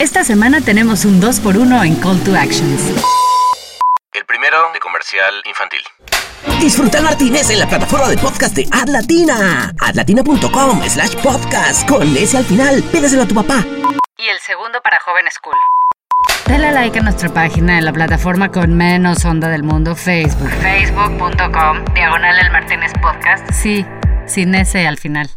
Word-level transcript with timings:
Esta 0.00 0.24
semana 0.24 0.62
tenemos 0.62 1.04
un 1.04 1.20
2x1 1.20 1.84
en 1.86 1.94
Call 1.96 2.18
to 2.24 2.34
Actions. 2.34 2.80
El 4.14 4.24
primero 4.24 4.56
de 4.72 4.80
comercial 4.80 5.42
infantil. 5.44 5.80
Disfruta 6.58 6.96
el 6.96 7.04
Martínez 7.04 7.50
en 7.50 7.58
la 7.58 7.68
plataforma 7.68 8.08
de 8.08 8.16
podcast 8.16 8.56
de 8.56 8.66
Adlatina. 8.72 9.70
Adlatina.com 9.78 10.82
slash 10.88 11.16
podcast. 11.16 11.86
Con 11.86 12.16
ese 12.16 12.38
al 12.38 12.46
final, 12.46 12.82
pídeselo 12.84 13.24
a 13.24 13.28
tu 13.28 13.34
papá. 13.34 13.62
Y 14.16 14.26
el 14.28 14.38
segundo 14.40 14.80
para 14.82 14.98
Joven 15.00 15.26
School. 15.30 15.54
Dale 16.46 16.72
like 16.72 16.98
a 16.98 17.02
nuestra 17.02 17.28
página 17.28 17.76
en 17.76 17.84
la 17.84 17.92
plataforma 17.92 18.50
con 18.50 18.74
menos 18.74 19.26
onda 19.26 19.48
del 19.48 19.64
mundo, 19.64 19.94
Facebook. 19.94 20.48
Facebook.com, 20.62 21.84
diagonal 21.92 22.38
el 22.38 22.50
Martínez 22.50 22.92
Podcast. 23.02 23.52
Sí, 23.52 23.84
sin 24.26 24.54
ese 24.54 24.86
al 24.86 24.96
final. 24.96 25.28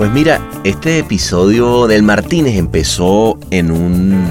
Pues 0.00 0.10
mira, 0.12 0.40
este 0.64 0.98
episodio 0.98 1.86
del 1.86 2.02
Martínez 2.02 2.56
empezó 2.56 3.38
en 3.50 3.70
un 3.70 4.30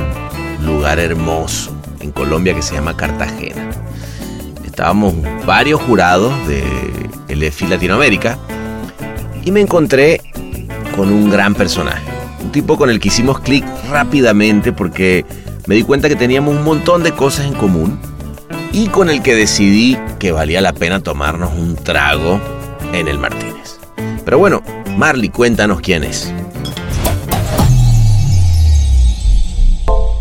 lugar 0.65 0.97
hermoso 0.97 1.71
en 1.99 2.09
Colombia 2.09 2.55
que 2.55 2.63
se 2.63 2.73
llama 2.73 2.97
Cartagena. 2.97 3.69
Estábamos 4.65 5.13
varios 5.45 5.79
jurados 5.79 6.33
de 6.47 6.63
el 7.27 7.43
EFI 7.43 7.67
Latinoamérica 7.67 8.39
y 9.45 9.51
me 9.51 9.61
encontré 9.61 10.19
con 10.95 11.13
un 11.13 11.29
gran 11.29 11.53
personaje. 11.53 12.01
Un 12.41 12.51
tipo 12.51 12.75
con 12.75 12.89
el 12.89 12.99
que 12.99 13.09
hicimos 13.09 13.39
clic 13.39 13.63
rápidamente 13.91 14.73
porque 14.73 15.23
me 15.67 15.75
di 15.75 15.83
cuenta 15.83 16.09
que 16.09 16.15
teníamos 16.15 16.55
un 16.55 16.63
montón 16.63 17.03
de 17.03 17.11
cosas 17.11 17.45
en 17.45 17.53
común 17.53 17.99
y 18.71 18.87
con 18.87 19.11
el 19.11 19.21
que 19.21 19.35
decidí 19.35 19.99
que 20.17 20.31
valía 20.31 20.61
la 20.61 20.73
pena 20.73 21.01
tomarnos 21.01 21.53
un 21.53 21.75
trago 21.75 22.41
en 22.91 23.07
el 23.07 23.19
Martínez. 23.19 23.79
Pero 24.25 24.39
bueno, 24.39 24.63
Marley, 24.99 25.29
cuéntanos 25.29 25.79
quién 25.79 26.03
es. 26.03 26.29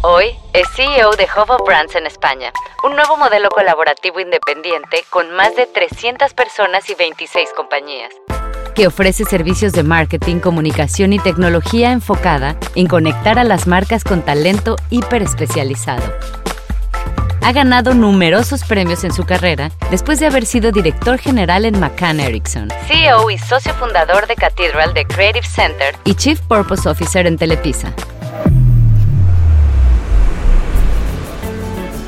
Hoy 0.03 0.27
es 0.53 0.69
CEO 0.77 1.11
de 1.17 1.27
Hovo 1.37 1.65
Brands 1.67 1.97
en 1.97 2.07
España, 2.07 2.53
un 2.85 2.95
nuevo 2.95 3.17
modelo 3.17 3.49
colaborativo 3.49 4.21
independiente 4.21 5.05
con 5.11 5.33
más 5.35 5.57
de 5.57 5.67
300 5.67 6.33
personas 6.33 6.89
y 6.91 6.95
26 6.95 7.49
compañías, 7.57 8.15
que 8.77 8.87
ofrece 8.87 9.25
servicios 9.25 9.73
de 9.73 9.83
marketing, 9.83 10.39
comunicación 10.39 11.13
y 11.13 11.19
tecnología 11.19 11.91
enfocada 11.91 12.57
en 12.77 12.87
conectar 12.87 13.41
a 13.41 13.45
las 13.45 13.67
marcas 13.67 14.05
con 14.05 14.23
talento 14.23 14.77
hiper 14.91 15.23
especializado 15.23 16.05
ha 17.43 17.53
ganado 17.53 17.95
numerosos 17.95 18.65
premios 18.65 19.05
en 19.05 19.13
su 19.13 19.25
carrera 19.25 19.71
después 19.91 20.21
de 20.21 20.27
haber 20.27 20.47
sido 20.47 20.73
director 20.73 21.19
general 21.19 21.65
en 21.65 21.79
McCann 21.79 22.21
Erickson, 22.21 22.69
CEO 22.87 23.31
y 23.31 23.39
socio 23.39 23.75
fundador 23.75 24.27
de 24.27 24.35
Cathedral 24.35 24.95
de 24.95 25.05
Creative 25.05 25.47
Center 25.47 25.95
y 26.05 26.15
Chief 26.15 26.41
Purpose 26.41 26.89
Officer 26.89 27.27
en 27.27 27.37
Telepisa. 27.37 27.93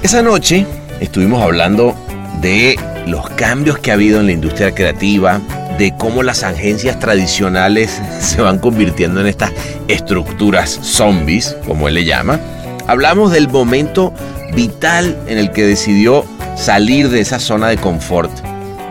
Esa 0.02 0.22
noche 0.22 0.66
estuvimos 1.00 1.42
hablando 1.42 1.94
de 2.40 2.78
los 3.06 3.28
cambios 3.30 3.78
que 3.78 3.90
ha 3.90 3.94
habido 3.94 4.20
en 4.20 4.26
la 4.26 4.32
industria 4.32 4.74
creativa, 4.74 5.40
de 5.78 5.94
cómo 5.96 6.22
las 6.22 6.42
agencias 6.42 6.98
tradicionales 6.98 8.00
se 8.20 8.40
van 8.40 8.58
convirtiendo 8.58 9.20
en 9.20 9.26
estas 9.26 9.52
estructuras 9.88 10.70
zombies, 10.70 11.56
como 11.66 11.88
él 11.88 11.94
le 11.94 12.04
llama. 12.04 12.40
Hablamos 12.86 13.32
del 13.32 13.48
momento 13.48 14.12
vital 14.54 15.18
en 15.26 15.38
el 15.38 15.52
que 15.52 15.62
decidió 15.64 16.24
salir 16.56 17.08
de 17.08 17.20
esa 17.20 17.38
zona 17.38 17.68
de 17.68 17.76
confort 17.76 18.30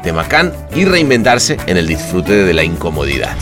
de 0.04 0.14
Macán 0.14 0.54
y 0.76 0.86
reinventarse 0.86 1.58
en 1.68 1.78
el 1.78 1.88
disfrute 1.88 2.32
de 2.44 2.54
la 2.54 2.64
incomodidad. 2.64 3.36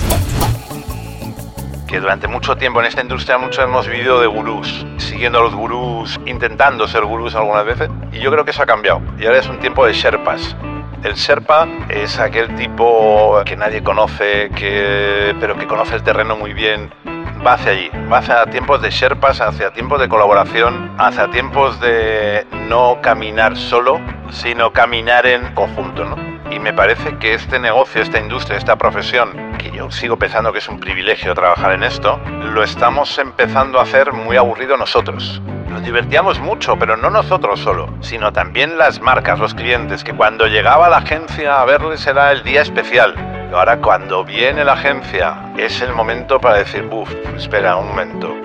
Que 1.87 1.99
durante 1.99 2.27
mucho 2.27 2.57
tiempo 2.57 2.79
en 2.81 2.87
esta 2.87 3.01
industria 3.01 3.37
muchos 3.37 3.63
hemos 3.63 3.87
vivido 3.87 4.19
de 4.19 4.27
gurús, 4.27 4.85
siguiendo 4.97 5.39
a 5.39 5.43
los 5.43 5.55
gurús, 5.55 6.19
intentando 6.25 6.87
ser 6.87 7.05
gurús 7.05 7.35
algunas 7.35 7.65
veces, 7.65 7.89
y 8.11 8.19
yo 8.19 8.31
creo 8.31 8.43
que 8.43 8.51
eso 8.51 8.63
ha 8.63 8.65
cambiado. 8.65 9.01
Y 9.19 9.25
ahora 9.25 9.39
es 9.39 9.47
un 9.47 9.59
tiempo 9.59 9.85
de 9.85 9.93
sherpas. 9.93 10.55
El 11.03 11.13
Sherpa 11.13 11.67
es 11.89 12.19
aquel 12.19 12.55
tipo 12.55 13.39
que 13.45 13.55
nadie 13.55 13.83
conoce, 13.83 14.49
que, 14.55 15.35
pero 15.39 15.55
que 15.55 15.67
conoce 15.67 15.95
el 15.95 16.01
terreno 16.01 16.35
muy 16.35 16.53
bien, 16.53 16.91
va 17.47 17.53
hacia 17.53 17.71
allí, 17.71 17.89
va 18.11 18.17
hacia 18.17 18.45
tiempos 18.47 18.81
de 18.81 18.89
Sherpas, 18.89 19.39
hacia 19.39 19.71
tiempos 19.71 20.01
de 20.01 20.09
colaboración, 20.09 20.91
hacia 20.97 21.29
tiempos 21.29 21.79
de 21.79 22.45
no 22.67 22.99
caminar 23.01 23.55
solo, 23.55 24.01
sino 24.31 24.73
caminar 24.73 25.25
en 25.25 25.53
conjunto, 25.53 26.03
¿no? 26.03 26.17
Y 26.51 26.59
me 26.59 26.73
parece 26.73 27.15
que 27.19 27.35
este 27.35 27.57
negocio, 27.57 28.01
esta 28.01 28.19
industria, 28.19 28.57
esta 28.57 28.75
profesión, 28.75 29.55
que 29.57 29.71
yo 29.71 29.89
sigo 29.91 30.17
pensando 30.17 30.51
que 30.51 30.59
es 30.59 30.67
un 30.67 30.81
privilegio 30.81 31.33
trabajar 31.35 31.71
en 31.71 31.83
esto, 31.83 32.19
lo 32.27 32.63
estamos 32.63 33.17
empezando 33.17 33.79
a 33.79 33.83
hacer 33.83 34.11
muy 34.11 34.35
aburrido 34.35 34.75
nosotros. 34.75 35.41
Nos 35.69 35.85
divertíamos 35.85 36.41
mucho, 36.41 36.77
pero 36.77 36.97
no 36.97 37.09
nosotros 37.09 37.61
solo, 37.61 37.87
sino 38.01 38.33
también 38.33 38.77
las 38.77 38.99
marcas, 38.99 39.39
los 39.39 39.53
clientes, 39.53 40.03
que 40.03 40.13
cuando 40.13 40.47
llegaba 40.47 40.89
la 40.89 40.97
agencia 40.97 41.61
a 41.61 41.65
verles 41.65 42.05
era 42.07 42.33
el 42.33 42.43
día 42.43 42.61
especial 42.61 43.36
Ahora 43.53 43.77
cuando 43.77 44.25
viene 44.25 44.65
la 44.65 44.73
agencia 44.73 45.53
es 45.57 45.81
el 45.81 45.93
momento 45.93 46.39
para 46.39 46.57
decir, 46.57 46.87
uff, 46.91 47.09
espera 47.37 47.77
un 47.77 47.87
momento, 47.87 48.35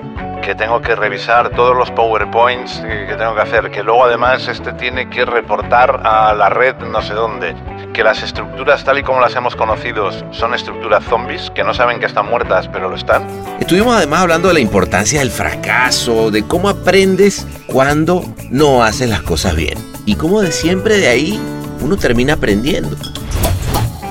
que 0.42 0.54
tengo 0.54 0.80
que 0.80 0.94
revisar 0.94 1.50
todos 1.50 1.76
los 1.76 1.90
PowerPoints 1.90 2.80
que 2.80 3.14
tengo 3.18 3.34
que 3.34 3.40
hacer, 3.40 3.70
que 3.70 3.82
luego 3.82 4.04
además 4.04 4.46
este 4.46 4.72
tiene 4.74 5.10
que 5.10 5.24
reportar 5.24 6.00
a 6.04 6.32
la 6.34 6.48
red 6.48 6.76
no 6.76 7.02
sé 7.02 7.14
dónde, 7.14 7.54
que 7.92 8.04
las 8.04 8.22
estructuras 8.22 8.84
tal 8.84 8.98
y 8.98 9.02
como 9.02 9.20
las 9.20 9.34
hemos 9.34 9.56
conocido 9.56 10.10
son 10.32 10.54
estructuras 10.54 11.04
zombies, 11.04 11.50
que 11.50 11.64
no 11.64 11.74
saben 11.74 11.98
que 11.98 12.06
están 12.06 12.26
muertas, 12.26 12.68
pero 12.72 12.88
lo 12.88 12.96
están. 12.96 13.26
Estuvimos 13.60 13.96
además 13.96 14.20
hablando 14.20 14.48
de 14.48 14.54
la 14.54 14.60
importancia 14.60 15.18
del 15.18 15.30
fracaso, 15.30 16.30
de 16.30 16.46
cómo 16.46 16.68
aprendes 16.68 17.46
cuando 17.66 18.24
no 18.50 18.84
haces 18.84 19.10
las 19.10 19.22
cosas 19.22 19.56
bien 19.56 19.78
y 20.06 20.14
cómo 20.14 20.42
de 20.42 20.52
siempre 20.52 20.98
de 20.98 21.08
ahí 21.08 21.40
uno 21.80 21.96
termina 21.96 22.34
aprendiendo 22.34 22.96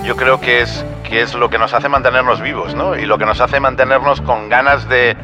yo 0.03 0.15
creo 0.15 0.39
que 0.39 0.61
es, 0.61 0.85
que 1.03 1.21
es 1.21 1.33
lo 1.35 1.49
que 1.49 1.57
nos 1.57 1.73
hace 1.73 1.89
mantenernos 1.89 2.41
vivos, 2.41 2.75
¿no? 2.75 2.95
Y 2.95 3.05
lo 3.05 3.17
que 3.17 3.25
nos 3.25 3.39
hace 3.41 3.59
mantenernos 3.59 4.21
con 4.21 4.49
ganas 4.49 4.87
de, 4.89 5.15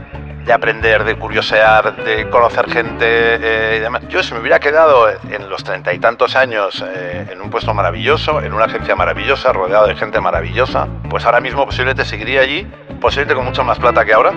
de 0.46 0.54
aprender, 0.54 1.04
de 1.04 1.16
curiosear, 1.16 1.96
de 2.04 2.30
conocer 2.30 2.70
gente 2.70 3.06
eh, 3.06 3.78
y 3.78 3.80
demás. 3.80 4.08
Yo 4.08 4.24
si 4.24 4.34
me 4.34 4.40
hubiera 4.40 4.60
quedado 4.60 5.10
en 5.10 5.50
los 5.50 5.64
treinta 5.64 5.94
y 5.94 6.00
tantos 6.00 6.36
años 6.36 6.84
eh, 6.88 7.28
en 7.32 7.42
un 7.42 7.50
puesto 7.50 7.74
maravilloso, 7.74 8.42
en 8.42 8.54
una 8.54 8.66
agencia 8.66 8.96
maravillosa, 8.96 9.52
rodeado 9.52 9.88
de 9.88 9.96
gente 9.96 10.22
maravillosa, 10.22 10.88
pues 11.10 11.26
ahora 11.26 11.42
mismo 11.42 11.66
posiblemente 11.66 12.06
seguiría 12.06 12.42
allí, 12.42 12.68
posiblemente 13.02 13.36
con 13.36 13.46
mucha 13.46 13.64
más 13.64 13.80
plata 13.80 14.06
que 14.06 14.14
ahora, 14.14 14.32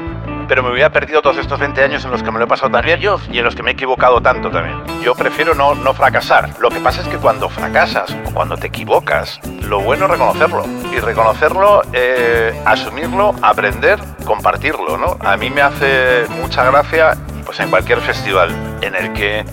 pero 0.50 0.64
me 0.64 0.72
hubiera 0.72 0.90
perdido 0.90 1.22
todos 1.22 1.36
estos 1.36 1.60
20 1.60 1.80
años 1.80 2.04
en 2.04 2.10
los 2.10 2.24
que 2.24 2.32
me 2.32 2.40
lo 2.40 2.46
he 2.46 2.48
pasado 2.48 2.72
tan 2.72 2.84
bien 2.84 3.00
y 3.30 3.38
en 3.38 3.44
los 3.44 3.54
que 3.54 3.62
me 3.62 3.70
he 3.70 3.74
equivocado 3.74 4.20
tanto 4.20 4.50
también. 4.50 4.82
Yo 5.00 5.14
prefiero 5.14 5.54
no, 5.54 5.76
no 5.76 5.94
fracasar. 5.94 6.58
Lo 6.58 6.70
que 6.70 6.80
pasa 6.80 7.02
es 7.02 7.06
que 7.06 7.18
cuando 7.18 7.48
fracasas 7.48 8.10
o 8.26 8.34
cuando 8.34 8.56
te 8.56 8.66
equivocas, 8.66 9.38
lo 9.62 9.80
bueno 9.80 10.06
es 10.06 10.10
reconocerlo. 10.10 10.64
Y 10.92 10.98
reconocerlo, 10.98 11.82
eh, 11.92 12.60
asumirlo, 12.64 13.32
aprender, 13.42 14.00
compartirlo, 14.24 14.98
¿no? 14.98 15.16
A 15.20 15.36
mí 15.36 15.50
me 15.50 15.62
hace 15.62 16.26
mucha 16.30 16.68
gracia, 16.68 17.16
pues 17.46 17.60
en 17.60 17.70
cualquier 17.70 18.00
festival 18.00 18.50
en 18.82 18.96
el 18.96 19.12
que 19.12 19.44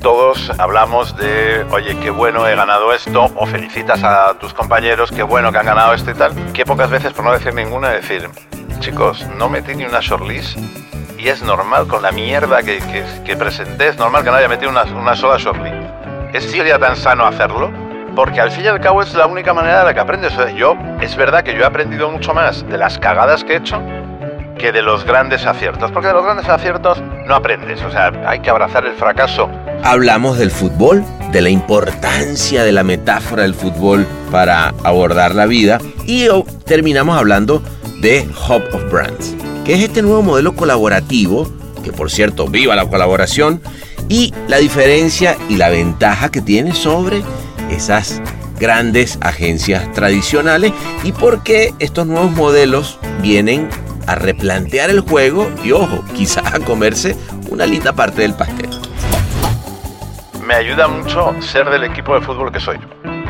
todos 0.00 0.50
hablamos 0.58 1.16
de, 1.16 1.64
oye, 1.70 1.96
qué 1.98 2.10
bueno 2.10 2.46
he 2.46 2.56
ganado 2.56 2.92
esto, 2.92 3.30
o 3.34 3.46
felicitas 3.46 4.02
a 4.02 4.34
tus 4.34 4.54
compañeros, 4.54 5.10
qué 5.10 5.22
bueno 5.22 5.52
que 5.52 5.58
han 5.58 5.66
ganado 5.66 5.92
esto 5.92 6.10
y 6.10 6.14
tal, 6.14 6.32
que 6.52 6.64
pocas 6.64 6.90
veces, 6.90 7.12
por 7.12 7.24
no 7.24 7.32
decir 7.32 7.54
ninguna, 7.54 7.90
decir, 7.90 8.28
chicos, 8.80 9.26
no 9.36 9.48
metí 9.48 9.74
ni 9.74 9.84
una 9.84 10.00
shortlist 10.00 10.58
y 11.18 11.28
es 11.28 11.42
normal 11.42 11.86
con 11.86 12.02
la 12.02 12.12
mierda 12.12 12.62
que, 12.62 12.80
que, 13.24 13.36
presenté, 13.36 13.88
es 13.88 13.98
normal 13.98 14.24
que 14.24 14.30
no 14.30 14.36
haya 14.36 14.48
metido 14.48 14.70
una, 14.70 14.84
una 14.84 15.14
sola 15.14 15.36
shortlist. 15.38 15.76
¿Es 16.32 16.50
sería 16.50 16.78
tan 16.78 16.96
sano 16.96 17.26
hacerlo? 17.26 17.70
Porque 18.16 18.40
al 18.40 18.50
fin 18.50 18.64
y 18.64 18.68
al 18.68 18.80
cabo 18.80 19.02
es 19.02 19.14
la 19.14 19.26
única 19.26 19.52
manera 19.52 19.80
de 19.80 19.84
la 19.84 19.94
que 19.94 20.00
aprendes. 20.00 20.32
yo, 20.56 20.76
es 21.00 21.14
verdad 21.16 21.42
que 21.44 21.54
yo 21.54 21.60
he 21.60 21.66
aprendido 21.66 22.10
mucho 22.10 22.32
más 22.32 22.66
de 22.68 22.78
las 22.78 22.98
cagadas 22.98 23.44
que 23.44 23.54
he 23.54 23.56
hecho 23.56 23.82
que 24.60 24.72
de 24.72 24.82
los 24.82 25.04
grandes 25.04 25.46
aciertos. 25.46 25.90
Porque 25.90 26.08
de 26.08 26.14
los 26.14 26.24
grandes 26.24 26.48
aciertos 26.48 27.02
no 27.26 27.34
aprendes. 27.34 27.82
O 27.82 27.90
sea, 27.90 28.12
hay 28.26 28.40
que 28.40 28.50
abrazar 28.50 28.84
el 28.84 28.94
fracaso. 28.94 29.48
Hablamos 29.82 30.38
del 30.38 30.50
fútbol, 30.50 31.02
de 31.32 31.40
la 31.40 31.48
importancia 31.48 32.62
de 32.62 32.72
la 32.72 32.84
metáfora 32.84 33.42
del 33.42 33.54
fútbol 33.54 34.06
para 34.30 34.74
abordar 34.84 35.34
la 35.34 35.46
vida. 35.46 35.78
Y 36.04 36.28
terminamos 36.66 37.16
hablando 37.16 37.62
de 38.00 38.28
Hub 38.48 38.62
of 38.74 38.90
Brands, 38.90 39.34
que 39.64 39.74
es 39.74 39.82
este 39.82 40.02
nuevo 40.02 40.22
modelo 40.22 40.54
colaborativo, 40.54 41.50
que 41.82 41.92
por 41.92 42.10
cierto, 42.10 42.46
viva 42.46 42.76
la 42.76 42.86
colaboración, 42.86 43.62
y 44.08 44.34
la 44.48 44.58
diferencia 44.58 45.36
y 45.48 45.56
la 45.56 45.68
ventaja 45.70 46.30
que 46.30 46.40
tiene 46.40 46.74
sobre 46.74 47.22
esas 47.70 48.20
grandes 48.58 49.18
agencias 49.22 49.90
tradicionales 49.92 50.72
y 51.04 51.12
por 51.12 51.42
qué 51.42 51.72
estos 51.78 52.06
nuevos 52.06 52.32
modelos 52.32 52.98
vienen 53.22 53.68
a 54.10 54.16
replantear 54.16 54.90
el 54.90 55.00
juego 55.00 55.48
y 55.62 55.70
ojo, 55.70 56.04
quizás 56.14 56.52
a 56.52 56.58
comerse 56.58 57.16
una 57.48 57.64
linda 57.64 57.92
parte 57.92 58.22
del 58.22 58.34
pastel. 58.34 58.68
Me 60.44 60.54
ayuda 60.54 60.88
mucho 60.88 61.32
ser 61.40 61.70
del 61.70 61.84
equipo 61.84 62.18
de 62.18 62.20
fútbol 62.20 62.50
que 62.50 62.58
soy 62.58 62.76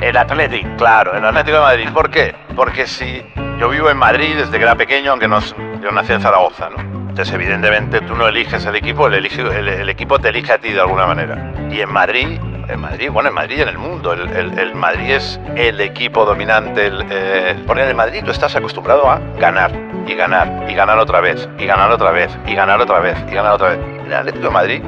El 0.00 0.16
Atlético, 0.16 0.68
claro, 0.78 1.14
el 1.14 1.22
Atlético 1.22 1.58
de 1.58 1.62
Madrid. 1.62 1.88
¿Por 1.92 2.10
qué? 2.10 2.34
Porque 2.56 2.86
si 2.86 3.22
yo 3.58 3.68
vivo 3.68 3.90
en 3.90 3.98
Madrid 3.98 4.36
desde 4.36 4.56
que 4.56 4.62
era 4.62 4.74
pequeño, 4.74 5.10
aunque 5.10 5.28
no, 5.28 5.40
yo 5.82 5.90
nací 5.92 6.14
en 6.14 6.22
Zaragoza, 6.22 6.70
¿no? 6.70 6.78
Entonces, 7.10 7.34
evidentemente, 7.34 8.00
tú 8.00 8.14
no 8.14 8.26
eliges 8.26 8.64
el 8.64 8.76
equipo, 8.76 9.08
el, 9.08 9.26
el 9.26 9.88
equipo 9.90 10.18
te 10.18 10.30
elige 10.30 10.52
a 10.54 10.58
ti 10.58 10.70
de 10.70 10.80
alguna 10.80 11.06
manera. 11.06 11.52
Y 11.70 11.80
en 11.80 11.92
Madrid, 11.92 12.40
en 12.72 12.80
Madrid, 12.80 13.10
bueno, 13.10 13.28
en 13.28 13.34
Madrid 13.34 13.58
y 13.58 13.62
en 13.62 13.68
el 13.68 13.78
mundo, 13.78 14.12
el, 14.12 14.58
el- 14.58 14.74
Madrid 14.74 15.10
es 15.10 15.40
el 15.56 15.80
equipo 15.80 16.24
dominante. 16.24 16.86
El, 16.86 17.04
eh, 17.10 17.56
en 17.68 17.78
el 17.78 17.94
Madrid 17.94 18.22
tú 18.24 18.30
estás 18.30 18.54
acostumbrado 18.56 19.08
a 19.10 19.20
ganar, 19.38 19.70
y 20.06 20.14
ganar, 20.14 20.66
y 20.68 20.74
ganar 20.74 20.98
otra 20.98 21.20
vez, 21.20 21.48
y 21.58 21.66
ganar 21.66 21.90
otra 21.90 22.10
vez, 22.10 22.30
y 22.46 22.54
ganar 22.54 22.80
otra 22.80 23.00
vez, 23.00 23.16
y 23.30 23.34
ganar 23.34 23.52
otra 23.52 23.70
vez. 23.70 23.78
En 23.78 24.06
el 24.06 24.14
Atlético 24.14 24.44
de 24.46 24.50
Madrid 24.50 24.82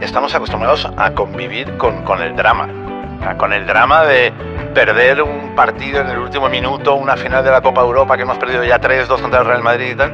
estamos 0.00 0.34
acostumbrados 0.34 0.88
a 0.96 1.10
convivir 1.12 1.76
con, 1.76 2.02
con 2.04 2.22
el 2.22 2.34
drama. 2.36 2.68
Con 3.38 3.52
el 3.52 3.66
drama 3.66 4.02
de 4.02 4.32
perder 4.74 5.22
un 5.22 5.54
partido 5.54 6.00
en 6.00 6.08
el 6.08 6.18
último 6.18 6.48
minuto, 6.48 6.94
una 6.94 7.16
final 7.16 7.44
de 7.44 7.50
la 7.52 7.60
Copa 7.60 7.80
Europa 7.80 8.16
que 8.16 8.22
hemos 8.22 8.36
perdido 8.38 8.64
ya 8.64 8.80
3-2 8.80 9.20
contra 9.20 9.40
el 9.40 9.46
Real 9.46 9.62
Madrid 9.62 9.92
y 9.92 9.94
tal, 9.94 10.12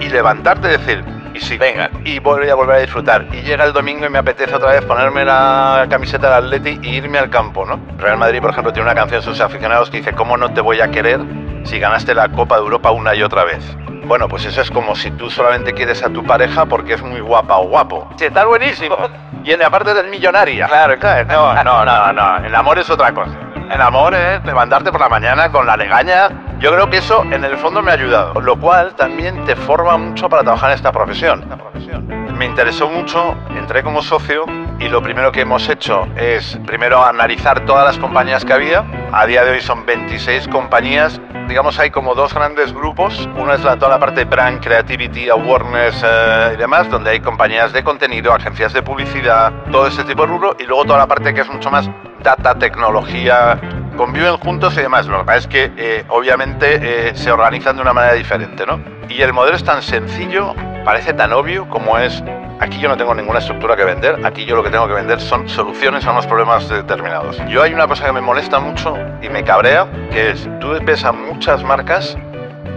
y 0.00 0.08
levantarte 0.08 0.68
y 0.68 0.70
decir, 0.72 1.04
y 1.34 1.40
sí, 1.40 1.58
venga, 1.58 1.90
y 2.04 2.18
voy 2.18 2.48
a 2.48 2.54
volver 2.54 2.76
a 2.76 2.80
disfrutar. 2.80 3.26
Y 3.32 3.42
llega 3.42 3.64
el 3.64 3.72
domingo 3.72 4.06
y 4.06 4.08
me 4.08 4.18
apetece 4.18 4.54
otra 4.54 4.72
vez 4.72 4.82
ponerme 4.84 5.24
la 5.24 5.86
camiseta 5.88 6.28
del 6.34 6.44
Atleti 6.44 6.78
y 6.82 6.96
irme 6.96 7.18
al 7.18 7.30
campo, 7.30 7.64
¿no? 7.64 7.80
Real 7.98 8.18
Madrid, 8.18 8.40
por 8.40 8.50
ejemplo, 8.50 8.72
tiene 8.72 8.88
una 8.88 8.94
canción 8.94 9.20
de 9.20 9.24
sus 9.24 9.40
aficionados 9.40 9.90
que 9.90 9.98
dice, 9.98 10.12
¿cómo 10.12 10.36
no 10.36 10.52
te 10.52 10.60
voy 10.60 10.80
a 10.80 10.90
querer 10.90 11.20
si 11.64 11.78
ganaste 11.78 12.14
la 12.14 12.28
Copa 12.28 12.56
de 12.56 12.62
Europa 12.62 12.90
una 12.90 13.14
y 13.14 13.22
otra 13.22 13.44
vez? 13.44 13.64
Bueno, 14.04 14.28
pues 14.28 14.44
eso 14.44 14.60
es 14.60 14.70
como 14.70 14.96
si 14.96 15.10
tú 15.12 15.30
solamente 15.30 15.72
quieres 15.72 16.02
a 16.02 16.10
tu 16.10 16.24
pareja 16.24 16.66
porque 16.66 16.94
es 16.94 17.02
muy 17.02 17.20
guapa 17.20 17.58
o 17.58 17.68
guapo. 17.68 18.08
Sí, 18.16 18.24
está 18.24 18.44
buenísimo. 18.44 18.96
Y 19.44 19.52
en 19.52 19.60
la 19.60 19.70
parte 19.70 19.94
del 19.94 20.08
millonaria. 20.08 20.66
Claro, 20.66 20.98
claro. 20.98 21.28
No, 21.28 21.62
no, 21.62 21.84
no, 21.84 22.12
no. 22.12 22.44
El 22.44 22.54
amor 22.54 22.78
es 22.78 22.90
otra 22.90 23.12
cosa. 23.12 23.38
El 23.70 23.80
amor 23.80 24.14
es 24.14 24.44
levantarte 24.44 24.90
por 24.90 25.00
la 25.00 25.08
mañana 25.08 25.52
con 25.52 25.64
la 25.64 25.76
legaña. 25.76 26.28
Yo 26.58 26.72
creo 26.72 26.90
que 26.90 26.96
eso 26.96 27.22
en 27.30 27.44
el 27.44 27.56
fondo 27.56 27.80
me 27.82 27.92
ha 27.92 27.94
ayudado. 27.94 28.40
Lo 28.40 28.58
cual 28.58 28.94
también 28.96 29.44
te 29.44 29.54
forma 29.54 29.96
mucho 29.96 30.28
para 30.28 30.42
trabajar 30.42 30.72
en. 30.92 31.42
Esta 31.42 31.56
profesión. 31.56 32.19
Me 32.40 32.46
interesó 32.46 32.88
mucho, 32.88 33.36
entré 33.54 33.82
como 33.82 34.00
socio 34.00 34.46
y 34.78 34.88
lo 34.88 35.02
primero 35.02 35.30
que 35.30 35.42
hemos 35.42 35.68
hecho 35.68 36.08
es 36.16 36.58
primero 36.66 37.04
analizar 37.04 37.66
todas 37.66 37.84
las 37.84 37.98
compañías 37.98 38.46
que 38.46 38.54
había. 38.54 38.82
A 39.12 39.26
día 39.26 39.44
de 39.44 39.50
hoy 39.50 39.60
son 39.60 39.84
26 39.84 40.48
compañías. 40.48 41.20
Digamos, 41.48 41.78
hay 41.78 41.90
como 41.90 42.14
dos 42.14 42.32
grandes 42.32 42.72
grupos. 42.72 43.28
Uno 43.36 43.52
es 43.52 43.62
la, 43.62 43.76
toda 43.76 43.90
la 43.90 43.98
parte 43.98 44.20
de 44.20 44.24
brand, 44.24 44.58
creativity, 44.64 45.28
awareness 45.28 46.02
eh, 46.02 46.52
y 46.54 46.56
demás, 46.56 46.88
donde 46.88 47.10
hay 47.10 47.20
compañías 47.20 47.74
de 47.74 47.84
contenido, 47.84 48.32
agencias 48.32 48.72
de 48.72 48.80
publicidad, 48.82 49.52
todo 49.70 49.86
ese 49.88 50.02
tipo 50.04 50.22
de 50.22 50.28
rubro. 50.28 50.56
Y 50.58 50.62
luego 50.62 50.86
toda 50.86 50.98
la 51.00 51.06
parte 51.06 51.34
que 51.34 51.42
es 51.42 51.50
mucho 51.50 51.70
más 51.70 51.90
data, 52.22 52.54
tecnología, 52.54 53.60
conviven 53.98 54.38
juntos 54.38 54.72
y 54.78 54.80
demás. 54.80 55.06
Lo 55.06 55.18
que 55.18 55.24
pasa 55.24 55.38
es 55.40 55.46
que 55.46 55.72
eh, 55.76 56.04
obviamente 56.08 57.08
eh, 57.08 57.14
se 57.14 57.30
organizan 57.30 57.76
de 57.76 57.82
una 57.82 57.92
manera 57.92 58.14
diferente, 58.14 58.64
¿no? 58.64 58.80
Y 59.10 59.20
el 59.20 59.34
modelo 59.34 59.56
es 59.56 59.64
tan 59.64 59.82
sencillo, 59.82 60.54
parece 60.84 61.12
tan 61.12 61.32
obvio 61.32 61.68
como 61.68 61.98
es, 61.98 62.22
aquí 62.60 62.78
yo 62.78 62.88
no 62.88 62.96
tengo 62.96 63.14
ninguna 63.14 63.38
estructura 63.38 63.76
que 63.76 63.84
vender, 63.84 64.24
aquí 64.24 64.44
yo 64.44 64.56
lo 64.56 64.62
que 64.62 64.70
tengo 64.70 64.86
que 64.86 64.94
vender 64.94 65.20
son 65.20 65.48
soluciones 65.48 66.06
a 66.06 66.12
unos 66.12 66.26
problemas 66.26 66.68
determinados. 66.68 67.36
Yo 67.48 67.62
hay 67.62 67.74
una 67.74 67.86
cosa 67.86 68.06
que 68.06 68.12
me 68.12 68.20
molesta 68.20 68.60
mucho 68.60 68.96
y 69.22 69.28
me 69.28 69.44
cabrea, 69.44 69.86
que 70.10 70.30
es, 70.30 70.48
tú 70.60 70.78
ves 70.84 71.04
a 71.04 71.12
muchas 71.12 71.62
marcas 71.64 72.16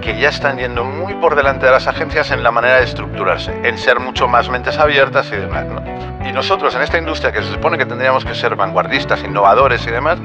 que 0.01 0.19
ya 0.19 0.29
están 0.29 0.57
yendo 0.57 0.83
muy 0.83 1.13
por 1.15 1.35
delante 1.35 1.65
de 1.65 1.71
las 1.71 1.87
agencias 1.87 2.29
en 2.31 2.43
la 2.43 2.51
manera 2.51 2.77
de 2.77 2.83
estructurarse, 2.83 3.53
en 3.63 3.77
ser 3.77 4.01
mucho 4.01 4.27
más 4.27 4.49
mentes 4.49 4.77
abiertas 4.77 5.29
y 5.31 5.37
demás. 5.37 5.65
¿no? 5.65 5.81
Y 6.27 6.33
nosotros 6.33 6.75
en 6.75 6.81
esta 6.81 6.97
industria 6.97 7.31
que 7.31 7.41
se 7.41 7.51
supone 7.53 7.77
que 7.77 7.85
tendríamos 7.85 8.25
que 8.25 8.35
ser 8.35 8.55
vanguardistas, 8.57 9.23
innovadores 9.23 9.87
y 9.87 9.91
demás, 9.91 10.19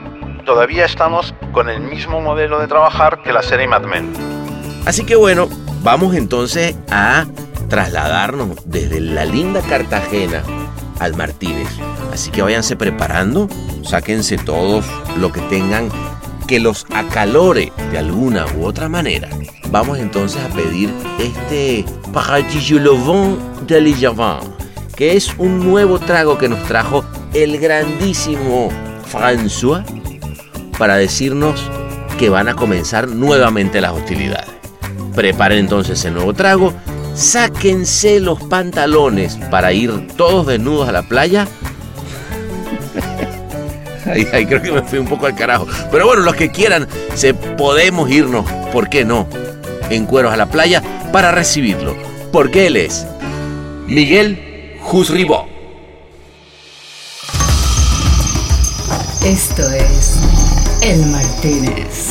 todavía 0.44 0.84
estamos 0.84 1.32
con 1.52 1.68
el 1.68 1.80
mismo 1.80 2.20
modelo 2.20 2.58
de 2.58 2.66
trabajar 2.66 3.22
que 3.22 3.32
la 3.32 3.42
serie 3.42 3.68
Mad 3.68 3.82
Men. 3.82 4.12
Así 4.84 5.04
que 5.06 5.14
bueno, 5.14 5.48
vamos 5.82 6.14
entonces 6.14 6.76
a 6.90 7.24
trasladarnos 7.68 8.50
desde 8.64 9.00
la 9.00 9.24
linda 9.24 9.60
Cartagena 9.62 10.42
al 10.98 11.14
Martínez. 11.16 11.68
Así 12.12 12.30
que 12.30 12.42
váyanse 12.42 12.76
preparando, 12.76 13.48
sáquense 13.82 14.36
todos 14.38 14.84
lo 15.18 15.32
que 15.32 15.40
tengan 15.42 15.88
que 16.46 16.58
los 16.58 16.86
acalore 16.94 17.72
de 17.92 17.98
alguna 17.98 18.46
u 18.56 18.64
otra 18.64 18.88
manera. 18.88 19.28
Vamos 19.70 19.98
entonces 19.98 20.42
a 20.42 20.48
pedir 20.48 20.90
este 21.18 21.84
Paradis 22.12 22.70
le 22.70 22.90
Vent 22.90 23.38
de 23.66 23.80
Lijavin, 23.82 24.40
que 24.96 25.16
es 25.16 25.30
un 25.36 25.60
nuevo 25.60 25.98
trago 25.98 26.38
que 26.38 26.48
nos 26.48 26.62
trajo 26.64 27.04
el 27.34 27.58
grandísimo 27.58 28.70
François 29.12 29.84
para 30.78 30.96
decirnos 30.96 31.60
que 32.18 32.30
van 32.30 32.48
a 32.48 32.54
comenzar 32.54 33.08
nuevamente 33.08 33.80
las 33.80 33.92
hostilidades. 33.92 34.50
Preparen 35.14 35.58
entonces 35.58 36.02
el 36.04 36.14
nuevo 36.14 36.32
trago, 36.32 36.72
sáquense 37.18 38.20
los 38.20 38.40
pantalones 38.44 39.36
para 39.50 39.72
ir 39.72 40.06
todos 40.16 40.46
desnudos 40.46 40.88
a 40.88 40.92
la 40.92 41.02
playa. 41.02 41.48
Ahí, 44.06 44.26
ahí 44.32 44.46
creo 44.46 44.62
que 44.62 44.72
me 44.72 44.80
fui 44.80 44.98
un 44.98 45.06
poco 45.06 45.26
al 45.26 45.34
carajo. 45.34 45.66
Pero 45.90 46.06
bueno, 46.06 46.22
los 46.22 46.34
que 46.34 46.50
quieran, 46.50 46.88
se 47.14 47.34
podemos 47.34 48.10
irnos, 48.10 48.50
¿por 48.72 48.88
qué 48.88 49.04
no? 49.04 49.28
En 49.90 50.06
cueros 50.06 50.32
a 50.32 50.36
la 50.38 50.46
playa 50.46 50.82
para 51.12 51.30
recibirlo. 51.30 51.94
Porque 52.32 52.68
él 52.68 52.76
es 52.76 53.06
Miguel 53.86 54.78
Jusribó. 54.80 55.46
Esto 59.26 59.70
es 59.72 60.18
El 60.80 61.04
Martínez. 61.06 62.08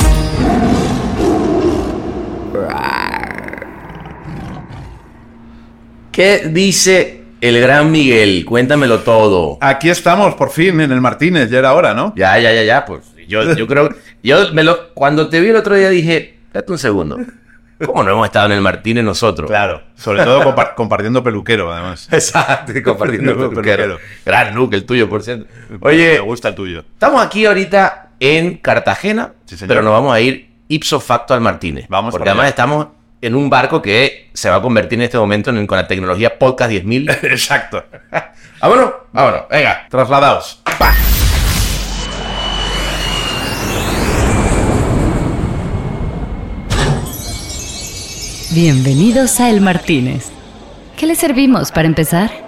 ¿Qué 6.18 6.48
dice 6.48 7.20
el 7.40 7.60
gran 7.60 7.92
Miguel? 7.92 8.44
Cuéntamelo 8.44 8.98
todo. 9.02 9.56
Aquí 9.60 9.88
estamos, 9.88 10.34
por 10.34 10.50
fin, 10.50 10.80
en 10.80 10.90
el 10.90 11.00
Martínez, 11.00 11.48
ya 11.48 11.60
era 11.60 11.74
hora, 11.74 11.94
¿no? 11.94 12.12
Ya, 12.16 12.36
ya, 12.40 12.52
ya, 12.52 12.64
ya, 12.64 12.84
pues 12.84 13.02
yo, 13.28 13.52
yo 13.54 13.68
creo, 13.68 13.88
yo 14.20 14.52
me 14.52 14.64
lo, 14.64 14.92
cuando 14.94 15.28
te 15.28 15.38
vi 15.40 15.50
el 15.50 15.54
otro 15.54 15.76
día 15.76 15.88
dije, 15.90 16.40
date 16.52 16.72
un 16.72 16.78
segundo, 16.78 17.18
¿cómo 17.86 18.02
no 18.02 18.10
hemos 18.10 18.26
estado 18.26 18.46
en 18.46 18.52
el 18.54 18.60
Martínez 18.60 19.04
nosotros? 19.04 19.48
Claro, 19.48 19.84
sobre 19.94 20.24
todo 20.24 20.42
compa- 20.42 20.74
compartiendo 20.74 21.22
peluquero, 21.22 21.72
además. 21.72 22.08
Exacto, 22.12 22.72
compartiendo 22.82 23.36
Peluquero. 23.36 23.62
peluquero. 23.62 23.98
Gran 24.26 24.56
look 24.56 24.74
el 24.74 24.84
tuyo, 24.86 25.08
por 25.08 25.22
cierto. 25.22 25.46
Me 25.70 25.78
Oye, 25.82 26.18
gusta 26.18 26.48
el 26.48 26.56
tuyo. 26.56 26.80
estamos 26.94 27.24
aquí 27.24 27.46
ahorita 27.46 28.08
en 28.18 28.56
Cartagena, 28.56 29.34
Sí, 29.44 29.54
pero 29.68 29.82
nos 29.82 29.92
vamos 29.92 30.12
a 30.12 30.20
ir 30.20 30.50
ipso 30.66 30.98
facto 30.98 31.32
al 31.32 31.40
Martínez. 31.42 31.86
Vamos 31.88 32.10
Porque 32.10 32.28
además 32.28 32.42
allá. 32.46 32.50
estamos 32.50 32.86
en 33.20 33.34
un 33.34 33.50
barco 33.50 33.82
que 33.82 34.30
se 34.32 34.48
va 34.50 34.56
a 34.56 34.62
convertir 34.62 34.98
en 34.98 35.04
este 35.04 35.18
momento 35.18 35.50
en, 35.50 35.66
con 35.66 35.76
la 35.78 35.86
tecnología 35.86 36.38
Podcast 36.38 36.70
10.000. 36.70 37.18
Exacto. 37.30 37.84
vámonos, 38.60 38.90
vámonos, 39.12 39.42
venga. 39.50 39.86
Trasladaos. 39.88 40.62
Bienvenidos 48.50 49.40
a 49.40 49.50
El 49.50 49.60
Martínez. 49.60 50.30
¿Qué 50.96 51.06
le 51.06 51.14
servimos 51.14 51.70
para 51.70 51.86
empezar? 51.86 52.47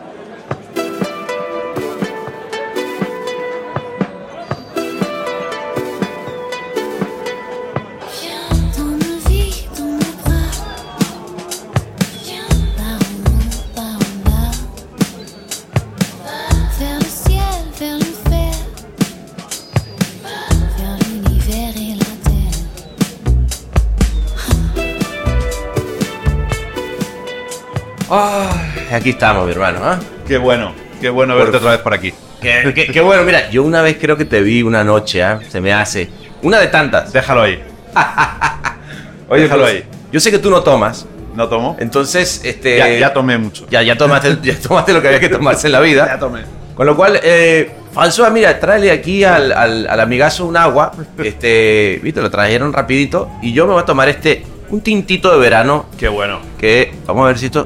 Aquí 29.00 29.10
estamos, 29.10 29.46
mi 29.46 29.52
hermano, 29.52 29.80
¿ah? 29.82 29.98
Qué 30.26 30.36
bueno, 30.38 30.72
qué 31.00 31.08
bueno 31.08 31.34
verte 31.34 31.56
otra 31.56 31.72
vez 31.72 31.80
por 31.80 31.94
aquí. 31.94 32.12
Qué, 32.40 32.72
qué- 32.74 32.86
qué 32.86 33.00
bueno, 33.00 33.22
mira, 33.24 33.50
yo 33.50 33.62
una 33.62 33.82
vez 33.82 33.96
creo 34.00 34.16
que 34.16 34.24
te 34.26 34.40
vi 34.42 34.62
una 34.62 34.84
noche, 34.84 35.22
¿ah? 35.22 35.40
Se 35.48 35.60
me 35.60 35.72
hace. 35.72 36.08
Una 36.42 36.58
de 36.58 36.68
tantas. 36.68 37.12
Déjalo 37.12 37.42
ahí. 37.42 37.62
Oye, 39.28 39.42
déjalo 39.42 39.62
pues, 39.62 39.74
ahí. 39.74 39.84
Yo 40.12 40.20
sé 40.20 40.30
que 40.30 40.38
tú 40.38 40.50
no 40.50 40.62
tomas, 40.62 41.06
¿No 41.34 41.48
tomo? 41.48 41.76
entonces, 41.80 42.40
este. 42.44 42.76
Ya, 42.78 42.88
ya 42.98 43.12
tomé 43.12 43.38
mucho. 43.38 43.66
Ya, 43.70 43.82
ya 43.82 43.96
tomaste, 43.96 44.38
ya 44.42 44.54
tomaste 44.58 44.92
lo 44.92 45.00
que 45.02 45.08
había 45.08 45.20
que 45.20 45.28
tomarse 45.28 45.68
en 45.68 45.72
la 45.72 45.80
vida. 45.80 46.06
Ya 46.06 46.18
tomé. 46.18 46.42
Con 46.74 46.86
lo 46.86 46.96
cual, 46.96 47.20
eh, 47.22 47.70
François, 47.94 48.30
mira, 48.30 48.58
tráele 48.58 48.90
aquí 48.90 49.22
al, 49.24 49.52
al, 49.52 49.86
al 49.86 50.00
amigazo 50.00 50.46
un 50.46 50.56
agua. 50.56 50.92
Este, 51.22 52.00
viste, 52.02 52.20
lo 52.22 52.30
trajeron 52.30 52.72
rapidito. 52.72 53.30
Y 53.42 53.52
yo 53.52 53.66
me 53.66 53.72
voy 53.74 53.82
a 53.82 53.86
tomar 53.86 54.08
este, 54.08 54.44
un 54.70 54.80
tintito 54.80 55.30
de 55.32 55.38
verano. 55.38 55.86
Qué 55.98 56.08
bueno. 56.08 56.40
Que, 56.58 56.92
vamos 57.06 57.24
a 57.24 57.28
ver 57.28 57.38
si 57.38 57.46
esto. 57.46 57.64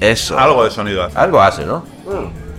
Eso. 0.00 0.38
Algo 0.38 0.64
de 0.64 0.70
sonido 0.70 1.02
hace. 1.04 1.18
Algo 1.18 1.40
hace, 1.40 1.64
¿no? 1.66 1.84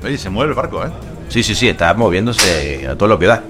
Oye, 0.03 0.17
se 0.17 0.29
mueve 0.29 0.51
el 0.51 0.55
barco, 0.55 0.83
¿eh? 0.85 0.89
Sí, 1.29 1.43
sí, 1.43 1.53
sí, 1.55 1.69
está 1.69 1.93
moviéndose 1.93 2.87
a 2.87 2.95
todo 2.95 3.09
lo 3.09 3.19
que 3.19 3.27
da. 3.27 3.43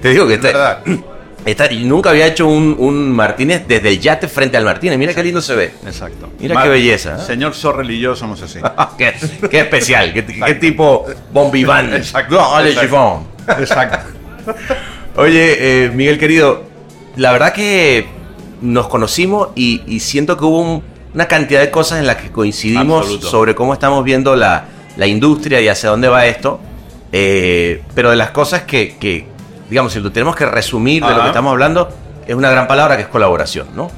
Te 0.00 0.10
digo 0.10 0.26
que 0.26 0.34
Es 0.34 0.44
está, 0.44 0.82
está- 1.44 1.68
nunca 1.72 2.10
había 2.10 2.26
hecho 2.26 2.46
un, 2.46 2.76
un 2.78 3.10
Martínez 3.12 3.64
desde 3.66 3.88
el 3.90 4.00
yate 4.00 4.28
frente 4.28 4.56
al 4.56 4.64
Martínez. 4.64 4.98
Mira 4.98 5.14
qué 5.14 5.22
lindo 5.22 5.40
se 5.40 5.54
ve. 5.54 5.72
Exacto. 5.86 6.28
Mira 6.38 6.62
qué 6.62 6.68
belleza, 6.68 7.16
¿eh? 7.16 7.26
Señor 7.26 7.54
Sorrel 7.54 7.90
y 7.90 7.98
yo 8.00 8.14
somos 8.14 8.40
así. 8.42 8.60
qué, 8.98 9.14
qué 9.50 9.60
especial, 9.60 10.12
qué, 10.12 10.24
qué 10.24 10.54
tipo 10.54 11.06
bombiván. 11.32 11.92
Exacto. 11.94 12.38
Exacto. 12.64 13.22
Exacto. 13.58 13.98
Oye, 15.16 15.84
eh, 15.86 15.90
Miguel 15.90 16.18
querido, 16.18 16.64
la 17.16 17.32
verdad 17.32 17.52
que 17.52 18.06
nos 18.60 18.88
conocimos 18.88 19.48
y, 19.54 19.82
y 19.86 20.00
siento 20.00 20.36
que 20.36 20.44
hubo 20.44 20.60
un- 20.60 20.95
una 21.16 21.26
cantidad 21.26 21.60
de 21.60 21.70
cosas 21.70 21.98
en 21.98 22.06
las 22.06 22.16
que 22.16 22.30
coincidimos 22.30 23.00
Absoluto. 23.00 23.26
sobre 23.28 23.54
cómo 23.54 23.72
estamos 23.72 24.04
viendo 24.04 24.36
la, 24.36 24.66
la 24.98 25.06
industria 25.06 25.60
y 25.62 25.66
hacia 25.68 25.88
dónde 25.90 26.08
va 26.08 26.26
esto. 26.26 26.60
Eh, 27.10 27.82
pero 27.94 28.10
de 28.10 28.16
las 28.16 28.30
cosas 28.32 28.62
que, 28.64 28.96
que, 29.00 29.26
digamos, 29.70 29.94
si 29.94 30.00
lo 30.00 30.12
tenemos 30.12 30.36
que 30.36 30.44
resumir 30.44 31.02
de 31.02 31.08
lo 31.08 31.14
Ajá. 31.14 31.22
que 31.22 31.28
estamos 31.28 31.50
hablando, 31.52 31.88
es 32.26 32.34
una 32.34 32.50
gran 32.50 32.68
palabra 32.68 32.96
que 32.96 33.02
es 33.04 33.08
colaboración, 33.08 33.68
¿no? 33.74 33.90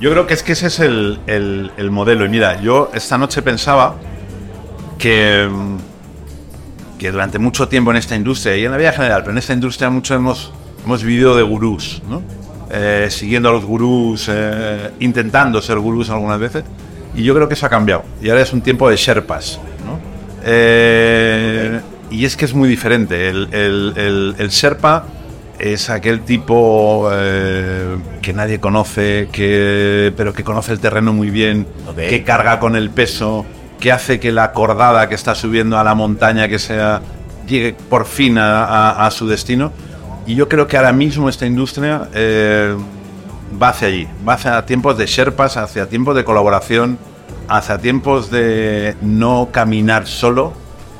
Yo 0.00 0.10
creo 0.10 0.26
que 0.26 0.32
es 0.34 0.42
que 0.42 0.52
ese 0.52 0.68
es 0.68 0.80
el, 0.80 1.20
el- 1.26 1.72
el 1.76 1.90
modelo. 1.90 2.24
Y 2.24 2.28
mira, 2.30 2.58
yo 2.62 2.90
esta 2.94 3.18
noche 3.18 3.42
pensaba 3.42 3.96
que, 4.98 5.46
mm, 5.50 5.76
que 6.98 7.10
durante 7.12 7.38
mucho 7.38 7.68
tiempo 7.68 7.90
en 7.90 7.98
esta 7.98 8.16
industria, 8.16 8.56
y 8.56 8.64
en 8.64 8.70
la 8.72 8.78
vida 8.78 8.92
general, 8.92 9.20
pero 9.22 9.32
en 9.32 9.38
esta 9.38 9.52
industria 9.52 9.90
mucho 9.90 10.14
hemos, 10.14 10.52
hemos 10.84 11.02
vivido 11.02 11.36
de 11.36 11.42
gurús, 11.42 12.02
¿no? 12.08 12.22
Eh, 12.78 13.06
siguiendo 13.10 13.48
a 13.48 13.52
los 13.52 13.64
gurús, 13.64 14.28
eh, 14.30 14.90
intentando 15.00 15.62
ser 15.62 15.78
gurús 15.78 16.10
algunas 16.10 16.38
veces. 16.38 16.62
Y 17.14 17.22
yo 17.22 17.34
creo 17.34 17.48
que 17.48 17.54
eso 17.54 17.64
ha 17.64 17.70
cambiado. 17.70 18.02
Y 18.20 18.28
ahora 18.28 18.42
es 18.42 18.52
un 18.52 18.60
tiempo 18.60 18.90
de 18.90 18.96
sherpas, 18.96 19.58
¿no? 19.86 19.98
Eh, 20.44 21.80
y 22.10 22.24
es 22.24 22.36
que 22.36 22.44
es 22.44 22.54
muy 22.54 22.68
diferente. 22.68 23.28
El, 23.28 23.48
el, 23.52 23.92
el- 23.96 24.34
el 24.38 24.48
Sherpa 24.50 25.04
es 25.58 25.88
aquel 25.88 26.20
tipo 26.20 27.08
eh, 27.12 27.96
que 28.20 28.32
nadie 28.34 28.60
conoce, 28.60 29.28
que, 29.32 30.12
pero 30.16 30.32
que 30.34 30.44
conoce 30.44 30.72
el 30.72 30.78
terreno 30.80 31.12
muy 31.14 31.30
bien, 31.30 31.66
que 32.10 32.22
carga 32.24 32.58
con 32.60 32.76
el 32.76 32.90
peso, 32.90 33.46
que 33.80 33.90
hace 33.92 34.20
que 34.20 34.32
la 34.32 34.52
cordada 34.52 35.08
que 35.08 35.14
está 35.14 35.34
subiendo 35.34 35.78
a 35.78 35.84
la 35.84 35.94
montaña 35.94 36.46
que 36.48 36.58
sea 36.58 37.00
llegue 37.48 37.74
por 37.88 38.04
fin 38.06 38.36
a, 38.38 38.64
a- 38.64 39.06
a 39.06 39.10
su 39.10 39.26
destino. 39.26 39.72
Y 40.26 40.34
yo 40.34 40.48
creo 40.48 40.66
que 40.66 40.76
ahora 40.76 40.92
mismo 40.92 41.28
esta 41.28 41.46
industria 41.46 42.08
eh, 42.14 42.74
va 43.62 43.68
hacia 43.68 43.88
allí, 43.88 44.08
va 44.28 44.34
hacia 44.34 44.64
tiempos 44.66 44.98
de 44.98 45.06
Sherpas, 45.06 45.56
hacia 45.56 45.88
tiempos 45.88 46.16
de 46.16 46.24
colaboración, 46.24 46.98
hacia 47.48 47.78
tiempos 47.78 48.30
de 48.30 48.96
no 49.02 49.50
caminar 49.52 50.06
solo, 50.06 50.52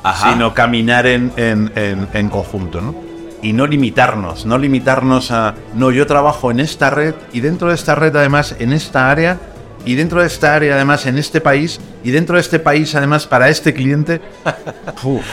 Ajá. 0.03 0.31
sino 0.31 0.53
caminar 0.53 1.05
en, 1.07 1.31
en- 1.35 1.71
en- 1.75 2.07
en 2.13 2.29
conjunto, 2.29 2.79
¿no? 2.79 2.95
Y 3.41 3.53
no 3.53 3.67
limitarnos, 3.67 4.45
no 4.45 4.57
limitarnos 4.57 5.29
a, 5.31 5.53
no, 5.75 5.91
yo 5.91 6.07
trabajo 6.07 6.49
en 6.49 6.59
esta 6.59 6.89
red 6.89 7.13
y 7.33 7.41
dentro 7.41 7.67
de 7.69 7.75
esta 7.75 7.93
red 7.95 8.15
además 8.15 8.55
en 8.59 8.73
esta 8.73 9.11
área 9.11 9.37
y 9.85 9.93
dentro 9.95 10.21
de 10.21 10.27
esta 10.27 10.55
área 10.55 10.73
además 10.75 11.05
en 11.05 11.17
este 11.17 11.39
país 11.39 11.79
y 12.03 12.11
dentro 12.11 12.35
de 12.35 12.41
este 12.41 12.59
país 12.59 12.95
además 12.95 13.27
para 13.27 13.49
este 13.49 13.73
cliente. 13.73 14.21
Uf. 15.03 15.25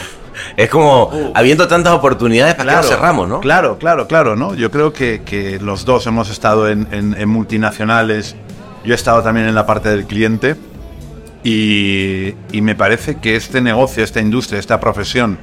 Es 0.56 0.68
como 0.70 1.10
habiendo 1.34 1.68
tantas 1.68 1.92
oportunidades 1.92 2.54
para 2.54 2.70
que 2.72 2.76
no 2.76 2.82
cerramos, 2.82 3.28
¿no? 3.28 3.40
Claro, 3.40 3.78
claro, 3.78 4.06
claro, 4.06 4.36
¿no? 4.36 4.54
Yo 4.54 4.70
creo 4.70 4.92
que, 4.92 5.22
que 5.24 5.58
los 5.60 5.84
dos 5.84 6.06
hemos 6.06 6.30
estado 6.30 6.68
en, 6.68 6.88
en- 6.92 7.14
en 7.18 7.28
multinacionales, 7.28 8.36
yo 8.84 8.92
he 8.92 8.96
estado 8.96 9.22
también 9.22 9.46
en 9.46 9.54
la 9.54 9.66
parte 9.66 9.88
del 9.90 10.04
cliente 10.06 10.56
y, 11.42 12.34
y 12.52 12.60
me 12.62 12.74
parece 12.74 13.16
que 13.16 13.36
este 13.36 13.60
negocio, 13.60 14.02
esta 14.02 14.20
industria, 14.20 14.58
esta 14.58 14.80
profesión, 14.80 15.38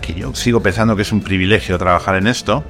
que 0.00 0.14
yo 0.14 0.34
sigo 0.34 0.60
pensando 0.60 0.94
que 0.94 1.02
es 1.02 1.12
un 1.12 1.20
privilegio 1.20 1.78
trabajar 1.78 2.16
en 2.16 2.26
esto, 2.26 2.64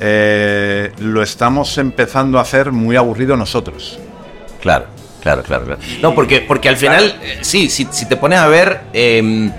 eh, 0.00 0.90
lo 0.98 1.22
estamos 1.22 1.76
empezando 1.78 2.38
a 2.38 2.42
hacer 2.42 2.72
muy 2.72 2.96
aburrido 2.96 3.36
nosotros. 3.36 3.98
Claro, 4.60 4.86
claro, 5.22 5.42
claro. 5.42 5.64
claro. 5.66 5.80
No, 6.00 6.14
porque, 6.14 6.40
porque 6.40 6.68
al 6.68 6.76
final, 6.76 7.18
eh, 7.22 7.38
sí, 7.42 7.68
si, 7.68 7.86
si 7.90 8.06
te 8.06 8.16
pones 8.16 8.38
a 8.38 8.46
ver, 8.48 8.80
eh, 8.92 9.50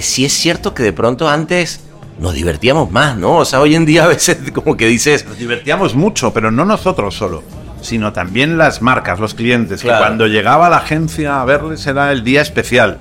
sí 0.00 0.24
es 0.24 0.32
cierto 0.32 0.72
que 0.74 0.82
de 0.82 0.92
pronto 0.92 1.28
antes 1.28 1.80
nos 2.18 2.34
divertíamos 2.34 2.90
más, 2.90 3.16
¿no? 3.16 3.36
O 3.38 3.44
sea, 3.44 3.60
hoy 3.60 3.74
en 3.74 3.84
día 3.84 4.04
a 4.04 4.08
veces 4.08 4.38
como 4.52 4.76
que 4.76 4.86
dices, 4.86 5.26
Nos 5.26 5.38
divertíamos 5.38 5.94
mucho, 5.94 6.32
pero 6.32 6.50
no 6.50 6.64
nosotros 6.64 7.14
solo, 7.14 7.42
sino 7.82 8.12
también 8.12 8.56
las 8.58 8.80
marcas, 8.80 9.18
los 9.20 9.34
clientes, 9.34 9.82
Claro. 9.82 9.98
que 9.98 10.06
cuando 10.06 10.26
llegaba 10.26 10.70
la 10.70 10.78
agencia 10.78 11.40
a 11.42 11.44
verles 11.44 11.86
era 11.86 12.12
el 12.12 12.22
día 12.24 12.40
especial, 12.40 12.98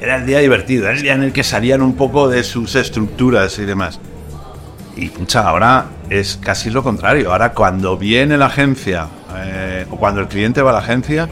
era 0.00 0.16
el 0.16 0.26
día 0.26 0.40
divertido, 0.40 0.84
era 0.84 0.96
el 0.96 1.02
día 1.02 1.14
en 1.14 1.22
el 1.22 1.32
que 1.32 1.44
salían 1.44 1.80
un 1.80 1.94
poco 1.94 2.28
de 2.28 2.42
sus 2.42 2.74
estructuras 2.74 3.58
y 3.58 3.64
demás. 3.64 4.00
Y 4.96 5.08
pucha, 5.08 5.48
ahora 5.48 5.86
es 6.10 6.38
casi 6.40 6.70
lo 6.70 6.82
contrario. 6.82 7.32
Ahora 7.32 7.52
cuando 7.52 7.96
viene 7.96 8.36
la 8.36 8.46
agencia 8.46 9.08
eh, 9.36 9.86
o 9.90 9.96
cuando 9.96 10.20
el 10.20 10.28
cliente 10.28 10.62
va 10.62 10.70
a 10.70 10.74
la 10.74 10.78
agencia, 10.80 11.28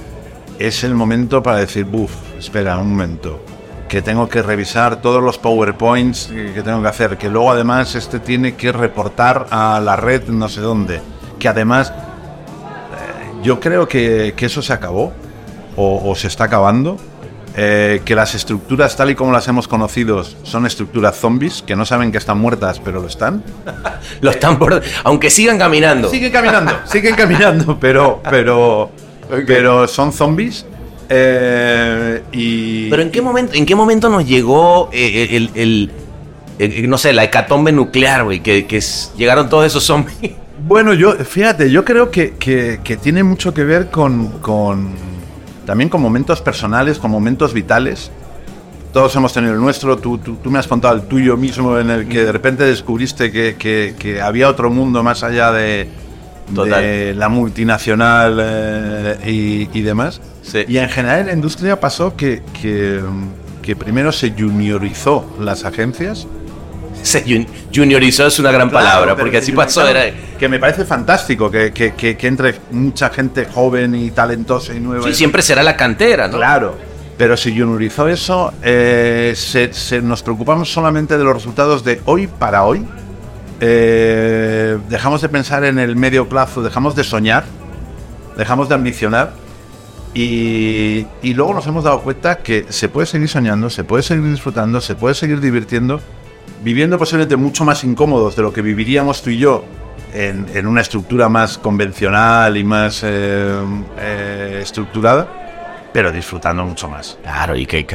es 0.59 0.85
el 0.85 0.95
momento 0.95 1.43
para 1.43 1.59
decir, 1.59 1.85
buf, 1.85 2.13
espera 2.39 2.77
un 2.79 2.91
momento, 2.91 3.45
que 3.93 4.01
tengo 4.01 4.27
que 4.27 4.41
revisar 4.41 5.03
todos 5.03 5.23
los 5.23 5.37
PowerPoints 5.37 6.29
que 6.55 6.63
tengo 6.63 6.81
que 6.81 6.89
hacer, 6.89 7.19
que 7.19 7.29
luego 7.29 7.51
además 7.53 7.95
este 7.95 8.21
tiene 8.21 8.55
que 8.55 8.73
reportar 8.73 9.49
a 9.51 9.81
la 9.85 9.97
red 9.97 10.29
no 10.29 10.49
sé 10.49 10.63
dónde, 10.63 11.03
que 11.39 11.47
además 11.47 11.91
eh, 11.91 13.33
yo 13.43 13.61
creo 13.61 13.87
que, 13.87 14.33
que 14.35 14.47
eso 14.47 14.63
se 14.63 14.73
acabó 14.73 15.13
o, 15.77 16.11
o 16.11 16.15
se 16.15 16.29
está 16.29 16.45
acabando. 16.45 16.97
eh, 17.55 18.01
que 18.07 18.15
las 18.15 18.35
estructuras 18.35 18.97
tal 18.97 19.11
y 19.11 19.15
como 19.15 19.31
las 19.31 19.47
hemos 19.49 19.69
conocido 19.69 20.25
son 20.43 20.65
estructuras 20.65 21.15
zombies, 21.19 21.61
que 21.61 21.77
no 21.77 21.85
saben 21.85 22.11
que 22.11 22.17
están 22.17 22.39
muertas, 22.39 22.81
pero 22.81 22.99
lo 23.03 23.09
están. 23.09 23.45
lo 24.23 24.31
están 24.31 24.59
por... 24.59 24.83
Aunque 25.05 25.29
sigan 25.29 25.59
caminando. 25.59 26.09
Siguen 26.09 26.33
caminando, 26.33 26.73
siguen 26.87 27.15
caminando, 27.15 27.79
pero, 27.79 28.23
pero, 28.31 28.91
pero 29.47 29.87
son 29.87 30.15
zombies. 30.15 30.65
Eh, 31.15 32.23
y 32.33 32.89
Pero 32.91 33.03
¿en 33.03 33.11
qué 33.11 33.21
momento, 33.23 33.53
en 33.55 33.67
qué 33.67 33.75
momento 33.75 34.09
nos 34.09 34.27
llegó 34.27 34.89
eh, 34.93 35.29
el, 35.33 35.51
el- 35.55 35.91
el- 36.59 36.89
no 36.89 36.97
sé, 36.99 37.13
la 37.13 37.25
hecatombe 37.25 37.71
nuclear, 37.73 38.25
güey? 38.25 38.41
Que, 38.41 38.67
que 38.67 38.79
es- 38.79 39.13
llegaron 39.17 39.49
todos 39.49 39.67
esos 39.67 39.85
zombies. 39.85 40.17
Bueno, 40.65 40.95
yo, 40.95 41.13
fíjate, 41.15 41.73
yo 41.73 41.85
creo 41.85 42.13
que, 42.13 42.35
que- 42.39 42.79
que 42.85 42.97
tiene 42.97 43.25
mucho 43.25 43.53
que 43.53 43.65
ver 43.65 43.91
con, 43.91 44.29
con- 44.39 44.91
también 45.67 45.91
con 45.91 46.01
momentos 46.01 46.41
personales, 46.41 47.01
con 47.01 47.11
momentos 47.11 47.53
vitales. 47.53 48.13
Todos 48.93 49.17
hemos 49.17 49.33
tenido 49.33 49.55
el 49.55 49.61
nuestro, 49.61 49.97
tú, 49.99 50.19
tú- 50.19 50.37
tú 50.37 50.51
me 50.53 50.61
has 50.61 50.69
contado 50.69 50.95
el 50.95 51.03
tuyo 51.03 51.37
mismo 51.37 51.77
en 51.79 51.91
el 51.91 52.07
que 52.07 52.25
de 52.27 52.31
repente 52.31 52.63
descubriste 52.65 53.33
que- 53.33 53.57
que 53.99 54.21
había 54.21 54.49
otro 54.49 54.71
mundo 54.71 55.03
más 55.03 55.25
allá 55.25 55.51
de, 55.51 55.89
Total. 56.55 56.83
de 56.83 57.15
la 57.15 57.29
multinacional 57.29 58.39
eh, 58.43 59.17
y, 59.73 59.79
y 59.79 59.83
demás. 59.83 60.21
Sí. 60.43 60.65
Y 60.69 60.79
en 60.79 60.89
general 60.89 61.21
en 61.21 61.27
la 61.29 61.33
industria 61.33 61.79
pasó 61.81 62.17
que, 62.17 62.43
que, 62.61 63.01
que 63.63 63.77
primero 63.77 64.13
se 64.13 64.31
juniorizó 64.33 65.25
las 65.41 65.65
agencias. 65.65 66.27
Se 67.03 67.25
jun- 67.25 67.47
juniorizó 67.75 68.27
es 68.27 68.39
una 68.39 68.53
gran 68.53 68.71
palabra, 68.71 69.17
porque 69.17 69.39
así 69.39 69.51
pasó. 69.53 69.87
Era, 69.89 70.05
Que 70.39 70.49
me 70.49 70.59
parece 70.59 70.85
fantástico 70.85 71.51
que, 71.51 71.73
que- 71.73 72.17
entre 72.29 72.55
mucha 72.71 73.09
gente 73.11 73.47
joven 73.47 73.95
y 73.95 74.11
talentosa 74.11 74.75
y 74.75 74.81
nueva. 74.81 75.05
sí, 75.07 75.15
siempre 75.15 75.43
será 75.43 75.63
la 75.63 75.77
cantera, 75.77 76.29
¿no? 76.29 76.37
Claro. 76.37 76.77
Pero 77.19 77.37
si 77.37 77.51
juniorizó 77.57 78.09
eso, 78.09 78.53
eh, 78.63 79.33
se, 79.37 79.73
se- 79.73 80.03
nos 80.03 80.23
preocupamos 80.23 80.73
solamente 80.73 81.17
de 81.19 81.25
los 81.25 81.35
resultados 81.35 81.83
de 81.85 82.01
hoy 82.05 82.27
para 82.27 82.65
hoy. 82.65 82.85
Eh, 83.65 84.77
dejamos 84.89 85.23
de 85.23 85.29
pensar 85.29 85.63
en 85.63 85.79
el 85.79 85.95
medio 85.95 86.29
plazo, 86.29 86.65
dejamos 86.65 86.97
de 86.97 87.05
soñar, 87.05 87.45
dejamos 88.37 88.69
de 88.69 88.75
ambicionar. 88.75 89.35
Y, 90.15 91.07
y 91.23 91.33
luego 91.35 91.55
nos 91.55 91.67
hemos 91.69 91.85
dado 91.85 92.01
cuenta 92.01 92.39
que 92.39 92.67
se 92.71 92.89
puede 92.89 93.07
seguir 93.07 93.29
soñando, 93.29 93.71
se 93.71 93.85
puede 93.85 94.03
seguir 94.03 94.29
disfrutando, 94.29 94.81
se 94.81 94.97
puede 94.97 95.15
seguir 95.15 95.41
divirtiendo, 95.41 96.01
viviendo 96.65 96.99
posiblemente 96.99 97.37
mucho 97.37 97.65
más 97.65 97.85
incómodos 97.85 98.35
de 98.35 98.43
lo 98.43 98.53
que 98.53 98.63
viviríamos 98.63 99.23
tú 99.23 99.31
y 99.31 99.39
yo 99.39 99.65
en, 100.13 100.47
en 100.55 100.67
una 100.67 100.81
estructura 100.81 101.29
más 101.29 101.57
convencional 101.57 102.57
y 102.57 102.65
más 102.65 103.03
eh, 103.05 103.55
eh, 103.97 104.59
estructurada, 104.61 105.89
pero 105.93 106.11
disfrutando 106.11 106.65
mucho 106.65 106.89
más. 106.89 107.17
Claro, 107.23 107.57
y 107.57 107.65
que, 107.65 107.87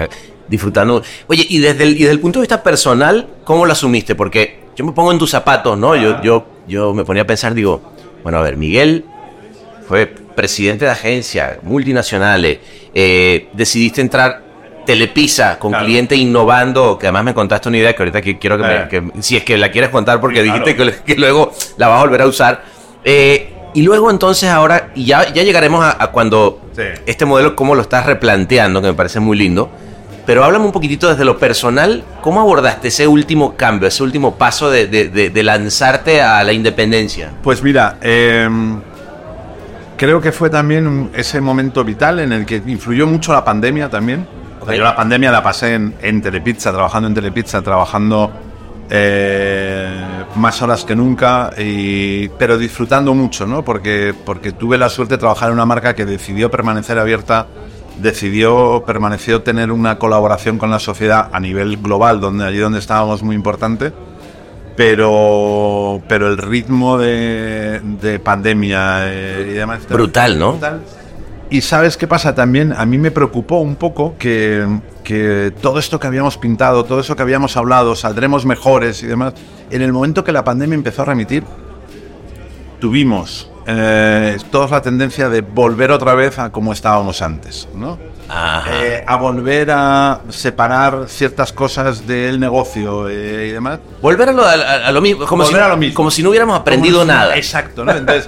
disfrutando. 0.48 1.04
Oye, 1.28 1.46
y 1.50 1.60
desde, 1.60 1.86
y 1.88 1.96
desde 1.96 2.12
el 2.12 2.22
punto 2.22 2.40
de 2.40 2.44
vista 2.44 2.64
personal, 2.64 3.28
¿cómo 3.44 3.66
lo 3.66 3.74
asumiste? 3.74 4.16
Porque 4.16 4.67
yo 4.77 4.86
me 4.86 4.91
pongo 4.93 5.12
en 5.12 5.17
tus 5.17 5.31
zapatos, 5.31 5.77
¿no? 5.77 5.96
Yo, 5.96 6.22
yo, 6.22 6.46
yo 6.67 6.93
me 6.93 7.03
ponía 7.03 7.24
a 7.24 7.27
pensar, 7.27 7.53
digo, 7.53 7.81
bueno, 8.24 8.38
a 8.38 8.41
ver, 8.41 8.55
Miguel 8.55 9.03
fue 9.88 10.05
presidente 10.07 10.86
de 10.86 10.91
agencia, 10.91 11.57
multinacionales, 11.63 12.60
eh, 12.93 13.50
decidiste 13.53 14.01
entrar 14.01 14.46
Telepisa 14.86 15.60
con 15.60 15.72
Claro. 15.72 15.86
cliente 15.86 16.15
innovando, 16.15 16.98
que 16.98 17.07
además 17.07 17.25
me 17.25 17.34
contaste 17.34 17.67
una 17.67 17.77
idea 17.79 17.93
que 17.93 18.03
ahorita 18.03 18.22
que 18.22 18.38
quiero 18.39 18.55
que, 18.57 18.63
me- 18.63 18.75
Eh. 18.75 18.88
que- 18.89 19.03
si 19.22 19.36
es 19.36 19.43
que 19.43 19.57
la 19.57 19.69
quieres 19.72 19.89
contar 19.89 20.22
porque 20.22 20.41
claro. 20.43 20.63
dijiste 20.63 20.75
que, 21.03 21.03
que 21.13 21.19
luego 21.19 21.51
la 21.77 21.89
vas 21.89 22.00
a 22.00 22.03
volver 22.03 22.22
a 22.22 22.27
usar. 22.27 22.63
Eh, 23.03 23.51
y 23.74 23.81
luego 23.81 24.10
entonces 24.10 24.50
ahora, 24.50 24.91
y 24.96 25.03
ya, 25.05 25.34
ya 25.34 25.43
llegaremos 25.43 25.84
a, 25.84 26.01
a 26.01 26.07
cuando 26.12 26.62
Sí. 26.74 26.84
este 27.05 27.25
modelo, 27.25 27.53
cómo 27.55 27.75
lo 27.75 27.81
estás 27.81 28.05
replanteando, 28.05 28.81
que 28.81 28.88
me 28.88 28.93
parece 28.93 29.19
muy 29.19 29.36
lindo. 29.38 29.69
Pero 30.27 30.43
háblame 30.43 30.65
un 30.65 30.72
poquitito 30.72 31.10
desde 31.10 31.25
lo 31.25 31.39
personal, 31.39 32.03
¿cómo 32.22 32.41
abordaste 32.41 32.89
ese 32.89 33.07
último 33.07 33.55
cambio, 33.55 33.88
ese 33.88 34.03
último 34.03 34.36
paso 34.36 34.69
de, 34.69 34.86
de- 34.86 35.07
de- 35.10 35.29
de 35.31 35.43
lanzarte 35.43 36.22
a 36.22 36.43
la 36.43 36.53
independencia? 36.53 37.31
Pues 37.41 37.63
mira, 37.63 37.98
eh, 38.01 38.48
creo 39.98 40.22
que 40.22 40.31
fue 40.31 40.50
también 40.50 41.10
ese 41.15 41.41
momento 41.41 41.84
vital 41.84 42.19
en 42.19 42.31
el 42.34 42.46
que 42.46 42.62
influyó 42.67 43.07
mucho 43.07 43.34
la 43.34 43.43
pandemia 43.43 43.89
también. 43.89 44.27
Yo 44.75 44.84
la 44.84 44.96
pandemia 44.98 45.31
la 45.31 45.41
pasé 45.41 45.75
en, 45.75 45.96
en 46.01 46.22
Telepizza, 46.22 46.72
trabajando 46.74 47.07
en 47.07 47.15
Telepizza, 47.15 47.62
trabajando 47.62 48.29
eh, 48.89 49.89
más 50.36 50.62
horas 50.62 50.84
que 50.84 50.93
nunca, 50.96 51.51
y- 51.57 52.27
pero 52.38 52.57
disfrutando 52.57 53.13
mucho, 53.13 53.46
¿no? 53.48 53.63
Porque, 53.63 54.13
porque 54.25 54.51
tuve 54.51 54.77
la 54.77 54.89
suerte 54.89 55.13
de 55.15 55.19
trabajar 55.19 55.48
en 55.50 55.53
una 55.53 55.65
marca 55.65 55.96
que 55.96 56.05
decidió 56.05 56.51
permanecer 56.51 57.00
abierta, 57.00 57.48
decidió, 58.01 58.84
permaneció 58.86 59.42
tener 59.42 59.72
una 59.72 59.98
colaboración 59.98 60.58
con 60.58 60.70
la 60.70 60.80
sociedad 60.80 61.30
a 61.32 61.39
nivel 61.39 61.77
global, 61.77 62.20
donde 62.20 62.46
allí 62.46 62.58
donde 62.58 62.80
estábamos 62.80 63.24
muy 63.24 63.36
importante 63.36 63.92
pero 64.77 66.01
pero 66.08 66.30
el 66.30 66.38
ritmo 66.38 66.98
de, 67.00 67.82
de 68.00 68.20
pandemia 68.20 69.12
eh, 69.12 69.50
y 69.50 69.54
demás 69.56 69.88
Brutal, 69.89 70.39
¿no? 70.39 70.51
brutal. 70.51 70.82
y 71.50 71.62
sabes 71.62 71.98
qué 71.98 72.08
pasa 72.08 72.36
también 72.36 72.72
a 72.72 72.86
mí 72.86 73.00
me 73.00 73.10
preocupó 73.10 73.58
un 73.58 73.75
poco 73.75 74.16
que, 74.20 74.66
que 75.04 75.51
todo 75.62 75.80
esto 75.80 76.00
que 76.00 76.06
habíamos 76.06 76.38
pintado 76.38 76.86
todo 76.86 77.00
eso 77.00 77.16
que 77.16 77.24
habíamos 77.24 77.58
hablado 77.58 77.96
saldremos 77.96 78.46
mejores 78.46 79.01
y 79.01 79.08
demás 79.08 79.34
en 79.72 79.82
el 79.82 79.92
momento 79.92 80.24
que 80.24 80.32
la 80.32 80.44
pandemia 80.44 80.75
empezó 80.75 81.01
a 81.01 81.06
remitir 81.06 81.44
tuvimos 82.80 83.50
eh, 83.70 84.38
toda 84.50 84.68
la 84.70 84.82
tendencia 84.82 85.28
de 85.30 85.42
volver 85.42 85.92
otra 85.92 86.16
vez 86.16 86.40
a 86.40 86.52
como 86.52 86.72
estábamos 86.72 87.22
antes 87.22 87.68
¿no? 87.76 88.00
Eh, 88.72 89.04
a 89.06 89.16
volver 89.18 89.70
a 89.72 90.22
separar 90.30 91.06
ciertas 91.08 91.52
cosas 91.54 92.08
del 92.08 92.40
negocio 92.40 93.08
eh, 93.10 93.48
y 93.50 93.52
demás. 93.52 93.80
Volver 94.02 94.30
a 94.30 94.32
lo, 94.34 94.44
a- 94.46 94.52
a 94.88 94.92
lo 94.92 95.02
mismo, 95.02 95.26
como, 95.26 95.44
Volver 95.44 95.62
si, 95.62 95.66
a 95.66 95.70
lo 95.70 95.78
mismo. 95.78 95.96
como 95.96 96.12
si 96.12 96.24
no 96.24 96.30
hubiéramos 96.30 96.60
aprendido 96.60 97.02
si- 97.02 97.08
nada. 97.08 97.36
Exacto, 97.38 97.86
¿no? 97.86 97.92
Entonces, 97.94 98.28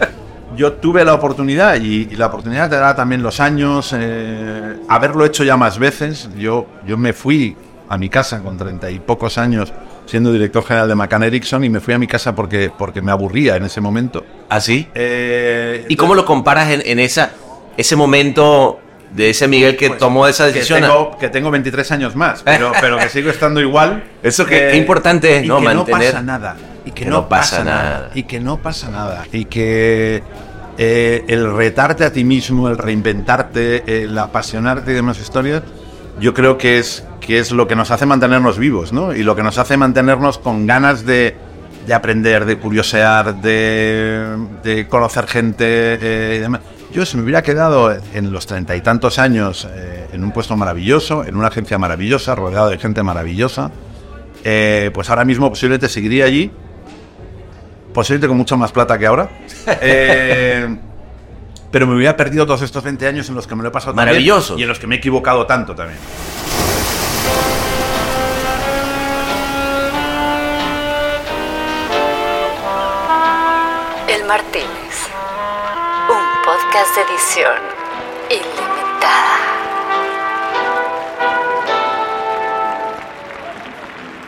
yo 0.55 0.74
tuve 0.74 1.03
la 1.05 1.13
oportunidad 1.13 1.75
y, 1.75 2.08
y 2.12 2.15
la 2.15 2.27
oportunidad 2.27 2.69
te 2.69 2.77
da 2.77 2.96
también 2.96 3.22
los 3.22 3.39
años, 3.41 3.93
eh, 3.98 4.77
haberlo 4.88 5.25
hecho 5.25 5.43
ya 5.43 5.58
más 5.58 5.77
veces. 5.79 6.29
Yo, 6.38 6.65
yo 6.88 6.98
me 6.98 7.12
fui 7.13 7.55
a 7.89 7.98
mi 7.98 8.08
casa 8.10 8.39
con 8.41 8.58
treinta 8.58 8.89
y 8.89 9.00
pocos 9.00 9.38
años 9.38 9.74
siendo 10.05 10.31
director 10.31 10.63
general 10.63 10.88
de 10.88 10.96
McCann 10.96 11.24
Erickson 11.24 11.63
y 11.65 11.69
me 11.69 11.79
fui 11.81 11.93
a 11.93 12.00
mi 12.00 12.08
casa 12.08 12.34
porque, 12.36 12.72
porque 12.77 13.01
me 13.01 13.12
aburría 13.12 13.58
en 13.58 13.63
ese 13.65 13.81
momento. 13.81 14.24
¿Así? 14.49 14.87
Eh, 14.95 15.85
¿Y 15.87 15.95
cómo 15.95 16.15
lo 16.15 16.25
comparas 16.25 16.69
en, 16.71 16.81
en 16.85 16.99
esa, 16.99 17.31
ese 17.77 17.95
momento 17.95 18.79
de 19.11 19.29
ese 19.31 19.47
Miguel 19.47 19.75
que 19.77 19.87
pues, 19.89 19.99
tomó 19.99 20.27
esa 20.27 20.47
que 20.47 20.53
decisión? 20.53 20.81
tengo, 20.81 21.17
que 21.17 21.29
tengo 21.29 21.51
23 21.51 21.91
años 21.91 22.15
más, 22.15 22.41
pero, 22.43 22.71
pero 22.81 22.97
que 22.97 23.09
sigo 23.09 23.29
estando 23.29 23.61
igual. 23.61 24.03
Eso 24.23 24.45
que- 24.45 24.69
qué 24.71 24.77
importante 24.77 25.37
es, 25.37 25.45
¿no? 25.45 25.59
Que 25.59 25.65
Mantener- 25.65 25.75
no 25.75 25.85
pasa 25.85 26.21
nada. 26.21 26.55
Y 26.85 26.91
que, 26.91 27.03
que 27.03 27.09
no, 27.09 27.17
no 27.17 27.29
pasa 27.29 27.57
pasa 27.57 27.63
nada. 27.63 27.83
nada. 27.83 28.11
Y 28.15 28.23
que 28.23 28.39
no 28.39 28.57
pasa 28.57 28.89
nada. 28.89 29.25
Y 29.31 29.45
que 29.45 30.23
eh, 30.79 31.23
el 31.27 31.53
retarte 31.55 32.03
a 32.05 32.11
ti 32.11 32.23
mismo, 32.23 32.69
el 32.69 32.77
reinventarte, 32.77 34.03
el 34.03 34.17
apasionarte 34.17 34.91
y 34.91 34.93
demás 34.95 35.19
historias, 35.19 35.61
yo 36.19 36.33
creo 36.33 36.57
que 36.57 36.79
es, 36.79 37.03
que 37.21 37.37
es 37.39 37.51
lo 37.51 37.67
que 37.67 37.75
nos 37.75 37.91
hace 37.91 38.05
mantenernos 38.07 38.57
vivos, 38.57 38.91
¿no? 38.93 39.13
Y 39.13 39.23
lo 39.23 39.35
que 39.35 39.43
nos 39.43 39.57
hace 39.57 39.77
mantenernos 39.77 40.37
con 40.39 40.65
ganas 40.67 41.05
de, 41.05 41.35
de 41.89 41.96
aprender, 41.96 42.46
de 42.46 42.60
curiosear, 42.60 43.41
de, 43.41 44.38
de 44.63 44.88
conocer 44.88 45.25
gente 45.25 45.65
eh, 45.65 46.36
y 46.38 46.39
demás. 46.39 46.62
Yo 46.93 47.03
si 47.03 47.17
me 47.17 47.24
hubiera 47.24 47.41
quedado 47.41 47.98
en 48.13 48.31
los 48.31 48.46
treinta 48.46 48.75
y 48.75 48.81
tantos 48.81 49.17
años 49.17 49.67
eh, 49.67 50.08
en 50.13 50.24
un 50.24 50.31
puesto 50.31 50.55
maravilloso, 50.55 51.25
en 51.25 51.36
una 51.36 51.48
agencia 51.48 51.79
maravillosa, 51.79 52.36
rodeado 52.36 52.69
de 52.69 52.77
gente 52.77 53.01
maravillosa, 53.01 53.72
eh, 54.43 54.91
pues 54.93 55.10
ahora 55.10 55.25
mismo 55.25 55.50
posiblemente 55.50 55.89
seguiría 55.89 56.25
allí, 56.25 56.51
posiblemente 57.91 58.27
con 58.27 58.38
mucha 58.38 58.55
más 58.55 58.72
plata 58.72 58.98
que 59.00 59.08
ahora. 59.08 59.27
Eh, 59.81 60.78
pero 61.71 61.88
me 61.88 61.95
hubiera 61.95 62.15
perdido 62.15 62.45
todos 62.45 62.62
estos 62.62 62.84
20 62.84 63.08
años 63.08 63.30
en 63.30 63.36
los 63.36 63.47
que 63.47 63.56
me 63.56 63.63
lo 63.63 63.69
he 63.69 63.71
pasado 63.71 63.95
Maravillosos. 63.95 64.60
y 64.60 64.63
en 64.63 64.69
los 64.69 64.78
que 64.80 64.86
me 64.86 64.95
he 64.95 64.97
equivocado 64.99 65.47
tanto 65.47 65.73
también. 65.73 65.99
Martínez. 74.29 75.09
Un 76.07 76.23
podcast 76.45 76.95
de 76.95 77.01
edición 77.01 77.57
ilimitada. 78.29 79.39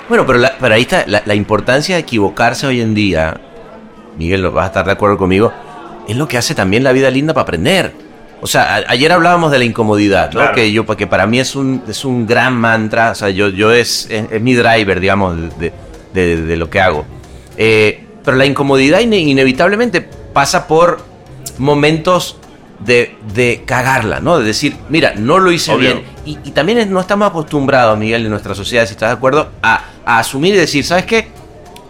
Bueno, 0.09 0.25
pero, 0.25 0.39
la- 0.39 0.55
pero 0.59 0.73
ahí 0.73 0.81
está 0.81 1.03
la, 1.05 1.21
la 1.23 1.35
importancia 1.35 1.93
de 1.95 2.01
equivocarse 2.01 2.65
hoy 2.65 2.81
en 2.81 2.95
día. 2.95 3.39
Miguel, 4.17 4.41
lo 4.41 4.51
vas 4.51 4.63
a 4.63 4.67
estar 4.69 4.85
de 4.87 4.91
acuerdo 4.93 5.17
conmigo. 5.17 5.53
Es 6.07 6.15
lo 6.17 6.27
que 6.27 6.39
hace 6.39 6.55
también 6.55 6.83
la 6.83 6.93
vida 6.93 7.11
linda 7.11 7.35
para 7.35 7.43
aprender. 7.43 7.93
O 8.41 8.47
sea, 8.47 8.77
a- 8.77 8.83
ayer 8.87 9.11
hablábamos 9.11 9.51
de 9.51 9.59
la 9.59 9.65
incomodidad, 9.65 10.31
¿no? 10.33 10.39
Claro. 10.39 10.55
Que 10.55 10.71
yo, 10.71 10.83
que 10.87 11.05
para 11.05 11.27
mí 11.27 11.39
es 11.39 11.55
un, 11.55 11.83
es 11.87 12.03
un 12.05 12.25
gran 12.25 12.55
mantra. 12.55 13.11
O 13.11 13.15
sea, 13.15 13.29
yo, 13.29 13.49
yo 13.49 13.71
es, 13.71 14.07
es, 14.09 14.31
es 14.31 14.41
mi 14.41 14.55
driver, 14.55 14.99
digamos, 14.99 15.37
de, 15.59 15.71
de- 16.11 16.37
de 16.41 16.57
lo 16.57 16.71
que 16.71 16.81
hago. 16.81 17.05
Eh, 17.55 18.07
pero 18.23 18.37
la 18.37 18.45
incomodidad 18.45 18.99
ine- 18.99 19.19
inevitablemente 19.19 20.01
pasa 20.33 20.67
por 20.67 21.03
momentos 21.57 22.37
de, 22.79 23.15
de 23.33 23.63
cagarla, 23.65 24.19
¿no? 24.19 24.39
De 24.39 24.45
decir, 24.45 24.75
mira, 24.89 25.13
no 25.15 25.39
lo 25.39 25.51
hice 25.51 25.71
Obvio. 25.71 25.79
bien. 25.95 26.03
Y, 26.25 26.37
y 26.43 26.51
también 26.51 26.91
no 26.91 26.99
estamos 26.99 27.29
acostumbrados, 27.29 27.97
Miguel, 27.97 28.23
en 28.25 28.31
nuestra 28.31 28.55
sociedad, 28.55 28.85
si 28.85 28.91
estás 28.93 29.09
de 29.09 29.15
acuerdo, 29.17 29.49
a, 29.61 29.83
a 30.05 30.19
asumir 30.19 30.55
y 30.55 30.57
decir, 30.57 30.83
¿sabes 30.83 31.05
qué? 31.05 31.27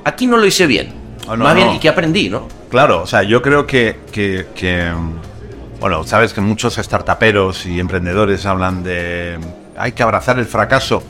Aquí 0.03 0.27
no 0.27 0.37
lo 0.37 0.45
hice 0.45 0.67
bien. 0.67 0.93
Oh, 1.27 1.35
no, 1.37 1.43
Más 1.45 1.55
bien. 1.55 1.69
¿y 1.75 1.79
qué 1.79 1.87
aprendí, 1.89 2.29
no? 2.29 2.47
Claro, 2.69 3.03
o 3.03 3.07
sea, 3.07 3.23
yo 3.23 3.41
creo 3.41 3.65
que, 3.67 3.99
que- 4.11 4.47
que, 4.55 4.91
bueno, 5.79 6.03
sabes 6.05 6.33
que 6.33 6.41
muchos 6.41 6.75
startuperos 6.75 7.65
y 7.65 7.79
emprendedores 7.79 8.45
hablan 8.45 8.83
de 8.83 9.37
hay 9.77 9.93
que 9.93 10.03
abrazar 10.03 10.37
el 10.39 10.45
fracaso. 10.45 11.01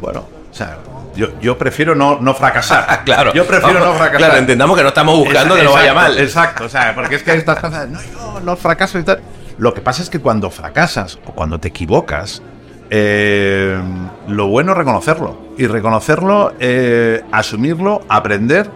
Bueno, 0.00 0.26
o 0.50 0.54
sea, 0.54 0.78
yo, 1.14 1.38
yo 1.40 1.58
prefiero 1.58 1.94
no, 1.94 2.18
no 2.20 2.34
fracasar. 2.34 3.02
claro. 3.04 3.32
Yo 3.32 3.46
prefiero 3.46 3.80
no 3.80 3.92
fracasar. 3.94 4.18
Claro, 4.18 4.36
entendamos 4.36 4.76
que 4.76 4.82
no 4.82 4.88
estamos 4.88 5.16
buscando 5.18 5.56
que 5.56 5.62
no 5.62 5.72
vaya 5.72 5.94
mal. 5.94 6.18
Exacto, 6.18 6.64
o 6.64 6.68
sea, 6.68 6.94
porque 6.94 7.16
es 7.16 7.22
que 7.22 7.34
estas 7.34 7.58
cosas, 7.58 7.88
no, 7.88 8.00
yo 8.02 8.40
no 8.40 8.56
fracaso 8.56 8.98
y 8.98 9.02
tal. 9.02 9.20
Lo 9.58 9.74
que 9.74 9.80
pasa 9.80 10.02
es 10.02 10.10
que 10.10 10.18
cuando 10.18 10.50
fracasas 10.50 11.18
o 11.26 11.32
cuando 11.32 11.58
te 11.60 11.68
equivocas, 11.68 12.42
eh, 12.90 13.78
lo 14.28 14.48
bueno 14.48 14.72
es 14.72 14.78
reconocerlo. 14.78 15.38
Y 15.56 15.66
reconocerlo, 15.66 16.54
eh, 16.58 17.22
asumirlo, 17.30 18.02
aprender, 18.08 18.70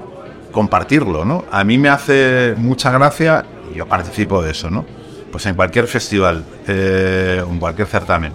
compartirlo, 0.52 1.24
¿no? 1.24 1.44
A 1.50 1.64
mí 1.64 1.76
me 1.76 1.88
hace 1.88 2.54
mucha 2.56 2.90
gracia, 2.90 3.44
y 3.72 3.76
yo 3.76 3.86
participo 3.86 4.42
de 4.42 4.52
eso, 4.52 4.70
¿no? 4.70 4.84
Pues 5.30 5.44
en 5.46 5.54
cualquier 5.54 5.86
festival, 5.86 6.44
eh, 6.66 7.42
en 7.46 7.58
cualquier 7.58 7.88
certamen, 7.88 8.32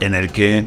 en 0.00 0.14
el 0.14 0.30
que 0.30 0.64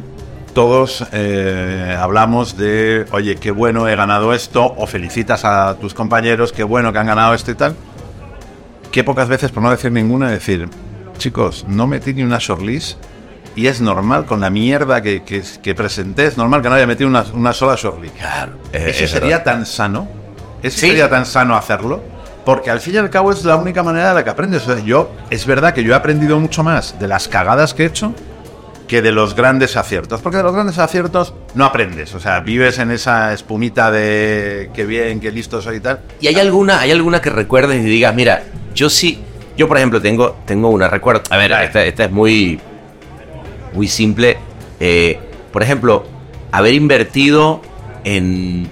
todos 0.57 1.05
eh, 1.11 1.95
hablamos 1.99 2.57
de, 2.57 3.05
oye, 3.11 3.35
qué 3.35 3.51
bueno 3.51 3.87
he 3.87 3.95
ganado 3.95 4.33
esto, 4.33 4.73
o 4.75 4.87
felicitas 4.87 5.45
a 5.45 5.75
tus 5.79 5.93
compañeros, 5.93 6.51
qué 6.51 6.63
bueno 6.63 6.91
que 6.91 6.97
han 6.97 7.05
ganado 7.05 7.35
esto 7.35 7.51
y 7.51 7.53
tal. 7.53 7.75
Qué 8.91 9.03
pocas 9.03 9.27
veces, 9.27 9.51
por 9.51 9.61
no 9.61 9.69
decir 9.69 9.91
ninguna, 9.91 10.31
decir, 10.31 10.67
chicos, 11.19 11.63
no 11.67 11.85
metí 11.85 12.15
ni 12.15 12.23
una 12.23 12.39
shortlist 12.39 12.97
y 13.55 13.67
es 13.67 13.81
normal 13.81 14.25
con 14.25 14.39
la 14.39 14.49
mierda 14.49 14.99
que, 15.03 15.21
que, 15.21 15.43
que 15.61 15.75
presenté, 15.75 16.25
es 16.25 16.37
normal 16.39 16.63
que 16.63 16.69
no 16.69 16.73
haya 16.75 16.87
metido 16.87 17.07
una, 17.07 17.23
una 17.35 17.53
sola 17.53 17.75
shortlist. 17.77 18.17
Claro. 18.17 18.53
Eso 18.73 19.05
sería 19.05 19.43
tan 19.43 19.63
sano, 19.67 20.07
eso 20.63 20.75
Sí. 20.79 20.87
sería 20.87 21.07
tan 21.07 21.27
sano 21.27 21.55
hacerlo, 21.55 22.01
porque 22.45 22.71
al 22.71 22.79
fin 22.79 22.95
y 22.95 22.97
al 22.97 23.11
cabo 23.11 23.31
es 23.31 23.45
la 23.45 23.57
única 23.57 23.83
manera 23.83 24.09
de 24.09 24.15
la 24.15 24.23
que 24.23 24.31
aprendes. 24.31 24.67
O 24.67 24.73
sea, 24.73 24.83
yo, 24.83 25.11
es 25.29 25.45
verdad 25.45 25.75
que 25.75 25.83
yo 25.83 25.93
he 25.93 25.95
aprendido 25.95 26.39
mucho 26.39 26.63
más 26.63 26.97
de 26.99 27.07
las 27.07 27.27
cagadas 27.27 27.75
que 27.75 27.83
he 27.83 27.85
hecho 27.85 28.15
que 28.87 29.01
de 29.01 29.11
los 29.11 29.35
grandes 29.35 29.75
aciertos, 29.75 30.21
porque 30.21 30.37
de 30.37 30.43
los 30.43 30.53
grandes 30.53 30.77
aciertos 30.77 31.33
no 31.55 31.65
aprendes, 31.65 32.15
o 32.15 32.19
sea, 32.19 32.39
vives 32.39 32.79
en 32.79 32.91
esa 32.91 33.33
espumita 33.33 33.91
de 33.91 34.69
qué 34.73 34.85
bien, 34.85 35.19
qué 35.19 35.31
listo 35.31 35.61
soy 35.61 35.77
y 35.77 35.79
tal. 35.81 35.99
¿Y 36.21 36.27
hay 36.27 36.35
alguna, 36.39 36.79
hay 36.79 36.91
alguna 36.91 37.21
que 37.21 37.29
recuerdes 37.29 37.81
y 37.81 37.85
digas, 37.85 38.15
mira, 38.15 38.43
yo 38.73 38.89
sí, 38.89 39.19
yo 39.57 39.67
por 39.67 39.77
ejemplo 39.77 40.01
tengo, 40.01 40.37
tengo 40.45 40.69
una, 40.69 40.87
recuerdo, 40.87 41.21
a 41.29 41.35
ver, 41.37 41.51
esta, 41.51 41.83
esta 41.83 42.05
es 42.05 42.11
muy, 42.11 42.59
muy 43.73 43.87
simple. 43.89 44.37
Eh, 44.79 45.19
por 45.51 45.63
ejemplo, 45.63 46.05
haber 46.51 46.73
invertido 46.73 47.61
en, 48.05 48.69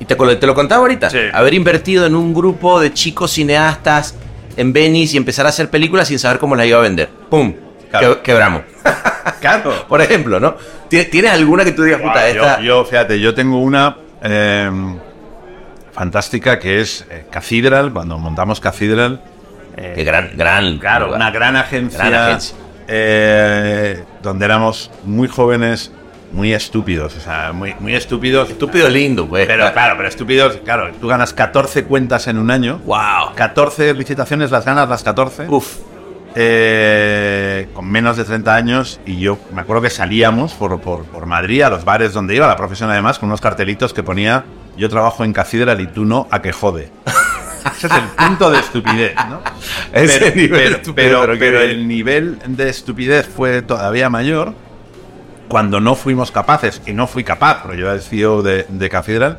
y 0.00 0.04
te, 0.04 0.16
te 0.16 0.46
lo 0.46 0.54
contaba 0.54 0.80
ahorita, 0.82 1.10
Sí. 1.10 1.18
haber 1.32 1.54
invertido 1.54 2.06
en 2.06 2.16
un 2.16 2.34
grupo 2.34 2.80
de 2.80 2.92
chicos 2.92 3.30
cineastas 3.32 4.16
en 4.56 4.72
Venice 4.72 5.14
y 5.14 5.16
empezar 5.18 5.46
a 5.46 5.50
hacer 5.50 5.70
películas 5.70 6.08
sin 6.08 6.18
saber 6.18 6.38
cómo 6.40 6.56
las 6.56 6.66
iba 6.66 6.78
a 6.78 6.82
vender. 6.82 7.08
¡Pum! 7.30 7.54
Claro. 7.90 8.16
Que- 8.16 8.22
quebramos. 8.22 8.62
Claro. 9.40 9.86
Por 9.88 10.00
ejemplo, 10.00 10.38
¿no? 10.40 10.54
¿Tienes 10.88 11.30
alguna 11.30 11.64
que 11.64 11.72
tú 11.72 11.82
digas, 11.82 12.00
puta, 12.00 12.12
Guau, 12.20 12.26
esta... 12.28 12.60
yo, 12.60 12.64
yo, 12.64 12.84
fíjate, 12.84 13.20
yo 13.20 13.34
tengo 13.34 13.58
una 13.58 13.96
eh, 14.22 14.70
fantástica 15.92 16.58
que 16.58 16.80
es 16.80 17.06
eh, 17.10 17.26
Cathedral, 17.30 17.92
cuando 17.92 18.18
montamos 18.18 18.60
Cathedral. 18.60 19.20
eh, 19.76 19.92
Qué 19.96 20.04
gran, 20.04 20.30
gran... 20.36 20.78
Claro, 20.78 21.14
una 21.14 21.30
gran 21.30 21.56
agencia, 21.56 21.98
Gran 22.04 22.14
agencia. 22.14 22.56
eh, 22.88 24.04
donde 24.22 24.44
éramos 24.44 24.90
muy 25.04 25.28
jóvenes, 25.28 25.92
muy 26.32 26.52
estúpidos, 26.52 27.14
o 27.16 27.20
sea, 27.20 27.52
muy, 27.52 27.74
muy 27.78 27.94
estúpidos. 27.94 28.50
Estúpido 28.50 28.88
lindo, 28.88 29.26
pues. 29.28 29.46
Pero 29.46 29.72
claro, 29.72 29.94
pero 29.96 30.08
estúpidos, 30.08 30.58
claro, 30.64 30.90
tú 31.00 31.06
ganas 31.06 31.32
14 31.32 31.84
cuentas 31.84 32.26
en 32.26 32.38
un 32.38 32.50
año. 32.50 32.80
Wow. 32.84 33.34
14 33.36 33.94
licitaciones 33.94 34.50
las 34.50 34.64
ganas 34.64 34.88
las 34.88 35.02
14. 35.04 35.46
Uf. 35.48 35.76
Eh, 36.34 37.68
con 37.74 37.90
menos 37.90 38.16
de 38.16 38.24
30 38.24 38.54
años 38.54 39.00
y 39.06 39.18
yo 39.18 39.38
me 39.52 39.60
acuerdo 39.60 39.82
que 39.82 39.90
salíamos 39.90 40.52
por, 40.54 40.80
por, 40.80 41.04
por 41.04 41.26
Madrid 41.26 41.62
a 41.62 41.70
los 41.70 41.84
bares 41.84 42.12
donde 42.12 42.34
iba 42.34 42.46
la 42.46 42.56
profesión 42.56 42.90
además 42.90 43.18
con 43.18 43.28
unos 43.28 43.40
cartelitos 43.40 43.92
que 43.94 44.02
ponía 44.02 44.44
yo 44.76 44.88
trabajo 44.88 45.22
en 45.24 45.32
Cathedral 45.32 45.80
y 45.80 45.86
tú 45.86 46.04
no, 46.04 46.26
a 46.32 46.42
que 46.42 46.52
jode. 46.52 46.90
Ese 47.76 47.86
es 47.86 47.92
el 47.94 48.02
punto 48.26 48.50
de 48.50 48.58
estupidez, 48.58 49.14
¿no? 49.30 49.40
Ese 49.92 50.18
pero, 50.32 50.36
nivel 50.36 50.80
pero- 50.94 51.38
pero- 51.38 51.60
el 51.60 51.86
nivel 51.88 52.38
de 52.46 52.68
estupidez 52.68 53.26
fue 53.28 53.62
todavía 53.62 54.10
mayor 54.10 54.52
cuando 55.48 55.78
no 55.80 55.94
fuimos 55.94 56.30
capaces, 56.32 56.82
y 56.86 56.92
no 56.92 57.06
fui 57.06 57.22
capaz, 57.22 57.62
pero 57.62 57.74
yo 57.74 57.84
era 57.86 57.94
el 57.94 58.00
CEO 58.02 58.42
de, 58.42 58.66
de 58.68 58.88
Cathedral, 58.90 59.38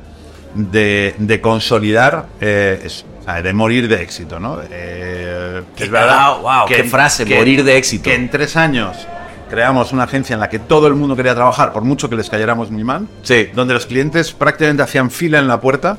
de, 0.53 1.13
de 1.17 1.41
consolidar, 1.41 2.27
eh, 2.39 2.87
sea, 3.25 3.41
de 3.41 3.53
morir 3.53 3.87
de 3.87 4.01
éxito, 4.01 4.39
¿no? 4.39 4.59
Eh, 4.69 5.61
Qué- 5.75 5.89
wow, 5.89 6.41
wow, 6.41 6.65
qué 6.67 6.83
frase, 6.83 7.25
morir 7.25 7.63
de 7.63 7.77
éxito. 7.77 8.03
Que 8.03 8.15
en 8.15 8.29
tres 8.29 8.55
años 8.55 9.07
creamos 9.49 9.91
una 9.91 10.03
agencia 10.03 10.33
en 10.33 10.39
la 10.39 10.49
que 10.49 10.59
todo 10.59 10.87
el 10.87 10.95
mundo 10.95 11.15
quería 11.15 11.35
trabajar, 11.35 11.71
por 11.73 11.83
mucho 11.83 12.09
que 12.09 12.15
les 12.15 12.29
cayéramos 12.29 12.71
muy 12.71 12.83
mal, 12.83 13.07
Sí. 13.23 13.49
donde 13.53 13.73
los 13.73 13.85
clientes 13.85 14.31
prácticamente 14.33 14.83
hacían 14.83 15.11
fila 15.11 15.39
en 15.39 15.47
la 15.47 15.59
puerta 15.61 15.97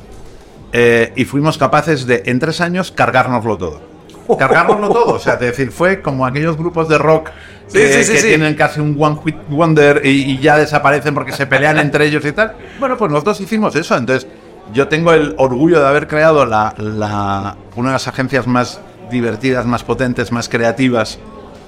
eh, 0.73 1.13
y 1.17 1.25
fuimos 1.25 1.57
capaces 1.59 2.07
de, 2.07 2.23
en 2.27 2.39
tres 2.39 2.61
años, 2.61 2.91
cargárnoslo 2.91 3.57
todo. 3.57 3.81
Cargárnoslo 4.39 4.89
todo, 4.89 5.15
o 5.15 5.19
sea, 5.21 5.35
es 5.35 5.41
decir, 5.41 5.71
fue 5.71 6.03
como 6.03 6.27
aquellos 6.27 6.57
grupos 6.57 6.89
de 6.89 6.99
rock 6.99 7.31
que, 7.73 7.93
sí, 7.93 8.05
sí, 8.05 8.13
que 8.13 8.19
sí. 8.19 8.27
tienen 8.29 8.55
casi 8.55 8.81
un 8.81 8.97
one 9.01 9.17
hit 9.25 9.37
wonder 9.49 10.03
y, 10.05 10.33
y 10.33 10.39
ya 10.39 10.57
desaparecen 10.59 11.15
porque 11.15 11.31
se 11.33 11.47
pelean 11.47 11.79
entre 11.79 12.07
ellos 12.07 12.25
y 12.25 12.33
tal. 12.33 12.55
Bueno, 12.81 12.97
pues 12.97 13.11
nosotros 13.13 13.41
hicimos 13.41 13.75
eso, 13.77 13.97
entonces 13.97 14.27
yo 14.73 14.89
tengo 14.89 15.13
el 15.13 15.35
orgullo 15.39 15.81
de 15.81 15.87
haber 15.87 16.07
creado 16.09 16.45
la, 16.47 16.75
la- 16.79 17.57
una 17.77 17.91
de 17.91 17.93
las 17.95 18.09
agencias 18.09 18.47
más 18.47 18.81
divertidas, 19.11 19.67
más 19.67 19.85
potentes, 19.85 20.33
más 20.33 20.49
creativas 20.49 21.19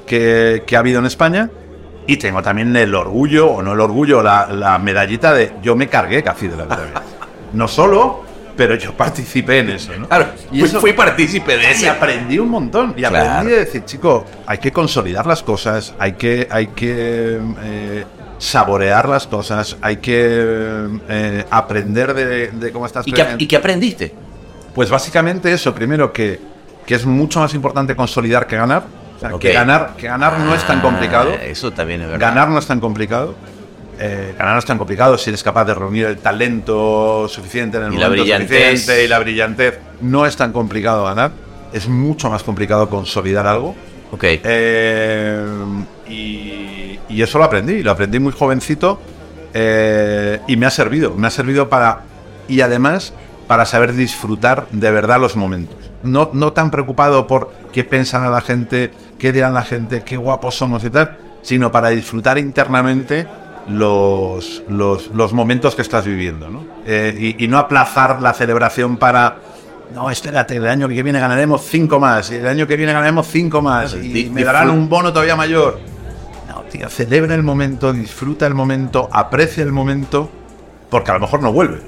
que, 0.07 0.63
que 0.67 0.77
ha 0.77 0.81
habido 0.81 0.99
en 0.99 1.07
España. 1.07 1.51
Y 2.07 2.17
tengo 2.17 2.41
también 2.43 2.75
el 2.75 2.95
orgullo, 2.95 3.49
o 3.51 3.63
no 3.63 3.75
el 3.75 3.81
orgullo, 3.81 4.23
la, 4.23 4.47
la 4.51 4.79
medallita 4.79 5.35
de 5.35 5.53
yo 5.63 5.77
me 5.77 5.89
cargué 5.89 6.23
casi 6.23 6.49
de 6.49 6.57
la 6.57 6.65
vida. 6.65 7.03
No 7.53 7.69
solo, 7.69 8.23
pero 8.57 8.75
yo 8.77 8.95
participé 8.97 9.59
en 9.59 9.71
eso. 9.71 9.93
¿no? 9.99 10.09
Claro, 10.09 10.29
y 10.51 10.61
fui- 10.61 10.69
eso 10.69 10.81
fui 10.81 10.93
partícipe 10.95 11.57
de 11.59 11.65
y 11.65 11.67
ese. 11.67 11.89
aprendí 11.91 12.39
un 12.39 12.49
montón. 12.49 12.95
Y 12.97 13.01
Claro. 13.03 13.19
aprendí 13.19 13.53
de 13.53 13.59
decir, 13.59 13.85
chico, 13.85 14.25
hay 14.47 14.57
que 14.57 14.73
consolidar 14.73 15.27
las 15.27 15.43
cosas, 15.43 15.95
hay 15.99 16.13
que, 16.15 16.49
hay 16.51 16.69
que 16.69 17.39
eh, 17.63 18.05
saborear 18.39 19.09
las 19.09 19.27
cosas, 19.27 19.77
hay 19.81 19.97
que 19.97 20.87
eh, 21.09 21.45
aprender 21.51 22.15
de, 22.15 22.49
de 22.53 22.73
cómo 22.73 22.87
estás 22.87 23.07
¿Y 23.07 23.13
qué, 23.13 23.27
¿Y 23.39 23.47
qué 23.47 23.57
aprendiste? 23.57 24.15
pues 24.75 24.91
básicamente 24.91 25.53
eso, 25.53 25.75
primero 25.75 26.13
que, 26.13 26.39
que 26.87 26.95
es 26.95 27.05
mucho 27.05 27.41
más 27.41 27.53
importante 27.55 27.97
consolidar 27.97 28.47
que 28.47 28.57
ganar. 28.57 28.85
O 29.17 29.21
sea, 29.21 29.31
que 29.41 29.53
ganar, 29.53 29.95
que 29.97 30.07
ganar 30.07 30.39
no 30.39 30.55
es 30.55 30.65
tan 30.65 30.79
Ah, 30.79 30.83
complicado. 30.83 31.33
Eso 31.43 31.73
también 31.73 32.03
es 32.03 32.07
verdad. 32.09 32.29
Ganar 32.29 32.49
no 32.49 32.59
es 32.61 32.67
tan 32.67 32.79
complicado. 32.79 33.35
Eh, 33.99 34.33
ganar 34.39 34.53
no 34.53 34.59
es 34.61 34.65
tan 34.65 34.79
complicado 34.79 35.19
si 35.19 35.31
eres 35.31 35.43
capaz 35.43 35.65
de 35.65 35.75
reunir 35.75 36.07
el 36.07 36.19
talento 36.19 37.27
suficiente 37.29 37.79
en 37.79 37.85
el 37.85 37.95
Y 37.95 37.97
la 37.97 38.05
momento 38.07 38.23
brillantez. 38.23 38.49
suficiente 38.81 39.05
y 39.05 39.09
la 39.09 39.19
brillantez. 39.19 39.81
No 40.01 40.25
es 40.25 40.37
tan 40.37 40.53
complicado 40.53 41.05
ganar. 41.07 41.33
Es 41.73 41.89
mucho 41.89 42.31
más 42.31 42.45
complicado 42.45 42.89
consolidar 42.89 43.49
algo. 43.49 43.75
Ok. 44.13 44.23
Eh, 44.25 45.45
y, 46.09 46.99
y 47.09 47.23
eso 47.23 47.39
lo 47.39 47.45
aprendí, 47.45 47.83
lo 47.83 47.91
aprendí 47.91 48.19
muy 48.19 48.33
jovencito 48.33 49.01
eh, 49.55 50.41
y 50.47 50.57
me 50.57 50.67
ha 50.67 50.71
servido, 50.71 51.15
me 51.15 51.27
ha 51.27 51.31
servido 51.31 51.69
para, 51.69 52.03
y 52.49 52.61
además 52.61 53.13
para 53.47 53.65
saber 53.65 53.95
disfrutar 53.95 54.67
de 54.71 54.91
verdad 54.91 55.21
los 55.21 55.37
momentos. 55.37 55.77
No, 56.03 56.31
no 56.33 56.53
tan 56.53 56.71
preocupado 56.71 57.27
por 57.27 57.51
qué 57.73 57.85
pensará 57.85 58.31
la 58.31 58.41
gente, 58.41 58.93
qué 59.19 59.33
dirán 59.33 59.55
la 59.55 59.63
gente, 59.63 60.03
qué 60.05 60.17
guapos 60.17 60.55
somos 60.55 60.85
y 60.85 60.91
tal, 60.91 61.17
sino 61.43 61.73
para 61.73 61.89
disfrutar 61.89 62.39
internamente 62.39 63.27
los, 63.69 64.63
los, 64.69 65.09
los 65.09 65.33
momentos 65.33 65.75
que 65.75 65.83
estás 65.83 66.05
viviendo. 66.05 66.51
¿no? 66.51 66.65
Eh, 66.87 67.35
y, 67.39 67.45
y 67.45 67.49
no 67.49 67.59
aplazar 67.59 68.21
la 68.23 68.35
celebración 68.35 68.97
para 68.97 69.39
no, 69.95 70.11
espérate, 70.11 70.57
el 70.57 70.67
año 70.67 70.87
que 70.87 71.03
viene 71.03 71.19
ganaremos 71.19 71.63
cinco 71.65 71.99
más, 71.99 72.31
y 72.31 72.37
el 72.37 72.47
año 72.47 72.67
que 72.67 72.77
viene 72.77 72.93
ganaremos 72.93 73.27
cinco 73.27 73.63
más, 73.63 73.95
y 73.95 74.31
me 74.31 74.45
darán 74.45 74.71
un 74.71 74.89
bono 74.89 75.13
todavía 75.13 75.35
mayor. 75.35 75.81
Celebra 76.89 77.35
el 77.35 77.43
momento, 77.43 77.93
disfruta 77.93 78.47
el 78.47 78.55
momento, 78.55 79.09
aprecia 79.13 79.63
el 79.63 79.73
momento, 79.73 80.31
porque 80.91 81.11
a 81.11 81.15
lo 81.15 81.21
mejor 81.21 81.43
no 81.43 81.53
vuelve. 81.53 81.81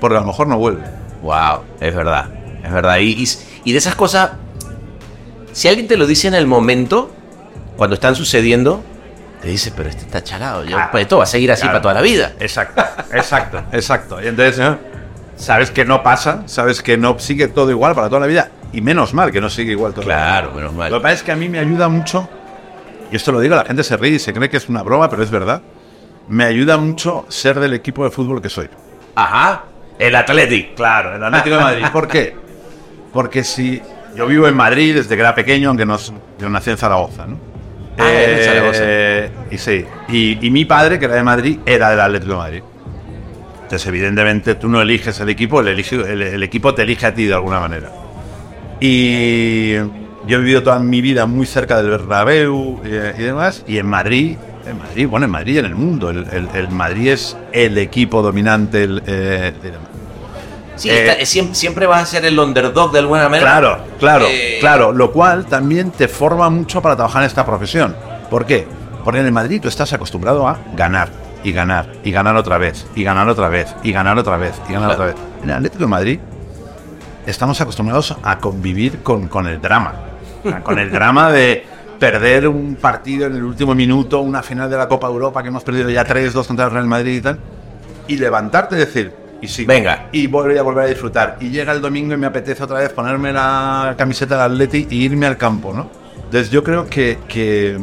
Porque 0.00 0.16
a 0.16 0.20
lo 0.20 0.26
mejor 0.26 0.46
no 0.46 0.58
vuelve. 0.58 0.84
Wow, 1.22 1.62
es 1.80 1.94
verdad, 1.94 2.28
es 2.62 2.72
verdad. 2.72 2.98
Y, 2.98 3.22
y- 3.24 3.28
y 3.64 3.72
de 3.72 3.78
esas 3.78 3.94
cosas, 3.94 4.30
si 5.52 5.68
alguien 5.68 5.88
te 5.88 5.96
lo 5.96 6.06
dice 6.06 6.28
en 6.28 6.34
el 6.34 6.46
momento, 6.46 7.10
cuando 7.76 7.94
están 7.94 8.14
sucediendo, 8.14 8.82
te 9.42 9.48
dice, 9.48 9.72
pero 9.76 9.88
este 9.88 10.02
está 10.02 10.22
chalado, 10.22 10.64
yo, 10.64 10.76
esto 10.94 11.18
va 11.18 11.24
a 11.24 11.26
seguir 11.26 11.50
así 11.52 11.62
Claro. 11.62 11.74
para 11.74 11.82
toda 11.82 11.94
la 11.94 12.00
vida. 12.02 12.32
Exacto, 12.40 12.82
exacto, 13.12 13.62
exacto. 13.72 14.22
Y 14.22 14.26
entonces, 14.28 14.58
¿eh? 14.60 14.76
sabes 15.36 15.70
que 15.70 15.84
no 15.84 16.02
pasa, 16.02 16.42
sabes 16.46 16.82
que 16.82 16.96
no 16.96 17.18
sigue 17.18 17.48
todo 17.48 17.70
igual 17.70 17.94
para 17.94 18.08
toda 18.08 18.20
la 18.20 18.26
vida, 18.26 18.50
y 18.72 18.80
menos 18.80 19.14
mal 19.14 19.30
que 19.32 19.40
no 19.40 19.48
sigue 19.50 19.72
igual 19.72 19.92
todo 19.94 20.04
Claro, 20.04 20.52
menos 20.52 20.72
Lo 20.72 20.78
mal. 20.78 20.92
que 20.92 21.00
pasa 21.00 21.14
es 21.14 21.22
que 21.22 21.32
a 21.32 21.36
mí 21.36 21.48
me 21.48 21.58
ayuda 21.58 21.88
mucho, 21.88 22.28
y 23.10 23.16
esto 23.16 23.32
lo 23.32 23.40
digo, 23.40 23.56
la 23.56 23.64
gente 23.64 23.82
se 23.84 23.96
ríe 23.96 24.12
y 24.14 24.18
se 24.18 24.32
cree 24.32 24.48
que 24.50 24.56
es 24.58 24.68
una 24.68 24.82
broma, 24.82 25.08
pero 25.10 25.22
es 25.22 25.30
verdad. 25.30 25.62
Me 26.28 26.44
ayuda 26.44 26.76
mucho 26.76 27.24
ser 27.28 27.58
del 27.58 27.72
equipo 27.74 28.04
de 28.04 28.10
fútbol 28.10 28.42
que 28.42 28.48
soy. 28.48 28.68
Ajá, 29.14 29.64
el 29.98 30.14
Athletic. 30.14 30.74
Claro, 30.74 31.16
el 31.16 31.24
Atlético 31.24 31.56
de 31.56 31.62
Madrid. 31.62 31.84
¿Por 31.92 32.06
qué? 32.08 32.36
Porque 33.12 33.42
si 33.44 33.80
yo 34.14 34.26
vivo 34.26 34.46
en 34.46 34.54
Madrid 34.56 34.94
desde 34.94 35.14
que 35.14 35.20
era 35.20 35.34
pequeño, 35.34 35.70
aunque 35.70 35.86
no, 35.86 35.96
yo 36.38 36.48
nací 36.50 36.70
en 36.70 36.76
Zaragoza, 36.76 37.26
¿no? 37.26 37.38
Ah, 37.96 38.04
de 38.10 38.44
Zaragoza. 38.44 38.80
Eh, 38.84 39.30
y 39.50 39.58
sí. 39.58 39.84
Y, 40.08 40.46
y 40.46 40.50
mi 40.50 40.64
padre, 40.66 40.98
que 40.98 41.06
era 41.06 41.14
de 41.14 41.22
Madrid, 41.22 41.58
era 41.66 41.90
del 41.90 42.00
Atlético 42.00 42.32
de 42.32 42.38
Madrid. 42.38 42.62
Entonces, 43.62 43.86
evidentemente, 43.88 44.54
tú 44.54 44.68
no 44.68 44.80
eliges 44.80 45.18
el 45.20 45.28
equipo, 45.30 45.60
el- 45.60 45.68
el 46.22 46.42
equipo 46.42 46.74
te 46.74 46.82
elige 46.82 47.06
a 47.06 47.14
ti 47.14 47.24
de 47.24 47.34
alguna 47.34 47.60
manera. 47.60 47.90
Y 48.80 49.74
yo 50.28 50.36
he 50.36 50.40
vivido 50.40 50.62
toda 50.62 50.78
mi 50.78 51.00
vida 51.00 51.26
muy 51.26 51.46
cerca 51.46 51.78
del 51.78 51.90
Bernabéu 51.90 52.80
eh, 52.84 53.14
y 53.18 53.22
demás. 53.22 53.64
Y 53.66 53.78
en 53.78 53.86
Madrid, 53.86 54.36
en 54.66 54.78
Madrid, 54.78 55.08
bueno, 55.08 55.24
en 55.26 55.32
Madrid 55.32 55.54
y 55.54 55.58
en 55.58 55.64
el 55.64 55.74
mundo. 55.74 56.10
El, 56.10 56.26
el- 56.30 56.48
el 56.54 56.68
Madrid 56.70 57.08
es 57.08 57.36
el 57.52 57.76
equipo 57.78 58.22
dominante. 58.22 58.84
el, 58.84 59.02
eh, 59.06 59.52
Sí, 60.76 60.90
Eh, 60.90 61.08
está- 61.10 61.26
siempre, 61.26 61.54
siempre 61.56 61.86
vas 61.86 62.02
a 62.02 62.06
ser 62.06 62.24
el 62.24 62.38
underdog 62.38 62.92
de 62.92 63.00
alguna 63.00 63.24
manera. 63.28 63.40
Claro, 63.50 63.78
claro, 63.98 64.26
Eh, 64.28 64.58
claro. 64.60 64.92
Lo 64.92 65.10
cual 65.10 65.46
también 65.46 65.90
te 65.90 66.06
forma 66.06 66.48
mucho 66.50 66.80
para 66.80 66.94
trabajar 66.94 67.22
en 67.22 67.26
esta 67.26 67.44
profesión. 67.44 67.96
¿Por 68.30 68.46
qué? 68.46 68.64
Porque 69.02 69.18
en 69.18 69.26
el 69.26 69.32
Madrid 69.32 69.60
tú 69.60 69.66
estás 69.66 69.92
acostumbrado 69.92 70.46
a 70.46 70.58
ganar 70.76 71.08
y 71.42 71.50
ganar 71.50 71.86
y 72.04 72.12
ganar 72.12 72.36
otra 72.36 72.58
vez 72.58 72.86
y 72.94 73.02
ganar 73.02 73.28
otra 73.28 73.48
vez 73.48 73.74
y 73.82 73.90
ganar 73.90 74.18
otra 74.18 74.36
vez 74.36 74.52
y 74.68 74.72
ganar 74.74 74.90
Claro. 74.94 75.02
otra 75.02 75.06
vez. 75.06 75.16
En 75.42 75.50
el 75.50 75.56
Atlético 75.56 75.82
de 75.84 75.88
Madrid 75.88 76.20
estamos 77.26 77.60
acostumbrados 77.60 78.14
a 78.22 78.38
convivir 78.38 79.02
con, 79.02 79.26
con 79.26 79.48
el 79.48 79.60
drama. 79.60 79.94
Con 80.62 80.78
el 80.78 80.90
drama 80.90 81.30
de 81.32 81.64
perder 81.98 82.48
un 82.48 82.76
partido 82.76 83.26
en 83.26 83.34
el 83.34 83.42
último 83.42 83.74
minuto, 83.74 84.20
una 84.20 84.42
final 84.42 84.70
de 84.70 84.76
la 84.76 84.88
Copa 84.88 85.08
Europa 85.08 85.42
que 85.42 85.48
hemos 85.48 85.64
perdido 85.64 85.90
ya 85.90 86.06
3-2 86.06 86.46
contra 86.46 86.66
el 86.66 86.70
Real 86.70 86.86
Madrid 86.86 87.16
y 87.16 87.20
tal. 87.20 87.38
Y 88.06 88.16
levantarte 88.16 88.76
y 88.76 88.78
decir, 88.78 89.12
y 89.40 89.48
sí, 89.48 89.64
Venga. 89.64 90.06
y 90.12 90.26
voy 90.26 90.56
a 90.56 90.62
volver 90.62 90.84
a 90.84 90.88
disfrutar. 90.88 91.36
Y 91.40 91.50
llega 91.50 91.72
el 91.72 91.80
domingo 91.80 92.14
y 92.14 92.16
me 92.16 92.26
apetece 92.26 92.62
otra 92.62 92.78
vez 92.78 92.90
ponerme 92.90 93.32
la 93.32 93.94
camiseta 93.98 94.36
del 94.36 94.52
Atleti 94.52 94.86
e 94.90 94.94
irme 94.94 95.26
al 95.26 95.36
campo, 95.36 95.72
¿no? 95.72 95.90
Entonces 96.16 96.50
yo 96.50 96.62
creo 96.62 96.86
que, 96.88 97.18
que 97.28 97.78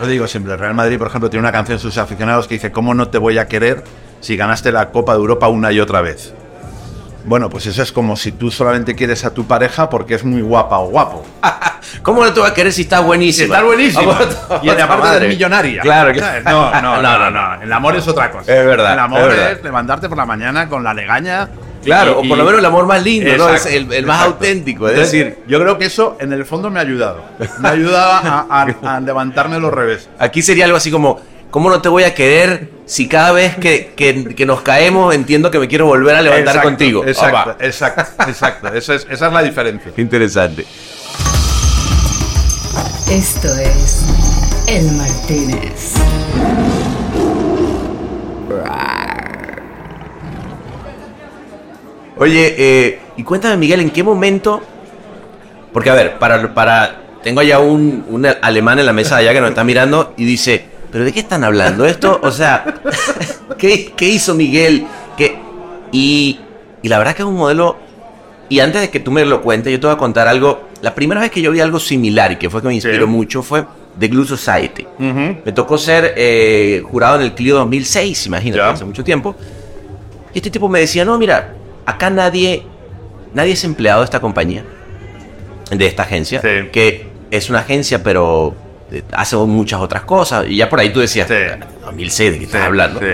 lo 0.00 0.06
digo 0.06 0.26
siempre, 0.26 0.52
el 0.52 0.58
Real 0.58 0.74
Madrid, 0.74 0.98
por 0.98 1.08
ejemplo, 1.08 1.28
tiene 1.30 1.42
una 1.42 1.52
canción 1.52 1.76
de 1.78 1.82
sus 1.82 1.98
aficionados 1.98 2.46
que 2.46 2.54
dice, 2.54 2.70
¿cómo 2.72 2.94
no 2.94 3.08
te 3.08 3.18
voy 3.18 3.38
a 3.38 3.48
querer 3.48 3.82
si 4.20 4.36
ganaste 4.36 4.72
la 4.72 4.90
Copa 4.90 5.12
de 5.12 5.18
Europa 5.18 5.48
una 5.48 5.72
y 5.72 5.80
otra 5.80 6.00
vez? 6.00 6.34
Bueno, 7.28 7.50
pues 7.50 7.66
eso 7.66 7.82
es 7.82 7.92
como 7.92 8.16
si 8.16 8.32
tú 8.32 8.50
solamente 8.50 8.94
quieres 8.94 9.24
a 9.26 9.34
tu 9.34 9.46
pareja 9.46 9.90
porque 9.90 10.14
es 10.14 10.24
muy 10.24 10.40
guapa 10.40 10.78
o 10.78 10.88
guapo. 10.88 11.24
¿Cómo 12.02 12.24
no 12.24 12.32
te 12.32 12.40
va 12.40 12.48
a 12.48 12.54
querer 12.54 12.72
si 12.72 12.82
está 12.82 13.00
buenísima? 13.00 13.54
Está 13.56 13.66
buenísima. 13.66 14.12
Vamos, 14.48 14.62
Y 14.64 14.68
aparte 14.70 15.24
es 15.26 15.28
millonaria. 15.28 15.82
Claro, 15.82 16.12
claro. 16.12 16.42
No, 16.50 16.80
no, 16.80 17.02
no, 17.02 17.18
no, 17.18 17.30
no. 17.30 17.62
El 17.62 17.72
amor 17.72 17.96
es 17.96 18.08
otra 18.08 18.30
cosa. 18.30 18.52
Es 18.52 18.64
verdad, 18.64 18.94
El 18.94 18.98
amor 18.98 19.30
es 19.32 19.62
levantarte 19.62 20.08
por 20.08 20.16
la 20.16 20.24
mañana 20.26 20.68
con 20.68 20.82
la 20.82 20.94
legaña. 20.94 21.48
Claro, 21.84 22.18
o 22.20 22.28
por 22.28 22.36
lo 22.36 22.44
menos 22.44 22.58
el 22.58 22.64
amor 22.66 22.86
más 22.86 23.02
lindo, 23.02 23.36
¿no? 23.36 23.50
Es 23.50 23.66
el, 23.66 23.92
el 23.92 24.04
más 24.06 24.22
auténtico. 24.22 24.88
Es 24.88 24.96
decir, 24.98 25.38
yo 25.46 25.60
creo 25.60 25.76
que 25.78 25.84
eso 25.84 26.16
en 26.20 26.32
el 26.32 26.44
fondo 26.46 26.70
me 26.70 26.80
ha 26.80 26.82
ayudado. 26.82 27.22
Me 27.60 27.68
ha 27.68 27.72
ayudado 27.72 28.10
a, 28.12 28.46
a- 28.50 28.96
a 28.96 29.00
levantarme 29.00 29.60
los 29.60 29.72
revés. 29.72 30.08
aquí 30.18 30.40
sería 30.42 30.64
algo 30.64 30.76
así 30.78 30.90
como, 30.90 31.20
¿cómo 31.50 31.68
no 31.70 31.80
te 31.82 31.88
voy 31.88 32.02
a 32.04 32.14
querer 32.14 32.77
si 32.88 33.06
cada 33.06 33.32
vez 33.32 33.54
que, 33.56 33.92
que- 33.94 34.34
que 34.34 34.46
nos 34.46 34.62
caemos 34.62 35.14
entiendo 35.14 35.50
que 35.50 35.58
me 35.58 35.68
quiero 35.68 35.84
volver 35.86 36.16
a 36.16 36.22
levantar 36.22 36.46
Exacto, 36.56 36.68
contigo? 36.68 37.04
Exacto, 37.06 37.50
Opa. 37.52 37.64
exacto, 37.64 38.22
exacto. 38.26 38.68
Esa 38.74 38.94
es, 38.94 39.06
esa 39.10 39.26
es 39.26 39.32
la 39.32 39.42
diferencia. 39.42 39.92
Qué 39.94 40.00
interesante. 40.00 40.64
Esto 43.10 43.48
es 43.56 44.04
El 44.66 44.90
Martínez. 44.92 45.94
Oye, 52.16 52.54
eh, 52.58 52.98
y 53.16 53.22
cuéntame, 53.22 53.56
Miguel, 53.56 53.80
¿en 53.80 53.90
qué 53.90 54.02
momento? 54.02 54.60
Porque, 55.72 55.90
a 55.90 55.94
ver, 55.94 56.18
para, 56.18 56.52
para 56.54 56.96
tengo 57.22 57.40
allá 57.40 57.60
un, 57.60 58.04
un 58.08 58.26
alemán 58.26 58.78
en 58.78 58.86
la 58.86 58.92
mesa 58.92 59.16
de 59.16 59.22
allá 59.22 59.32
que 59.34 59.40
nos 59.40 59.50
está 59.50 59.62
mirando 59.64 60.14
y 60.16 60.24
dice, 60.24 60.64
¿pero 60.90 61.04
de 61.04 61.12
qué 61.12 61.20
están 61.20 61.44
hablando 61.44 61.84
esto? 61.84 62.18
O 62.22 62.30
sea, 62.30 62.64
¿qué, 63.58 63.92
qué 63.96 64.08
hizo 64.08 64.34
Miguel? 64.34 64.86
¿Qué? 65.16 65.36
Y, 65.92 66.40
y 66.82 66.88
la 66.88 66.98
verdad 66.98 67.14
que 67.14 67.22
es 67.22 67.28
un 67.28 67.36
modelo... 67.36 67.76
Y 68.50 68.60
antes 68.60 68.80
de 68.80 68.88
que 68.88 68.98
tú 69.00 69.10
me 69.10 69.24
lo 69.26 69.42
cuentes, 69.42 69.70
yo 69.70 69.78
te 69.78 69.86
voy 69.88 69.94
a 69.94 69.98
contar 69.98 70.26
algo. 70.26 70.68
La 70.80 70.94
primera 70.94 71.20
vez 71.20 71.30
que 71.30 71.42
yo 71.42 71.50
vi 71.50 71.60
algo 71.60 71.78
similar 71.78 72.32
y 72.32 72.36
que 72.36 72.48
fue 72.48 72.62
que 72.62 72.68
me 72.68 72.74
inspiró 72.74 73.04
Sí. 73.04 73.10
mucho 73.10 73.42
fue 73.42 73.62
The 73.98 74.08
Glue 74.08 74.24
Society. 74.24 74.86
Me 74.98 75.52
tocó 75.52 75.76
ser 75.76 76.14
eh, 76.16 76.82
jurado 76.90 77.16
en 77.16 77.22
el 77.22 77.34
Clio 77.34 77.56
2006, 77.56 78.24
imagínate, 78.26 78.58
Ya. 78.62 78.70
hace 78.70 78.86
mucho 78.86 79.04
tiempo. 79.04 79.36
Y 80.32 80.38
este 80.38 80.50
tipo 80.50 80.66
me 80.70 80.80
decía, 80.80 81.04
no, 81.04 81.18
mira, 81.18 81.52
acá 81.84 82.08
nadie, 82.08 82.62
nadie 83.34 83.52
es 83.52 83.64
empleado 83.64 84.00
de 84.00 84.04
esta 84.06 84.20
compañía, 84.20 84.64
de 85.70 85.86
esta 85.86 86.04
agencia, 86.04 86.40
Sí. 86.40 86.70
que 86.72 87.06
es 87.30 87.50
una 87.50 87.58
agencia, 87.58 88.02
pero 88.02 88.54
hace 89.12 89.36
muchas 89.36 89.80
otras 89.80 90.02
cosas. 90.02 90.46
Y 90.48 90.56
ya 90.56 90.68
por 90.68 90.80
ahí 90.80 90.90
tú 90.92 91.00
decías, 91.00 91.28
Sí. 91.28 91.34
2006, 91.84 92.32
¿de 92.32 92.38
qué 92.38 92.44
estás 92.44 92.60
Sí, 92.60 92.66
hablando? 92.66 93.00
sí. 93.00 93.06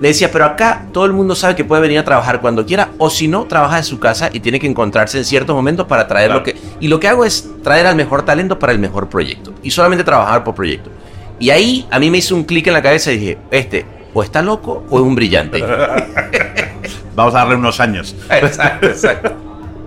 Le 0.00 0.08
decía, 0.08 0.32
pero 0.32 0.46
acá 0.46 0.86
todo 0.92 1.06
el 1.06 1.12
mundo 1.12 1.36
sabe 1.36 1.54
que 1.54 1.64
puede 1.64 1.80
venir 1.80 1.98
a 2.00 2.04
trabajar 2.04 2.40
cuando 2.40 2.66
quiera, 2.66 2.88
o 2.98 3.08
si 3.08 3.28
no, 3.28 3.44
trabaja 3.44 3.78
en 3.78 3.84
su 3.84 4.00
casa 4.00 4.30
y 4.32 4.40
tiene 4.40 4.58
que 4.58 4.66
encontrarse 4.66 5.16
en 5.18 5.24
ciertos 5.24 5.54
momentos 5.54 5.86
para 5.86 6.08
traer 6.08 6.26
Claro. 6.26 6.40
lo 6.40 6.44
que... 6.44 6.56
Y 6.80 6.88
lo 6.88 6.98
que 6.98 7.06
hago 7.06 7.24
es 7.24 7.48
traer 7.62 7.86
al 7.86 7.94
mejor 7.94 8.24
talento 8.24 8.58
para 8.58 8.72
el 8.72 8.80
mejor 8.80 9.08
proyecto. 9.08 9.52
Y 9.62 9.70
solamente 9.70 10.02
trabajar 10.02 10.42
por 10.42 10.56
proyecto. 10.56 10.90
Y 11.38 11.50
ahí 11.50 11.86
a 11.90 12.00
mí 12.00 12.10
me 12.10 12.18
hizo 12.18 12.34
un 12.34 12.42
clic 12.42 12.66
en 12.66 12.72
la 12.72 12.82
cabeza 12.82 13.12
y 13.12 13.18
dije, 13.18 13.38
este, 13.52 13.86
o 14.12 14.24
está 14.24 14.42
loco 14.42 14.84
o 14.90 14.96
es 14.98 15.02
un 15.04 15.14
brillante. 15.14 15.62
Vamos 17.14 17.34
a 17.34 17.38
darle 17.38 17.54
unos 17.56 17.78
años. 17.78 18.16
exacto, 18.28 18.86
exacto. 18.86 19.32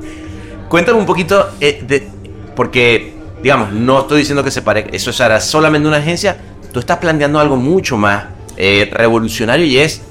Cuéntame 0.70 0.98
un 0.98 1.06
poquito 1.06 1.50
eh, 1.60 1.84
de... 1.86 2.08
Porque, 2.56 3.15
digamos, 3.42 3.72
no 3.72 4.02
estoy 4.02 4.20
diciendo 4.20 4.44
que 4.44 4.52
se 4.52 4.62
pare... 4.62 4.88
Eso 4.92 5.12
será 5.14 5.40
solamente 5.40 5.88
una 5.88 5.98
agencia. 5.98 6.38
Tú 6.74 6.80
estás 6.80 6.98
planteando 6.98 7.40
algo 7.40 7.56
mucho 7.56 7.98
más 7.98 8.26
eh, 8.58 8.90
revolucionario 8.94 9.66
y 9.66 9.78
es 9.78 10.02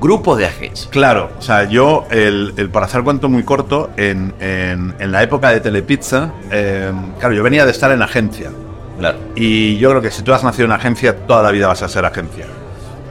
grupos 0.00 0.38
de 0.38 0.46
agencias. 0.46 0.88
Claro, 0.90 1.30
o 1.38 1.42
sea, 1.42 1.64
yo, 1.64 2.06
el, 2.10 2.52
el- 2.56 2.68
para 2.70 2.86
hacer 2.86 3.02
cuento 3.02 3.28
muy 3.28 3.42
corto, 3.44 3.90
en, 3.96 4.34
en- 4.40 4.94
en 4.98 5.12
la 5.12 5.22
época 5.22 5.50
de 5.50 5.60
Telepizza, 5.60 6.32
eh, 6.50 6.92
claro, 7.18 7.34
yo 7.34 7.42
venía 7.42 7.64
de 7.64 7.70
estar 7.72 7.90
en 7.90 8.02
agencia. 8.02 8.50
Claro. 8.98 9.18
Y 9.34 9.76
yo 9.78 9.90
creo 9.90 10.02
que 10.02 10.10
si 10.10 10.22
tú 10.22 10.32
has 10.32 10.42
nacido 10.44 10.66
en 10.66 10.72
agencia, 10.72 11.16
toda 11.26 11.42
la 11.42 11.50
vida 11.50 11.66
vas 11.66 11.82
a 11.82 11.88
ser 11.88 12.04
agencia. 12.04 12.46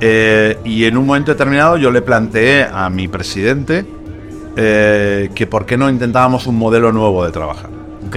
Eh, 0.01 0.57
y 0.65 0.85
en 0.85 0.97
un 0.97 1.05
momento 1.05 1.31
determinado 1.31 1.77
yo 1.77 1.89
le 1.89 2.01
planteé 2.01 2.63
a 2.71 2.89
mi 2.89 3.07
presidente 3.07 3.85
eh, 4.57 5.29
que 5.33 5.47
por 5.47 5.65
qué 5.65 5.77
no 5.77 5.89
intentábamos 5.89 6.47
un 6.47 6.57
modelo 6.57 6.91
nuevo 6.91 7.23
de 7.25 7.31
trabajar. 7.31 7.69
Ok. 8.07 8.15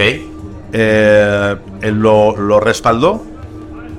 Eh, 0.72 1.56
él 1.82 1.94
lo, 2.00 2.36
lo 2.36 2.60
respaldó 2.60 3.24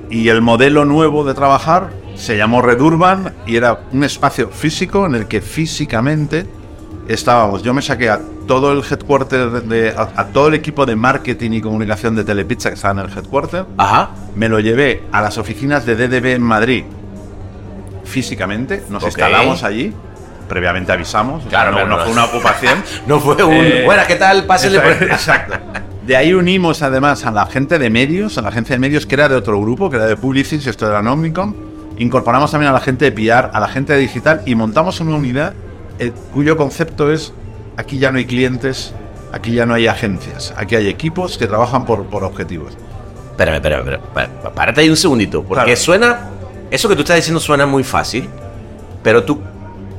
y 0.08 0.28
el 0.28 0.40
modelo 0.42 0.84
nuevo 0.84 1.24
de 1.24 1.34
trabajar 1.34 1.90
se 2.14 2.36
llamó 2.36 2.62
Red 2.62 2.80
Urban 2.80 3.32
y 3.46 3.56
era 3.56 3.80
un 3.92 4.04
espacio 4.04 4.48
físico 4.50 5.06
en 5.06 5.14
el 5.14 5.26
que 5.26 5.40
físicamente 5.40 6.46
estábamos. 7.08 7.62
Yo 7.62 7.74
me 7.74 7.82
saqué 7.82 8.10
a 8.10 8.20
todo 8.46 8.72
el 8.72 8.82
headquarter, 8.88 9.50
de, 9.62 9.90
a, 9.96 10.08
a 10.16 10.26
todo 10.26 10.48
el 10.48 10.54
equipo 10.54 10.84
de 10.86 10.96
marketing 10.96 11.52
y 11.52 11.60
comunicación 11.60 12.14
de 12.16 12.24
Telepizza 12.24 12.68
que 12.70 12.74
estaba 12.74 13.00
en 13.02 13.08
el 13.10 13.16
headquarter, 13.16 13.64
Ajá. 13.78 14.10
me 14.34 14.48
lo 14.48 14.58
llevé 14.60 15.02
a 15.12 15.20
las 15.22 15.38
oficinas 15.38 15.86
de 15.86 15.94
DDB 15.96 16.26
en 16.34 16.42
Madrid 16.42 16.84
físicamente, 18.04 18.82
nos 18.90 19.02
instalamos 19.04 19.62
allí, 19.62 19.92
previamente 20.48 20.90
avisamos, 20.92 21.38
o 21.38 21.40
sea, 21.42 21.48
Claro, 21.50 21.70
no, 21.70 21.76
pero 21.76 21.88
no 21.88 21.96
no- 21.96 22.02
fue 22.04 22.12
una 22.12 22.24
ocupación. 22.24 22.82
No 23.06 23.20
fue 23.20 23.42
un. 23.44 23.54
Eh, 23.54 23.82
Buenas, 23.84 24.06
¿qué 24.06 24.16
tal? 24.16 24.44
Pásenle 24.46 24.80
por. 24.80 24.90
Exacto. 25.04 25.54
De 26.06 26.16
ahí 26.16 26.32
unimos 26.32 26.82
además 26.82 27.26
a 27.26 27.30
la 27.30 27.46
gente 27.46 27.78
de 27.78 27.90
medios, 27.90 28.38
a 28.38 28.42
la 28.42 28.48
agencia 28.48 28.74
de 28.74 28.80
medios 28.80 29.06
que 29.06 29.14
era 29.14 29.28
de 29.28 29.34
otro 29.36 29.60
grupo, 29.60 29.90
que 29.90 29.96
era 29.96 30.06
de 30.06 30.16
Publicis, 30.16 30.66
esto 30.66 30.86
era 30.88 31.00
Omnicom. 31.00 31.54
Incorporamos 31.98 32.50
también 32.50 32.70
a 32.70 32.72
la 32.72 32.80
gente 32.80 33.10
de 33.10 33.12
PR, 33.12 33.50
a 33.52 33.60
la 33.60 33.68
gente 33.68 33.92
de 33.92 33.98
digital 33.98 34.40
y 34.46 34.54
montamos 34.54 35.00
una 35.00 35.14
unidad 35.16 35.52
eh, 35.98 36.12
cuyo 36.32 36.56
concepto 36.56 37.12
es 37.12 37.34
aquí 37.76 37.98
ya 37.98 38.10
no 38.10 38.16
hay 38.18 38.24
clientes, 38.24 38.94
aquí 39.32 39.52
ya 39.52 39.66
no 39.66 39.74
hay 39.74 39.86
agencias, 39.86 40.54
aquí 40.56 40.74
hay 40.76 40.88
equipos 40.88 41.36
que 41.36 41.46
trabajan 41.46 41.84
por, 41.84 42.04
por 42.06 42.24
objetivos. 42.24 42.72
Espérame, 43.32 43.56
espérame, 43.56 43.88
espérame. 43.94 44.30
Párate 44.54 44.80
ahí 44.80 44.88
un 44.90 44.96
segundito. 44.96 45.42
Porque 45.42 45.64
Claro. 45.64 45.76
suena. 45.80 46.20
Eso 46.70 46.88
que 46.88 46.94
tú 46.94 47.00
estás 47.02 47.16
diciendo 47.16 47.40
suena 47.40 47.66
muy 47.66 47.84
fácil. 47.84 48.28
Pero 49.02 49.24
tú. 49.24 49.40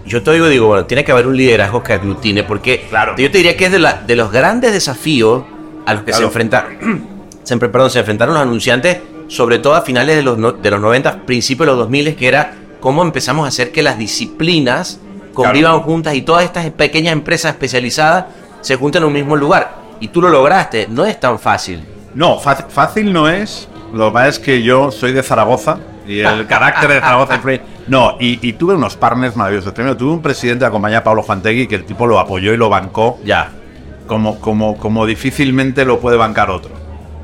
Yo 0.05 0.21
te 0.23 0.31
digo, 0.33 0.47
digo, 0.47 0.67
bueno, 0.67 0.85
tiene 0.85 1.03
que 1.03 1.11
haber 1.11 1.25
un 1.27 1.35
liderazgo 1.37 1.81
que 1.83 1.93
aglutine. 1.93 2.43
Porque 2.43 2.85
Claro. 2.89 3.15
yo 3.17 3.29
te 3.31 3.37
diría 3.39 3.57
que 3.57 3.65
es 3.65 3.71
de, 3.71 3.79
la- 3.79 4.01
de 4.05 4.15
los 4.15 4.31
grandes 4.31 4.73
desafíos 4.73 5.43
a 5.85 5.93
los 5.93 6.03
que 6.03 6.13
se 6.13 6.23
enfrentaron. 6.23 7.07
siempre, 7.43 7.69
perdón, 7.69 7.89
se 7.89 7.99
enfrentaron 7.99 8.33
los 8.33 8.43
anunciantes. 8.43 8.99
Sobre 9.27 9.59
todo 9.59 9.75
a 9.75 9.81
finales 9.81 10.17
de 10.17 10.23
los, 10.23 10.37
no- 10.37 10.51
de 10.51 10.69
los 10.71 10.81
90, 10.81 11.25
principios 11.25 11.65
de 11.65 11.71
los 11.71 11.77
2000, 11.79 12.15
que 12.17 12.27
era 12.27 12.53
cómo 12.81 13.01
empezamos 13.01 13.45
a 13.45 13.47
hacer 13.47 13.71
que 13.71 13.81
las 13.81 13.97
disciplinas 13.97 14.99
convivan 15.33 15.79
juntas 15.81 16.15
y 16.15 16.21
todas 16.21 16.43
estas 16.43 16.69
pequeñas 16.71 17.13
empresas 17.13 17.53
especializadas 17.53 18.25
se 18.59 18.75
juntan 18.75 19.03
en 19.03 19.07
un 19.07 19.13
mismo 19.13 19.35
lugar. 19.37 19.75
Y 20.01 20.09
tú 20.09 20.21
lo 20.21 20.27
lograste. 20.29 20.87
No 20.89 21.05
es 21.05 21.17
tan 21.19 21.39
fácil. 21.39 21.81
No, 22.13 22.39
fácil, 22.39 23.13
no 23.13 23.29
es. 23.29 23.69
Lo 23.93 24.07
que 24.09 24.13
pasa 24.13 24.27
es 24.27 24.39
que 24.39 24.61
yo 24.63 24.91
soy 24.91 25.13
de 25.13 25.23
Zaragoza 25.23 25.77
y 26.05 26.19
el 26.19 26.45
carácter 26.47 26.89
de 26.89 26.99
Zaragoza. 26.99 27.39
No, 27.87 28.17
y, 28.19 28.45
y 28.45 28.53
tuve 28.53 28.73
unos 28.75 28.97
partners 28.97 29.35
maravillosos. 29.37 29.71
Primero, 29.73 29.95
tuve 29.95 30.11
un 30.11 30.21
presidente 30.21 30.59
de 30.65 30.67
la 30.69 30.71
compañía, 30.71 31.03
Pablo 31.03 31.23
Juantegui, 31.23 31.67
que 31.67 31.75
el 31.75 31.85
tipo 31.85 32.05
lo 32.05 32.19
apoyó 32.19 32.53
y 32.53 32.57
lo 32.57 32.67
bancó 32.69 33.17
Ya. 33.23 33.49
Como, 34.11 34.41
como, 34.41 34.75
como 34.75 35.05
difícilmente 35.05 35.85
lo 35.85 36.01
puede 36.01 36.17
bancar 36.17 36.49
otro. 36.49 36.73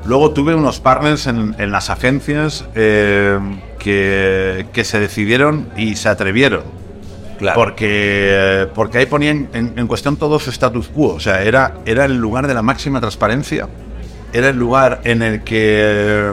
Luego 0.06 0.30
tuve 0.30 0.54
unos 0.54 0.80
partners 0.80 1.26
en, 1.26 1.54
en 1.58 1.70
las 1.70 1.90
agencias 1.90 2.64
eh, 2.74 3.38
que, 3.78 4.64
que 4.72 4.84
se 4.84 4.98
decidieron 4.98 5.68
y 5.76 5.96
se 5.96 6.08
atrevieron. 6.08 6.62
Claro. 7.38 7.56
Porque, 7.56 8.68
porque 8.74 8.96
ahí 8.96 9.04
ponían 9.04 9.50
en, 9.52 9.74
en 9.76 9.86
cuestión 9.86 10.16
todo 10.16 10.38
su 10.38 10.48
status 10.48 10.88
quo. 10.88 11.12
O 11.12 11.20
sea, 11.20 11.42
era, 11.42 11.74
era 11.84 12.06
el 12.06 12.16
lugar 12.16 12.46
de 12.46 12.54
la 12.54 12.62
máxima 12.62 13.00
transparencia. 13.00 13.68
Era 14.32 14.48
el 14.48 14.56
lugar 14.56 15.02
en 15.04 15.20
el 15.20 15.44
que 15.44 16.32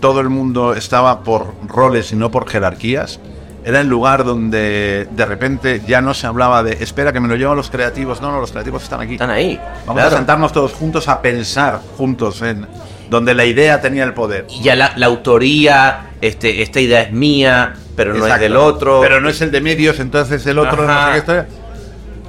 todo 0.00 0.22
el 0.22 0.30
mundo 0.30 0.72
estaba 0.72 1.22
por 1.22 1.52
roles 1.68 2.12
y 2.12 2.16
no 2.16 2.30
por 2.30 2.48
jerarquías. 2.48 3.20
Era 3.64 3.80
el 3.80 3.88
lugar 3.88 4.24
donde 4.24 5.06
de 5.10 5.26
repente 5.26 5.82
ya 5.86 6.00
no 6.00 6.14
se 6.14 6.26
hablaba 6.26 6.62
de 6.62 6.72
espera 6.82 7.12
que 7.12 7.20
me 7.20 7.28
lo 7.28 7.36
llevan 7.36 7.56
los 7.56 7.70
creativos. 7.70 8.20
No, 8.22 8.32
no, 8.32 8.40
los 8.40 8.50
creativos 8.52 8.82
están 8.82 9.00
aquí. 9.02 9.12
Están 9.14 9.30
ahí. 9.30 9.60
Vamos 9.86 9.94
Claro. 10.00 10.14
a 10.14 10.18
sentarnos 10.18 10.52
todos 10.52 10.72
juntos 10.72 11.08
a 11.08 11.20
pensar 11.20 11.80
juntos 11.98 12.40
en 12.42 12.66
donde 13.10 13.34
la 13.34 13.44
idea 13.44 13.80
tenía 13.80 14.04
el 14.04 14.14
poder. 14.14 14.46
Y 14.48 14.62
ya 14.62 14.74
la, 14.76 14.92
la 14.96 15.06
autoría, 15.06 16.10
este, 16.22 16.62
esta 16.62 16.80
idea 16.80 17.02
es 17.02 17.12
mía, 17.12 17.74
pero 17.96 18.14
no 18.14 18.26
es 18.26 18.40
del 18.40 18.56
otro. 18.56 19.00
Pero 19.02 19.20
no 19.20 19.28
es 19.28 19.40
el 19.42 19.50
de 19.50 19.60
medios, 19.60 20.00
entonces 20.00 20.46
el 20.46 20.58
otro 20.58 20.84
no 20.86 20.92
Ajá. 20.92 21.06
sé 21.06 21.12
qué 21.12 21.18
historia. 21.18 21.46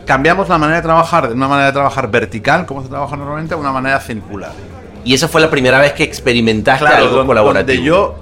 Cambiamos 0.05 0.49
la 0.49 0.57
manera 0.57 0.77
de 0.77 0.83
trabajar 0.83 1.29
de 1.29 1.33
una 1.35 1.47
manera 1.47 1.67
de 1.67 1.73
trabajar 1.73 2.09
vertical, 2.11 2.65
como 2.65 2.81
se 2.83 2.89
trabaja 2.89 3.15
normalmente, 3.15 3.53
a 3.53 3.57
una 3.57 3.71
manera 3.71 3.99
circular. 4.01 4.51
Y 5.05 5.13
esa 5.13 5.27
fue 5.27 5.39
la 5.39 5.49
primera 5.49 5.79
vez 5.79 5.93
que 5.93 6.03
experimentaste 6.03 6.85
algo 6.85 7.15
don- 7.17 7.27
colaborativo. 7.27 7.75
donde 7.77 7.87
yo 7.87 8.15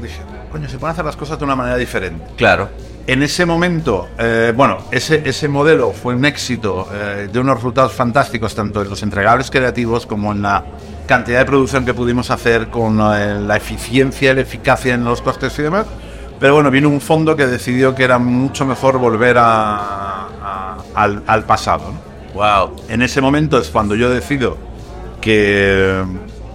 dije, 0.00 0.20
coño, 0.54 0.68
se 0.68 0.78
pueden 0.78 0.92
hacer 0.92 1.04
las 1.04 1.16
cosas 1.16 1.36
de 1.36 1.44
una 1.44 1.56
manera 1.56 1.76
diferente. 1.76 2.24
Claro. 2.36 2.68
En 3.08 3.22
ese 3.24 3.44
momento, 3.44 4.08
eh, 4.18 4.52
bueno, 4.56 4.78
ese, 4.92 5.20
ese 5.28 5.48
modelo 5.48 5.90
fue 5.90 6.14
un 6.14 6.24
éxito 6.24 6.88
eh, 6.94 7.28
de 7.30 7.38
unos 7.40 7.56
resultados 7.56 7.92
fantásticos, 7.92 8.54
tanto 8.54 8.80
en 8.82 8.88
los 8.88 9.02
entregables 9.02 9.50
creativos 9.50 10.06
como 10.06 10.30
en 10.30 10.42
la 10.42 10.64
cantidad 11.06 11.40
de 11.40 11.44
producción 11.44 11.84
que 11.84 11.92
pudimos 11.92 12.30
hacer, 12.30 12.68
con 12.68 13.00
eh, 13.00 13.40
la 13.40 13.56
eficiencia 13.56 14.30
y 14.30 14.34
la 14.36 14.40
eficacia 14.42 14.94
en 14.94 15.04
los 15.04 15.20
costes 15.22 15.58
y 15.58 15.62
demás. 15.62 15.86
Pero 16.38 16.54
bueno, 16.54 16.70
vino 16.70 16.88
un 16.88 17.00
fondo 17.00 17.34
que 17.34 17.46
decidió 17.48 17.94
que 17.96 18.04
era 18.04 18.18
mucho 18.18 18.64
mejor 18.64 18.98
volver 18.98 19.36
a- 19.38 20.28
a- 20.42 20.76
al, 20.94 21.22
al 21.26 21.42
pasado. 21.44 21.90
¿no? 21.92 21.98
Wow. 22.34 22.76
En 22.88 23.02
ese 23.02 23.20
momento 23.20 23.58
es 23.58 23.70
cuando 23.70 23.96
yo 23.96 24.08
decido 24.08 24.56
que, 25.20 26.02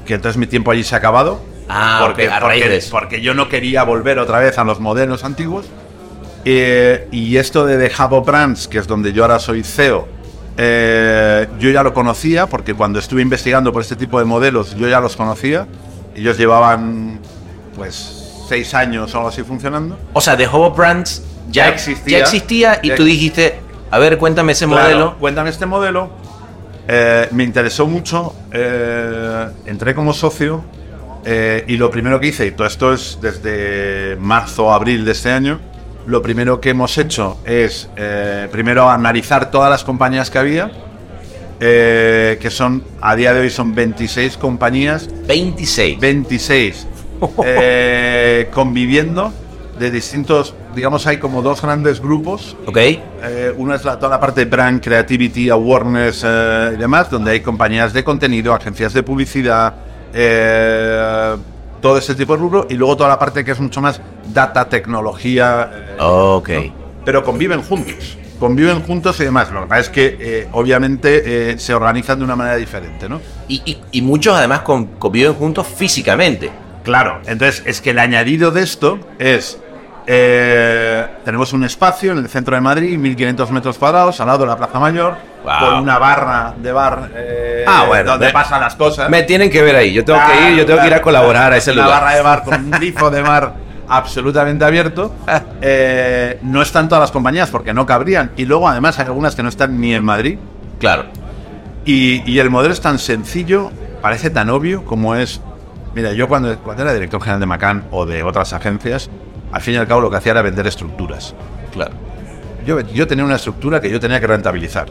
que 0.06 0.14
entonces 0.16 0.38
mi 0.38 0.48
tiempo 0.48 0.72
allí 0.72 0.84
se 0.86 0.96
ha 0.96 0.98
acabado. 1.00 1.42
Ah, 1.70 2.00
porque, 2.06 2.28
ok, 2.28 2.34
a 2.34 2.40
raíz 2.40 2.62
porque- 2.64 2.70
de 2.70 2.78
eso. 2.78 2.90
porque 2.92 3.22
yo 3.22 3.34
no 3.34 3.48
quería 3.48 3.84
volver 3.84 4.20
otra 4.20 4.40
vez 4.40 4.58
a 4.58 4.64
los 4.64 4.80
modelos 4.80 5.24
antiguos. 5.24 5.66
Eh, 6.46 7.08
y 7.12 7.38
esto 7.38 7.66
de 7.66 7.78
The 7.90 7.92
Hub 8.04 8.26
Brands, 8.26 8.68
que 8.68 8.80
es 8.80 8.88
donde 8.88 9.14
yo 9.14 9.24
ahora 9.24 9.40
soy 9.40 9.64
CEO, 9.64 10.08
eh, 10.58 11.48
yo 11.60 11.70
ya 11.70 11.84
lo 11.84 11.94
conocía 11.94 12.48
porque 12.48 12.74
cuando 12.74 13.00
estuve 13.00 13.22
investigando 13.22 13.72
por 13.72 13.82
este 13.82 13.96
tipo 13.96 14.20
de 14.20 14.26
modelos, 14.26 14.76
yo 14.76 14.88
ya 14.88 15.00
los 15.00 15.16
conocía. 15.16 15.68
Ellos 16.16 16.38
llevaban 16.38 17.20
pues 17.76 18.44
seis 18.50 18.74
años 18.74 19.14
o 19.14 19.18
algo 19.18 19.30
así 19.30 19.44
funcionando. 19.44 19.98
O 20.14 20.22
sea, 20.22 20.36
The 20.36 20.48
Hobo 20.48 20.72
Brands 20.72 21.24
ya, 21.50 21.66
Ya 21.68 21.70
existía. 21.74 22.18
ya 22.18 22.24
existía 22.24 22.80
y 22.82 22.90
Ya 22.90 22.96
tú 22.96 23.04
dijiste, 23.04 23.60
a 23.92 24.00
ver, 24.00 24.18
cuéntame 24.18 24.52
ese 24.54 24.66
Claro, 24.66 24.82
modelo. 24.84 25.16
Cuéntame 25.18 25.50
este 25.50 25.66
modelo. 25.66 26.10
Eh, 26.88 27.28
me 27.32 27.44
interesó 27.44 27.86
mucho. 27.86 28.34
eh, 28.52 29.48
entré 29.66 29.94
como 29.94 30.14
socio. 30.14 30.64
Eh, 31.26 31.64
y 31.68 31.78
lo 31.78 31.90
primero 31.90 32.20
que 32.20 32.28
hice, 32.28 32.48
y 32.48 32.52
todo 32.52 32.68
esto 32.68 32.94
es 32.94 33.20
desde 33.22 34.16
marzo, 34.20 34.74
abril 34.74 35.06
de 35.06 35.12
este 35.12 35.32
año, 35.32 35.60
lo 36.06 36.22
primero 36.22 36.60
que 36.60 36.72
hemos 36.72 36.98
hecho 36.98 37.38
es, 37.46 37.90
eh, 37.96 38.48
primero, 38.52 38.90
analizar 38.90 39.52
todas 39.52 39.70
las 39.70 39.84
compañías 39.84 40.30
que 40.30 40.38
había, 40.40 40.72
eh, 41.60 42.38
que 42.42 42.50
son, 42.50 42.84
a 43.02 43.16
día 43.16 43.34
de 43.34 43.42
hoy 43.42 43.50
son 43.50 43.76
26 43.76 44.38
compañías, 44.38 45.10
26. 45.28 46.00
26 46.00 46.88
eh, 47.46 48.50
conviviendo 48.54 49.34
de 49.80 49.92
distintos, 49.92 50.54
digamos, 50.76 51.08
hay 51.08 51.18
como 51.18 51.42
dos 51.42 51.62
grandes 51.62 52.02
grupos. 52.02 52.56
¿Ok? 52.66 52.78
Eh, 52.78 53.54
uno 53.58 53.74
es 53.74 53.86
la, 53.86 53.98
toda 53.98 54.10
la 54.10 54.20
parte 54.20 54.46
de 54.46 54.52
brand, 54.52 54.82
creativity, 54.84 55.50
awareness 55.50 56.24
eh, 56.26 56.72
y 56.74 56.78
demás, 56.78 57.10
donde 57.10 57.32
hay 57.32 57.40
compañías 57.40 57.94
de 57.94 58.04
contenido, 58.04 58.54
agencias 58.54 58.94
de 58.94 59.04
publicidad, 59.04 59.74
eh, 60.14 61.36
todo 61.82 61.98
ese 61.98 62.16
tipo 62.16 62.34
de 62.34 62.40
rubro, 62.40 62.68
y 62.70 62.74
luego 62.76 62.98
toda 62.98 63.10
la 63.10 63.20
parte 63.20 63.44
que 63.46 63.52
es 63.52 63.60
mucho 63.60 63.82
más 63.82 64.02
data, 64.34 64.68
tecnología. 64.68 65.72
eh, 65.74 65.96
Ok. 66.00 66.50
pero 67.06 67.24
conviven 67.24 67.62
juntos. 67.62 68.18
Conviven 68.40 68.82
juntos 68.84 69.20
y 69.20 69.26
demás. 69.26 69.52
Lo 69.52 69.62
que 69.64 69.68
pasa 69.68 69.82
es 69.82 69.90
que, 69.90 70.18
eh, 70.20 70.48
obviamente, 70.54 71.52
eh, 71.52 71.60
se 71.60 71.74
organizan 71.74 72.20
de 72.20 72.26
una 72.26 72.36
manera 72.38 72.56
diferente, 72.56 73.10
¿no? 73.10 73.20
Y, 73.50 73.62
y- 73.66 73.82
y 73.92 74.02
muchos 74.02 74.34
además 74.36 74.62
con- 74.62 74.86
conviven 74.98 75.34
juntos 75.34 75.68
físicamente. 75.68 76.50
Claro, 76.84 77.20
entonces 77.26 77.64
es 77.66 77.82
que 77.82 77.90
el 77.90 78.00
añadido 78.00 78.52
de 78.52 78.62
esto 78.64 79.00
es. 79.20 79.60
Eh, 80.12 81.06
tenemos 81.24 81.54
un 81.54 81.64
espacio 81.64 82.14
en 82.14 82.18
el 82.18 82.28
centro 82.30 82.56
de 82.56 82.62
Madrid, 82.62 82.98
1500 82.98 83.52
metros 83.52 83.78
cuadrados, 83.78 84.20
al 84.20 84.26
lado 84.26 84.40
de 84.40 84.48
la 84.48 84.58
Plaza 84.58 84.80
Mayor, 84.80 85.16
Wow. 85.44 85.54
con 85.60 85.74
una 85.84 85.98
barra 86.00 86.54
de 86.58 86.72
bar 86.72 87.12
eh, 87.16 87.64
Ah, 87.68 87.86
bueno, 87.88 88.12
donde 88.12 88.26
me- 88.26 88.34
pasan 88.34 88.60
las 88.60 88.76
cosas. 88.76 89.08
Me 89.10 89.22
tienen 89.24 89.50
que 89.52 89.62
ver 89.62 89.76
ahí. 89.76 89.94
Yo 89.94 90.04
tengo 90.04 90.20
que 90.26 90.50
ir, 90.52 90.58
yo 90.58 90.66
tengo 90.66 90.82
que 90.82 90.88
ir 90.88 90.94
a 90.96 91.02
colaborar 91.02 91.44
claro. 91.44 91.56
a 91.56 91.58
ese 91.60 91.72
una 91.74 91.84
lugar. 91.84 92.02
barra 92.02 92.16
de 92.16 92.22
bar 92.24 92.44
con 92.44 92.56
un 92.56 92.72
grifo 92.72 93.10
de 93.12 93.22
bar 93.22 93.54
absolutamente 93.88 94.66
abierto. 94.66 95.14
Eh, 95.62 96.40
no 96.42 96.62
están 96.62 96.88
todas 96.90 97.02
las 97.02 97.12
compañías 97.12 97.50
porque 97.50 97.74
no 97.74 97.86
cabrían. 97.86 98.32
Y 98.38 98.46
luego, 98.46 98.68
además, 98.68 98.98
hay 98.98 99.06
algunas 99.06 99.36
que 99.36 99.44
no 99.44 99.50
están 99.50 99.80
ni 99.80 99.94
en 99.94 100.04
Madrid. 100.04 100.40
Claro. 100.80 101.04
Y, 101.86 102.24
y 102.30 102.40
el 102.40 102.50
modelo 102.50 102.74
es 102.74 102.80
tan 102.82 102.98
sencillo, 102.98 103.70
parece 104.02 104.30
tan 104.30 104.50
obvio 104.50 104.84
como 104.86 105.16
es. 105.16 105.42
Mira, 105.96 106.14
yo 106.14 106.28
cuando, 106.30 106.58
cuando 106.60 106.84
era 106.84 106.94
director 106.94 107.20
general 107.22 107.40
de 107.42 107.46
Macan 107.46 107.84
o 107.92 108.06
de 108.06 108.24
otras 108.24 108.54
agencias, 108.54 109.10
al 109.52 109.62
fin 109.62 109.74
y 109.76 109.78
al 109.78 109.88
cabo 109.88 110.02
lo 110.02 110.10
que 110.10 110.18
hacía 110.18 110.32
era 110.34 110.42
vender 110.42 110.68
estructuras. 110.68 111.34
Claro. 111.72 111.92
Yo, 112.66 112.80
yo 112.82 113.08
tenía 113.08 113.24
una 113.26 113.36
estructura 113.36 113.80
que 113.82 113.90
yo 113.90 114.00
tenía 114.00 114.20
que 114.20 114.28
rentabilizar. 114.28 114.88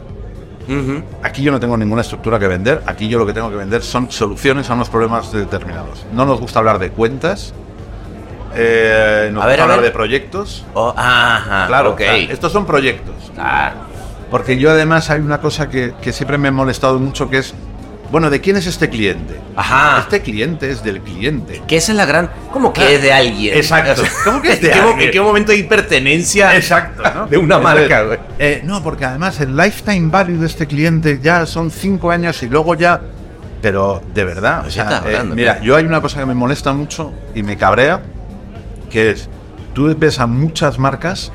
Aquí 1.23 1.41
yo 1.41 1.51
no 1.51 1.59
tengo 1.59 1.75
ninguna 1.77 2.01
estructura 2.01 2.37
que 2.37 2.47
vender, 2.47 2.83
aquí 2.85 3.07
yo 3.09 3.17
lo 3.17 3.25
que 3.25 3.33
tengo 3.33 3.49
que 3.49 3.55
vender 3.55 3.81
son 3.81 4.11
soluciones 4.11 4.69
a 4.69 4.75
unos 4.75 4.87
problemas 4.87 5.31
determinados. 5.31 6.05
No 6.13 6.25
nos 6.25 6.39
gusta 6.39 6.59
hablar 6.59 6.77
de 6.77 6.91
cuentas, 6.91 7.55
eh, 8.55 9.31
nos 9.33 9.43
A 9.43 9.47
ver, 9.47 9.55
gusta 9.55 9.61
a 9.61 9.63
hablar 9.63 9.79
ver. 9.79 9.85
de 9.85 9.91
proyectos. 9.91 10.65
Oh, 10.75 10.93
ajá. 10.95 11.65
Claro, 11.65 11.89
ok. 11.93 12.01
o 12.01 12.03
sea, 12.03 12.15
estos 12.17 12.51
son 12.51 12.67
proyectos. 12.67 13.15
Claro. 13.33 13.77
Porque 14.29 14.59
yo 14.59 14.69
además 14.69 15.09
hay 15.09 15.21
una 15.21 15.41
cosa 15.41 15.69
que, 15.69 15.95
que 16.03 16.13
siempre 16.13 16.37
me 16.37 16.49
ha 16.49 16.51
molestado 16.51 16.99
mucho 16.99 17.31
que 17.31 17.39
es, 17.39 17.55
bueno, 18.11 18.29
¿de 18.29 18.41
quién 18.41 18.55
es 18.57 18.65
este 18.67 18.89
cliente? 18.89 19.39
Ajá. 19.55 19.99
Este 19.99 20.21
cliente 20.21 20.69
es 20.71 20.83
del 20.83 21.01
cliente. 21.01 21.61
Que 21.67 21.77
esa 21.77 21.91
es 21.91 21.97
la 21.97 22.05
gran. 22.05 22.29
¿Cómo 22.51 22.73
que 22.73 22.81
Ah, 22.81 22.89
es 22.91 23.01
de 23.01 23.13
alguien? 23.13 23.55
exacto. 23.57 24.01
¿Cómo 24.25 24.41
que 24.41 24.53
es 24.53 24.61
de 24.61 24.67
¿En 24.69 24.73
qué 24.73 24.81
mo- 24.81 24.87
alguien? 24.89 25.07
¿En 25.07 25.13
qué 25.13 25.21
momento 25.21 25.51
hay 25.51 25.63
pertenencia? 25.63 26.55
Exacto, 26.55 27.03
¿no? 27.13 27.27
De 27.27 27.37
una 27.37 27.59
marca, 27.59 28.03
güey. 28.03 28.19
eh, 28.39 28.61
no, 28.63 28.81
porque 28.83 29.05
además 29.05 29.39
el 29.41 29.55
lifetime 29.55 30.09
value 30.09 30.37
de 30.39 30.47
este 30.47 30.65
cliente 30.67 31.19
ya 31.21 31.45
son 31.45 31.69
cinco 31.71 32.11
años 32.11 32.41
y 32.43 32.49
luego 32.49 32.75
ya. 32.75 32.99
Pero 33.61 34.01
de 34.13 34.23
verdad, 34.23 34.65
o 34.65 34.71
sea, 34.71 34.89
eh, 34.89 34.95
hablando, 34.95 35.35
mira, 35.35 35.53
claro. 35.55 35.65
yo 35.65 35.75
hay 35.75 35.83
una 35.85 36.01
cosa 36.01 36.19
que 36.21 36.25
me 36.25 36.33
molesta 36.33 36.71
mucho 36.73 37.11
y 37.35 37.43
me 37.43 37.57
cabrea, 37.57 38.01
que 38.89 39.11
es, 39.11 39.27
tú 39.73 39.93
ves 39.97 40.19
a 40.19 40.27
muchas 40.27 40.79
marcas 40.79 41.31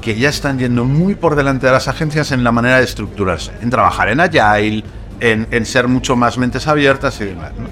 que 0.00 0.14
ya 0.16 0.30
están 0.30 0.58
yendo 0.58 0.84
muy 0.86 1.14
por 1.14 1.36
delante 1.36 1.66
de 1.66 1.72
las 1.72 1.86
agencias 1.86 2.32
en 2.32 2.42
la 2.42 2.52
manera 2.52 2.78
de 2.78 2.84
estructurarse, 2.84 3.50
en 3.60 3.68
trabajar 3.68 4.08
en 4.08 4.20
agile, 4.20 4.82
en, 5.20 5.46
en 5.50 5.66
ser 5.66 5.88
mucho 5.88 6.16
más 6.16 6.38
mentes 6.38 6.66
abiertas 6.66 7.20
y 7.20 7.26
demás. 7.26 7.52
¿no? 7.58 7.68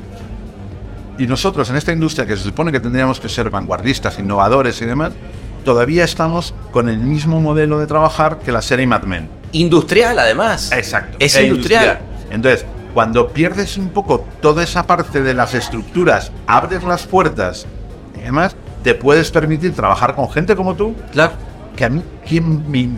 Y 1.18 1.26
nosotros 1.26 1.70
en 1.70 1.76
esta 1.76 1.92
industria 1.92 2.26
que 2.26 2.36
se 2.36 2.42
supone 2.42 2.70
que 2.72 2.80
tendríamos 2.80 3.20
que 3.20 3.28
ser 3.28 3.48
vanguardistas, 3.50 4.18
innovadores 4.18 4.80
y 4.82 4.84
demás, 4.84 5.12
todavía 5.64 6.04
estamos 6.04 6.54
con 6.72 6.88
el 6.88 6.98
mismo 6.98 7.40
modelo 7.40 7.78
de 7.78 7.86
trabajar 7.86 8.38
que 8.38 8.52
la 8.52 8.62
serie 8.62 8.86
Mad 8.86 9.04
Men. 9.04 9.28
Industrial, 9.52 10.18
además. 10.18 10.70
Exacto. 10.72 11.16
Es 11.18 11.34
E 11.36 11.46
industrial. 11.46 11.98
Entonces, 12.30 12.66
cuando 12.92 13.28
pierdes 13.28 13.76
un 13.78 13.88
poco 13.88 14.26
toda 14.40 14.62
esa 14.62 14.86
parte 14.86 15.22
de 15.22 15.32
las 15.34 15.54
estructuras, 15.54 16.32
abres 16.46 16.82
las 16.82 17.06
puertas 17.06 17.66
y 18.18 18.20
demás, 18.22 18.54
te 18.82 18.94
puedes 18.94 19.30
permitir 19.30 19.74
trabajar 19.74 20.14
con 20.14 20.30
gente 20.30 20.54
como 20.54 20.74
tú, 20.74 20.94
Claro. 21.12 21.32
que 21.74 21.84
a 21.84 21.88
mí, 21.88 22.02
¿quién 22.28 22.70
me 22.70 22.88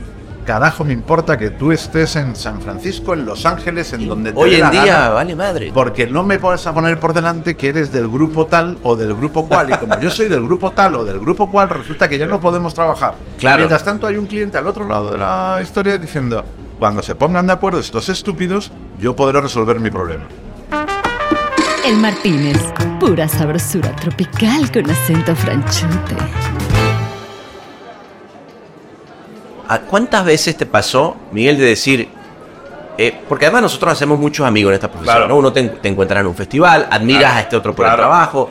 carajo 0.49 0.83
me 0.83 0.95
importa 0.95 1.37
que 1.37 1.51
tú 1.51 1.73
estés 1.73 2.17
en 2.17 2.35
San 2.35 2.63
Francisco, 2.63 3.13
en 3.13 3.27
Los 3.27 3.45
Ángeles, 3.45 3.93
en 3.93 4.09
donde 4.09 4.33
te 4.33 4.39
Hoy 4.39 4.53
dé 4.53 4.57
en 4.57 4.63
la 4.63 4.71
día, 4.71 4.85
gana? 4.85 5.09
vale 5.11 5.37
madre. 5.37 5.71
Porque 5.75 6.07
no 6.07 6.23
me 6.23 6.39
vas 6.39 6.67
a 6.67 6.73
poner 6.73 6.99
por 6.99 7.13
delante 7.13 7.55
que 7.55 7.69
eres 7.69 7.93
del 7.93 8.09
grupo 8.09 8.47
tal 8.47 8.79
o 8.83 8.97
del 8.97 9.15
grupo 9.15 9.47
cual. 9.47 9.69
Y 9.69 9.75
como 9.75 10.01
yo 10.01 10.09
soy 10.09 10.27
del 10.27 10.43
grupo 10.43 10.71
tal 10.71 10.95
o 10.95 11.05
del 11.05 11.21
grupo 11.21 11.51
cual, 11.51 11.69
resulta 11.69 12.09
que 12.09 12.17
ya 12.17 12.25
no 12.25 12.41
podemos 12.41 12.73
trabajar. 12.73 13.13
Claro. 13.39 13.59
Mientras 13.59 13.85
tanto, 13.85 14.07
hay 14.07 14.17
un 14.17 14.25
cliente 14.25 14.57
al 14.57 14.67
otro 14.67 14.89
lado 14.89 15.11
de 15.11 15.19
la 15.19 15.59
historia 15.63 15.99
diciendo: 15.99 16.43
cuando 16.79 17.03
se 17.03 17.15
pongan 17.15 17.47
de 17.47 17.53
acuerdo 17.53 17.79
estos 17.81 18.09
estúpidos, 18.09 18.73
yo 18.99 19.15
podré 19.15 19.43
resolver 19.43 19.79
mi 19.79 19.91
problema. 19.91 20.25
El 21.85 21.99
Martínez, 21.99 22.73
pura 22.99 23.29
sabrosura 23.29 23.95
tropical 23.97 24.73
con 24.73 24.91
acento 24.91 25.37
franchute. 25.37 26.17
¿Cuántas 29.89 30.25
veces 30.25 30.57
te 30.57 30.65
pasó, 30.67 31.17
Miguel, 31.33 31.59
de 31.59 31.65
decir, 31.67 32.09
eh, 32.97 33.15
porque 33.29 33.47
además 33.47 33.63
nosotros 33.63 33.93
hacemos 33.93 34.19
muchos 34.19 34.47
amigos 34.47 34.71
en 34.71 34.75
esta 34.77 34.89
profesión, 34.91 35.17
Claro. 35.17 35.29
¿no? 35.29 35.37
Uno 35.37 35.53
te, 35.53 35.63
te 35.63 35.89
encuentra 35.89 36.21
en 36.21 36.27
un 36.27 36.35
festival, 36.35 36.87
admiras 36.91 37.21
Claro, 37.23 37.37
a 37.37 37.41
este 37.41 37.57
otro 37.57 37.75
por 37.75 37.87
el 37.87 37.95
trabajo. 37.95 38.51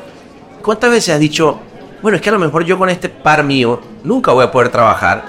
¿Cuántas 0.62 0.92
veces 0.92 1.14
has 1.16 1.20
dicho, 1.20 1.60
bueno, 2.02 2.16
es 2.18 2.22
que 2.22 2.30
a 2.30 2.34
lo 2.34 2.40
mejor 2.40 2.64
yo 2.66 2.78
con 2.78 2.90
este 2.90 3.10
par 3.10 3.44
mío 3.44 3.82
nunca 4.04 4.32
voy 4.32 4.46
a 4.46 4.52
poder 4.52 4.70
trabajar 4.70 5.24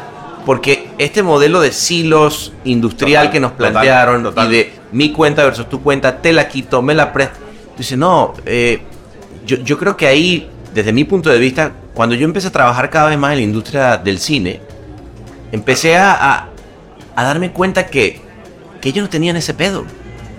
porque 0.45 0.89
este 0.99 1.23
modelo 1.23 1.61
de 1.61 1.73
silos 1.73 2.53
industrial 2.65 3.25
Total, 3.25 3.33
que 3.33 3.41
nos 3.41 3.53
total, 3.53 3.73
plantearon 3.73 4.23
total. 4.23 4.47
y 4.53 4.57
de 4.57 4.73
mi 4.93 5.13
cuenta 5.13 5.45
versus 5.45 5.69
tu 5.69 5.83
cuenta, 5.83 6.17
te 6.23 6.33
la 6.33 6.49
quito, 6.49 6.81
me 6.81 6.95
la 6.95 7.13
presto. 7.13 7.39
Dice, 7.77 7.97
no, 7.97 8.33
eh, 8.47 8.81
yo, 9.45 9.57
yo 9.59 9.77
creo 9.79 9.97
que 9.97 10.07
ahí, 10.07 10.49
desde 10.73 10.93
mi 10.93 11.05
punto 11.05 11.29
de 11.31 11.39
vista, 11.39 11.73
cuando 11.93 12.15
yo 12.15 12.25
empecé 12.25 12.49
a 12.49 12.53
trabajar 12.53 12.89
cada 12.89 13.09
vez 13.11 13.19
más 13.19 13.33
en 13.33 13.39
la 13.39 13.45
industria 13.45 13.97
del 13.99 14.19
cine, 14.19 14.61
empecé 15.53 15.97
a, 15.97 16.13
a- 16.13 16.49
a 17.17 17.25
darme 17.25 17.51
cuenta 17.53 17.87
que, 17.87 18.21
que 18.81 18.89
ellos 18.91 19.03
no 19.03 19.09
tenían 19.11 19.37
ese 19.37 19.55
pedo. 19.55 19.85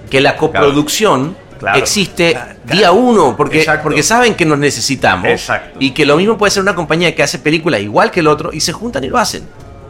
Que 0.10 0.22
la 0.22 0.36
coproducción 0.38 1.36
Claro. 1.60 1.78
existe 1.78 2.32
Claro. 2.32 2.54
día 2.64 2.92
uno, 2.94 3.36
porque, 3.36 3.60
Exacto. 3.60 3.84
porque 3.84 4.02
saben 4.02 4.36
que 4.36 4.46
nos 4.46 4.58
necesitamos. 4.58 5.28
Exacto. 5.28 5.78
Y 5.82 5.92
que 5.92 6.06
lo 6.06 6.16
mismo 6.16 6.38
puede 6.38 6.52
ser 6.52 6.64
una 6.64 6.74
compañía 6.74 7.14
que 7.14 7.22
hace 7.22 7.38
películas 7.38 7.82
igual 7.82 8.12
que 8.12 8.22
el 8.22 8.28
otro 8.28 8.52
y 8.54 8.62
se 8.62 8.72
juntan 8.72 9.04
y 9.04 9.10
lo 9.10 9.18
hacen. 9.18 9.44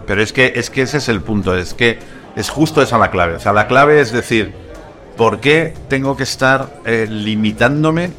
Pero 0.07 0.23
es 0.23 0.33
que, 0.33 0.53
es 0.55 0.71
que 0.71 0.81
ese 0.81 0.97
es 0.97 1.09
el 1.09 1.21
punto, 1.21 1.55
es 1.55 1.75
que 1.75 1.99
es 2.35 2.49
justo 2.49 2.81
esa 2.81 2.97
la 2.97 3.11
clave. 3.11 3.35
O 3.35 3.39
sea, 3.39 3.53
la 3.53 3.67
clave 3.67 4.01
es 4.01 4.11
decir, 4.11 4.51
¿por 5.15 5.39
qué 5.41 5.75
tengo 5.89 6.17
que 6.17 6.23
estar 6.23 6.69
eh, 6.85 7.05
limitándome 7.07 8.09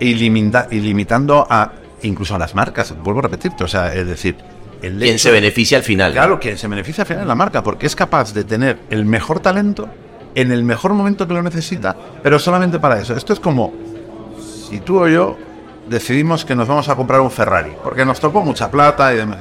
y, 0.00 0.14
limita- 0.14 0.68
y 0.70 0.80
limitando 0.80 1.46
a 1.50 1.72
incluso 2.02 2.36
a 2.36 2.38
las 2.38 2.54
marcas? 2.54 2.94
Vuelvo 3.02 3.18
a 3.20 3.24
repetirte, 3.24 3.64
o 3.64 3.68
sea, 3.68 3.92
es 3.92 4.06
decir, 4.06 4.36
el 4.82 4.98
¿Quién 4.98 5.14
hecho- 5.14 5.24
se 5.24 5.30
beneficia 5.30 5.78
al 5.78 5.84
final? 5.84 6.12
Claro, 6.12 6.38
que 6.40 6.56
se 6.56 6.68
beneficia 6.68 7.02
al 7.02 7.06
final 7.08 7.22
de 7.22 7.28
la 7.28 7.34
marca, 7.34 7.62
porque 7.62 7.86
es 7.86 7.96
capaz 7.96 8.32
de 8.34 8.44
tener 8.44 8.78
el 8.90 9.04
mejor 9.04 9.40
talento 9.40 9.88
en 10.34 10.52
el 10.52 10.62
mejor 10.64 10.92
momento 10.94 11.26
que 11.26 11.34
lo 11.34 11.42
necesita, 11.42 11.96
pero 12.22 12.38
solamente 12.38 12.78
para 12.78 13.00
eso. 13.00 13.14
Esto 13.16 13.32
es 13.32 13.40
como 13.40 13.72
si 14.68 14.80
tú 14.80 15.00
o 15.02 15.08
yo 15.08 15.36
decidimos 15.88 16.44
que 16.44 16.54
nos 16.54 16.68
vamos 16.68 16.88
a 16.88 16.94
comprar 16.96 17.20
un 17.20 17.30
Ferrari, 17.30 17.72
porque 17.82 18.04
nos 18.04 18.20
tocó 18.20 18.42
mucha 18.42 18.70
plata 18.70 19.12
y 19.12 19.16
demás. 19.16 19.38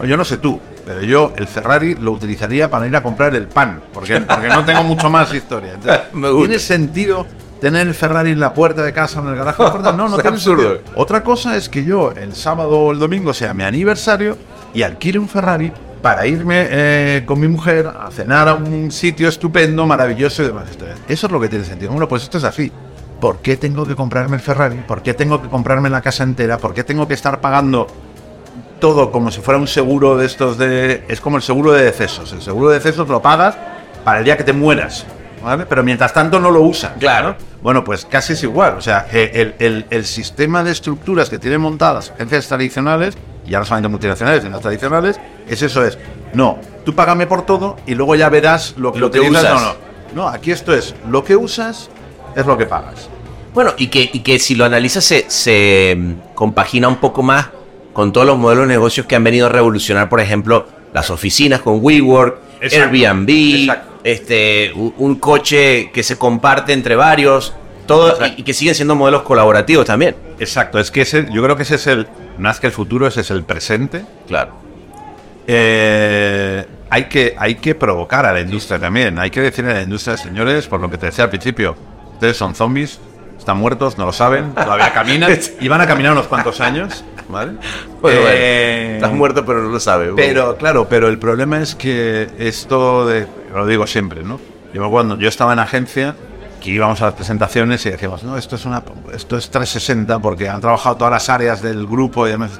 O 0.00 0.04
yo 0.04 0.16
no 0.16 0.24
sé 0.24 0.38
tú, 0.38 0.58
pero 0.84 1.02
yo 1.02 1.32
el 1.36 1.46
Ferrari 1.46 1.94
lo 1.94 2.12
utilizaría 2.12 2.70
para 2.70 2.86
ir 2.86 2.96
a 2.96 3.02
comprar 3.02 3.34
el 3.34 3.46
pan, 3.46 3.80
porque, 3.92 4.20
porque 4.20 4.48
no 4.48 4.64
tengo 4.64 4.82
mucho 4.84 5.08
más 5.10 5.32
historia. 5.32 5.72
Entonces, 5.74 6.00
Me 6.12 6.28
gusta. 6.30 6.46
¿Tiene 6.48 6.58
sentido 6.58 7.26
tener 7.60 7.86
el 7.86 7.94
Ferrari 7.94 8.32
en 8.32 8.40
la 8.40 8.52
puerta 8.52 8.82
de 8.82 8.92
casa 8.92 9.20
o 9.20 9.22
en 9.24 9.30
el 9.30 9.36
garaje? 9.36 9.58
de 9.62 9.64
la 9.68 9.72
puerta? 9.72 9.92
No, 9.92 10.08
no 10.08 10.16
Es 10.16 10.22
tiene 10.22 10.36
absurdo. 10.36 10.74
sentido. 10.74 10.92
Otra 10.96 11.22
cosa 11.22 11.56
es 11.56 11.68
que 11.68 11.84
yo 11.84 12.12
el 12.12 12.34
sábado 12.34 12.70
o 12.78 12.92
el 12.92 12.98
domingo 12.98 13.32
sea 13.32 13.54
mi 13.54 13.62
aniversario 13.64 14.36
y 14.76 14.82
alquile 14.82 15.18
un 15.18 15.28
Ferrari 15.28 15.72
para 16.02 16.26
irme 16.26 16.66
eh, 16.70 17.22
con 17.26 17.40
mi 17.40 17.48
mujer 17.48 17.86
a 17.88 18.10
cenar 18.10 18.46
a 18.48 18.54
un 18.54 18.92
sitio 18.92 19.28
estupendo, 19.28 19.86
maravilloso 19.86 20.42
y 20.42 20.46
demás. 20.48 20.68
Eso 21.08 21.26
es 21.26 21.32
lo 21.32 21.40
que 21.40 21.48
tiene 21.48 21.64
sentido. 21.64 21.90
Bueno, 21.90 22.06
pues 22.08 22.22
esto 22.24 22.38
es 22.38 22.44
así. 22.44 22.70
¿Por 23.20 23.38
qué 23.38 23.56
tengo 23.56 23.86
que 23.86 23.96
comprarme 23.96 24.36
el 24.36 24.42
Ferrari? 24.42 24.76
¿Por 24.86 25.02
qué 25.02 25.14
tengo 25.14 25.40
que 25.40 25.48
comprarme 25.48 25.88
la 25.88 26.02
casa 26.02 26.22
entera? 26.22 26.58
¿Por 26.58 26.74
qué 26.74 26.84
tengo 26.84 27.08
que 27.08 27.14
estar 27.14 27.40
pagando 27.40 27.86
todo 28.78 29.10
como 29.10 29.30
si 29.30 29.40
fuera 29.40 29.58
un 29.58 29.66
seguro 29.66 30.16
de 30.18 30.26
estos 30.26 30.58
de... 30.58 31.04
Es 31.08 31.20
como 31.22 31.38
el 31.38 31.42
seguro 31.42 31.72
de 31.72 31.82
decesos. 31.84 32.32
El 32.34 32.42
seguro 32.42 32.68
de 32.68 32.74
decesos 32.74 33.08
lo 33.08 33.22
pagas 33.22 33.56
para 34.04 34.18
el 34.18 34.24
día 34.26 34.36
que 34.36 34.44
te 34.44 34.52
mueras. 34.52 35.06
¿vale? 35.42 35.64
Pero 35.66 35.82
mientras 35.82 36.12
tanto 36.12 36.38
no 36.38 36.50
lo 36.50 36.60
usas. 36.60 36.92
Claro. 37.00 37.36
Bueno, 37.62 37.82
pues 37.82 38.04
casi 38.04 38.34
es 38.34 38.42
igual. 38.42 38.74
O 38.76 38.82
sea, 38.82 39.06
el, 39.10 39.54
el- 39.58 39.86
el 39.88 40.04
sistema 40.04 40.62
de 40.62 40.72
estructuras 40.72 41.30
que 41.30 41.38
tienen 41.38 41.62
montadas 41.62 42.10
agencias 42.10 42.46
tradicionales, 42.48 43.16
y 43.46 43.54
ahora 43.54 43.66
solamente 43.66 43.88
multinacionales 43.88 44.44
y 44.44 44.48
no 44.48 44.60
tradicionales, 44.60 45.20
es 45.48 45.62
eso, 45.62 45.84
es, 45.84 45.98
no, 46.34 46.58
tú 46.84 46.94
págame 46.94 47.26
por 47.26 47.46
todo 47.46 47.76
y 47.86 47.94
luego 47.94 48.14
ya 48.14 48.28
verás 48.28 48.74
lo 48.76 48.92
que, 48.92 48.98
Lo 48.98 49.10
que 49.10 49.20
utilizas 49.20 49.44
usas. 49.44 49.62
o 49.62 49.64
no. 49.64 49.86
No, 50.14 50.28
aquí 50.28 50.50
esto 50.50 50.72
es, 50.74 50.94
lo 51.10 51.24
que 51.24 51.36
usas 51.36 51.90
es 52.34 52.46
lo 52.46 52.56
que 52.56 52.66
pagas. 52.66 53.08
Bueno, 53.54 53.72
y 53.76 53.88
que, 53.88 54.10
y 54.12 54.20
que 54.20 54.38
si 54.38 54.54
lo 54.54 54.64
analizas 54.64 55.04
se, 55.04 55.24
se 55.28 55.94
mm, 55.96 56.34
compagina 56.34 56.88
un 56.88 56.96
poco 56.96 57.22
más 57.22 57.48
con 57.92 58.12
todos 58.12 58.26
los 58.26 58.38
modelos 58.38 58.68
de 58.68 58.74
negocios 58.74 59.06
que 59.06 59.16
han 59.16 59.24
venido 59.24 59.46
a 59.46 59.48
revolucionar, 59.48 60.08
por 60.08 60.20
ejemplo, 60.20 60.66
las 60.92 61.10
oficinas 61.10 61.60
con 61.60 61.78
WeWork, 61.82 62.38
Exacto, 62.60 62.94
Airbnb, 62.94 63.30
exacto. 63.30 64.00
este, 64.04 64.72
un, 64.74 65.14
coche 65.16 65.90
que 65.92 66.02
se 66.02 66.16
comparte 66.16 66.72
entre 66.72 66.96
varios, 66.96 67.54
todo, 67.86 68.10
Exacto. 68.10 68.34
y 68.38 68.42
que 68.42 68.52
siguen 68.52 68.74
siendo 68.74 68.94
modelos 68.94 69.22
colaborativos 69.22 69.86
también. 69.86 70.16
Exacto, 70.38 70.78
es 70.78 70.90
que 70.90 71.02
ese, 71.02 71.26
yo 71.32 71.42
creo 71.42 71.56
que 71.56 71.62
ese 71.62 71.76
es 71.76 71.86
el, 71.86 72.06
que 72.60 72.66
el 72.66 72.72
futuro, 72.72 73.06
ese 73.06 73.20
es 73.20 73.30
el 73.30 73.44
presente. 73.44 74.04
Claro. 74.26 74.52
Eh, 75.46 76.66
hay, 76.90 77.04
que, 77.04 77.34
hay 77.38 77.56
que 77.56 77.74
provocar 77.74 78.26
a 78.26 78.32
la 78.32 78.40
industria 78.40 78.78
también. 78.78 79.18
Hay 79.18 79.30
que 79.30 79.40
decirle 79.40 79.72
a 79.72 79.74
la 79.74 79.82
industria, 79.82 80.16
señores, 80.16 80.66
por 80.66 80.80
lo 80.80 80.90
que 80.90 80.98
te 80.98 81.06
decía 81.06 81.24
al 81.24 81.30
principio, 81.30 81.76
ustedes 82.14 82.36
son 82.36 82.54
zombies, 82.54 83.00
están 83.38 83.58
muertos, 83.58 83.98
no 83.98 84.06
lo 84.06 84.12
saben, 84.12 84.52
todavía 84.54 84.92
caminan 84.92 85.38
y 85.60 85.68
van 85.68 85.80
a 85.80 85.86
caminar 85.86 86.12
unos 86.12 86.26
cuantos 86.26 86.60
años. 86.60 87.04
¿Vale? 87.28 87.52
Bueno, 88.00 88.20
bueno, 88.20 88.26
Eh, 88.30 88.92
estás 88.96 89.12
muerto 89.12 89.44
pero 89.44 89.62
no 89.62 89.68
lo 89.70 89.80
sabes. 89.80 90.12
Pero, 90.14 90.56
claro, 90.56 90.88
pero 90.88 91.08
el 91.08 91.18
problema 91.18 91.60
es 91.60 91.74
que 91.74 92.28
esto 92.38 93.06
de. 93.06 93.26
Lo 93.52 93.66
digo 93.66 93.86
siempre, 93.86 94.22
¿no? 94.22 94.38
Yo 94.72 94.90
cuando 94.90 95.18
yo 95.18 95.28
estaba 95.28 95.52
en 95.52 95.58
agencia, 95.58 96.14
que 96.60 96.70
íbamos 96.70 97.00
a 97.02 97.06
las 97.06 97.14
presentaciones 97.14 97.84
y 97.86 97.90
decíamos, 97.90 98.22
no, 98.24 98.36
esto 98.36 98.56
es 98.56 98.64
una 98.64 98.82
esto 99.14 99.36
es 99.36 99.50
360 99.50 100.18
porque 100.18 100.48
han 100.48 100.60
trabajado 100.60 100.96
todas 100.96 101.12
las 101.12 101.28
áreas 101.28 101.62
del 101.62 101.86
grupo 101.86 102.26
y 102.26 102.30
demás. 102.30 102.52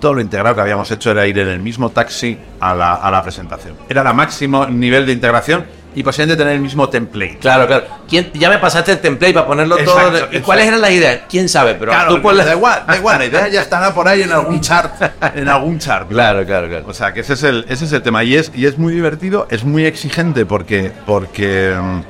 Todo 0.00 0.14
lo 0.14 0.20
integrado 0.20 0.54
que 0.56 0.60
habíamos 0.62 0.90
hecho 0.90 1.12
era 1.12 1.26
ir 1.26 1.38
en 1.38 1.48
el 1.48 1.60
mismo 1.60 1.90
taxi 1.90 2.36
a 2.58 2.74
la, 2.74 2.94
a 2.94 3.10
la 3.10 3.22
presentación. 3.22 3.76
Era 3.88 4.02
el 4.02 4.14
máximo 4.16 4.66
nivel 4.66 5.06
de 5.06 5.12
integración 5.12 5.64
y 5.94 6.02
posiblemente 6.02 6.42
tener 6.42 6.54
el 6.56 6.60
mismo 6.62 6.88
template. 6.88 7.36
Claro, 7.38 7.66
claro. 7.66 7.84
¿Quién, 8.08 8.32
ya 8.32 8.48
me 8.48 8.58
pasaste 8.58 8.92
el 8.92 8.98
template 9.00 9.34
para 9.34 9.46
ponerlo 9.46 9.76
todo. 9.76 9.94
Exacto, 9.96 10.16
¿Y 10.16 10.18
exacto. 10.22 10.42
cuáles 10.46 10.66
eran 10.66 10.80
las 10.80 10.90
ideas? 10.90 11.20
¿Quién 11.28 11.48
sabe? 11.48 11.74
Pero 11.74 11.92
Claro, 11.92 12.14
tú 12.16 12.22
ponlas- 12.22 12.46
da 12.46 12.54
igual, 12.54 12.82
da 12.86 12.96
igual, 12.96 13.18
la 13.18 13.26
idea 13.26 13.48
ya 13.48 13.60
estará 13.62 13.94
por 13.94 14.08
ahí 14.08 14.22
en 14.22 14.32
algún 14.32 14.60
chart, 14.60 14.92
en 15.36 15.48
algún 15.48 15.78
chart. 15.78 16.08
Claro, 16.08 16.44
claro, 16.46 16.66
claro. 16.68 16.86
O 16.88 16.94
sea, 16.94 17.12
que 17.12 17.20
ese 17.20 17.34
es 17.34 17.42
el, 17.44 17.66
ese 17.68 17.84
es 17.84 17.92
el 17.92 18.02
tema. 18.02 18.24
Y 18.24 18.36
es, 18.36 18.50
y 18.54 18.64
es 18.66 18.78
muy 18.78 18.94
divertido, 18.94 19.46
es 19.50 19.62
muy 19.64 19.84
exigente 19.84 20.46
porque, 20.46 20.90
porque 21.06 21.76
mm, 21.80 22.00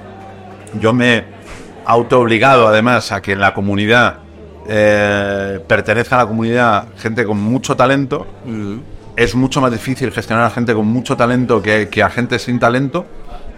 yo 0.81 0.93
me 0.93 1.17
he 1.19 1.25
auto 1.87 2.21
obligado 2.21 2.69
además 2.69 3.11
a 3.13 3.21
que 3.21 3.33
en 3.33 3.41
la 3.41 3.53
comunidad 3.55 4.19
eh, 4.69 5.59
pertenezca 5.67 6.17
a 6.17 6.19
la 6.21 6.27
comunidad 6.27 6.85
gente 6.97 7.25
con 7.25 7.39
mucho 7.41 7.77
talento. 7.77 8.27
Es 9.17 9.35
mucho 9.35 9.61
más 9.61 9.71
difícil 9.73 10.11
gestionar 10.13 10.45
a 10.47 10.51
gente 10.51 10.73
con 10.75 10.87
mucho 10.87 11.17
talento 11.17 11.61
que, 11.61 11.89
que 11.89 12.03
a 12.03 12.09
gente 12.11 12.39
sin 12.39 12.59
talento. 12.59 13.05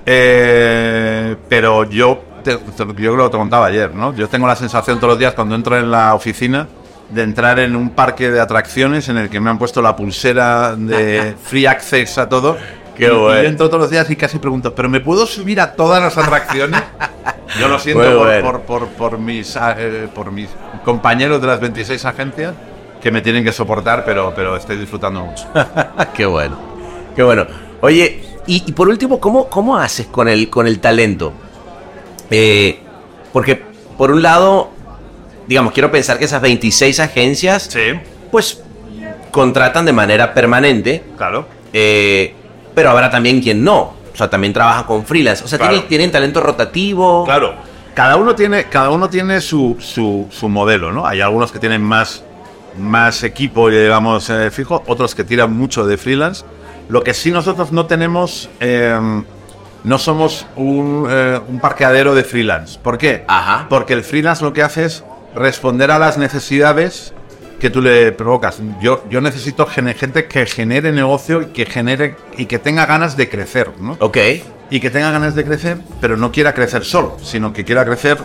Eh, 0.06 1.36
pero 1.48 1.84
yo, 1.84 2.22
te- 2.42 2.56
te- 2.56 2.86
yo 2.86 3.12
creo 3.14 3.24
que 3.26 3.30
te 3.32 3.36
contaba 3.38 3.66
ayer, 3.66 3.94
¿no? 3.94 4.14
Yo 4.14 4.28
tengo 4.28 4.46
la 4.46 4.56
sensación 4.56 4.98
todos 4.98 5.12
los 5.12 5.18
días 5.18 5.34
cuando 5.34 5.54
entro 5.54 5.76
en 5.78 5.90
la 5.90 6.14
oficina 6.14 6.66
de 7.10 7.22
entrar 7.22 7.58
en 7.58 7.76
un 7.76 7.90
parque 7.90 8.30
de 8.30 8.40
atracciones 8.40 9.08
en 9.08 9.18
el 9.18 9.28
que 9.30 9.38
me 9.40 9.50
han 9.50 9.58
puesto 9.58 9.80
la 9.82 9.94
pulsera 9.94 10.74
de 10.76 11.34
free 11.42 11.66
access 11.66 12.18
a 12.18 12.28
todo. 12.28 12.56
Qué 12.96 13.06
Y- 13.06 13.10
bueno. 13.10 13.42
yo 13.42 13.48
entro 13.48 13.68
todos 13.68 13.80
los 13.82 13.90
días 13.90 14.08
y 14.10 14.16
casi 14.16 14.38
pregunto, 14.38 14.74
¿pero 14.74 14.88
me 14.88 15.00
puedo 15.00 15.26
subir 15.26 15.60
a 15.60 15.72
todas 15.74 16.02
las 16.02 16.16
atracciones? 16.16 16.82
Yo 17.60 17.68
lo 17.68 17.78
siento 17.78 18.02
por, 18.02 18.16
bueno. 18.18 18.42
por, 18.50 18.60
por- 18.62 18.88
por 18.88 19.18
mis, 19.18 19.56
ah, 19.56 19.76
eh, 19.78 20.08
por 20.12 20.32
mis 20.32 20.48
compañeros 20.84 21.40
de 21.40 21.46
las 21.46 21.60
26 21.60 22.04
agencias 22.04 22.52
que 23.00 23.10
me 23.12 23.20
tienen 23.20 23.44
que 23.44 23.52
soportar, 23.52 24.04
pero, 24.04 24.32
pero 24.34 24.56
estoy 24.56 24.76
disfrutando 24.76 25.20
mucho. 25.24 25.44
Qué 26.14 26.26
bueno. 26.26 26.56
Qué 27.14 27.22
bueno. 27.22 27.46
Oye, 27.80 28.22
y, 28.46 28.64
y 28.66 28.72
por 28.72 28.88
último, 28.88 29.20
¿cómo, 29.20 29.48
cómo 29.48 29.76
haces 29.76 30.06
con 30.06 30.26
el, 30.28 30.48
con 30.50 30.66
el 30.66 30.80
talento? 30.80 31.32
Eh, 32.30 32.78
porque, 33.32 33.62
por 33.96 34.10
un 34.10 34.22
lado, 34.22 34.70
digamos, 35.46 35.72
quiero 35.72 35.90
pensar 35.92 36.18
que 36.18 36.24
esas 36.24 36.40
26 36.42 36.98
agencias, 37.00 37.64
Sí, 37.70 37.80
pues, 38.32 38.62
contratan 39.30 39.84
de 39.84 39.92
manera 39.92 40.32
permanente, 40.34 41.04
claro. 41.16 41.46
eh, 41.72 42.34
pero 42.74 42.90
habrá 42.90 43.10
también 43.10 43.40
quien 43.40 43.62
no. 43.64 43.94
O 44.12 44.16
sea, 44.16 44.30
también 44.30 44.52
trabaja 44.52 44.86
con 44.86 45.04
freelance. 45.04 45.42
O 45.44 45.48
sea, 45.48 45.58
Claro. 45.58 45.72
¿tienen, 45.72 45.88
tienen 45.88 46.10
talento 46.12 46.40
rotativo. 46.40 47.24
Claro. 47.24 47.54
Cada 47.94 48.16
uno 48.16 48.34
tiene, 48.34 48.64
cada 48.64 48.90
uno 48.90 49.08
tiene 49.08 49.40
su, 49.40 49.76
su, 49.80 50.26
su 50.30 50.48
modelo, 50.48 50.92
¿no? 50.92 51.06
Hay 51.06 51.20
algunos 51.20 51.50
que 51.52 51.58
tienen 51.58 51.82
más, 51.82 52.22
más 52.78 53.22
equipo, 53.22 53.68
digamos, 53.70 54.30
eh, 54.30 54.50
fijo, 54.50 54.82
otros 54.86 55.14
que 55.14 55.24
tiran 55.24 55.52
mucho 55.56 55.86
de 55.86 55.96
freelance. 55.96 56.44
Lo 56.88 57.02
que 57.02 57.14
sí 57.14 57.30
nosotros 57.30 57.72
no 57.72 57.86
tenemos, 57.86 58.48
eh, 58.60 59.22
no 59.84 59.98
somos 59.98 60.46
un, 60.56 61.06
eh, 61.08 61.40
un 61.48 61.60
parqueadero 61.60 62.14
de 62.14 62.24
freelance. 62.24 62.78
¿Por 62.82 62.98
qué? 62.98 63.24
Ajá. 63.28 63.66
Porque 63.68 63.92
el 63.94 64.02
freelance 64.04 64.44
lo 64.44 64.52
que 64.52 64.62
hace 64.62 64.84
es 64.84 65.04
responder 65.34 65.90
a 65.90 65.98
las 65.98 66.18
necesidades 66.18 67.14
que 67.64 67.70
tú 67.70 67.80
le 67.80 68.12
provocas. 68.12 68.60
Yo, 68.82 69.04
yo 69.08 69.22
necesito 69.22 69.64
gente 69.64 70.26
que 70.26 70.44
genere 70.44 70.92
negocio 70.92 71.40
y 71.40 71.46
que 71.46 71.64
genere 71.64 72.14
y 72.36 72.44
que 72.44 72.58
tenga 72.58 72.84
ganas 72.84 73.16
de 73.16 73.30
crecer, 73.30 73.70
¿no? 73.80 73.96
Ok. 74.00 74.18
y 74.68 74.80
que 74.80 74.90
tenga 74.90 75.10
ganas 75.10 75.34
de 75.34 75.46
crecer, 75.46 75.78
pero 75.98 76.18
no 76.18 76.30
quiera 76.30 76.52
crecer 76.52 76.84
solo, 76.84 77.16
sino 77.22 77.54
que 77.54 77.64
quiera 77.64 77.82
crecer 77.86 78.18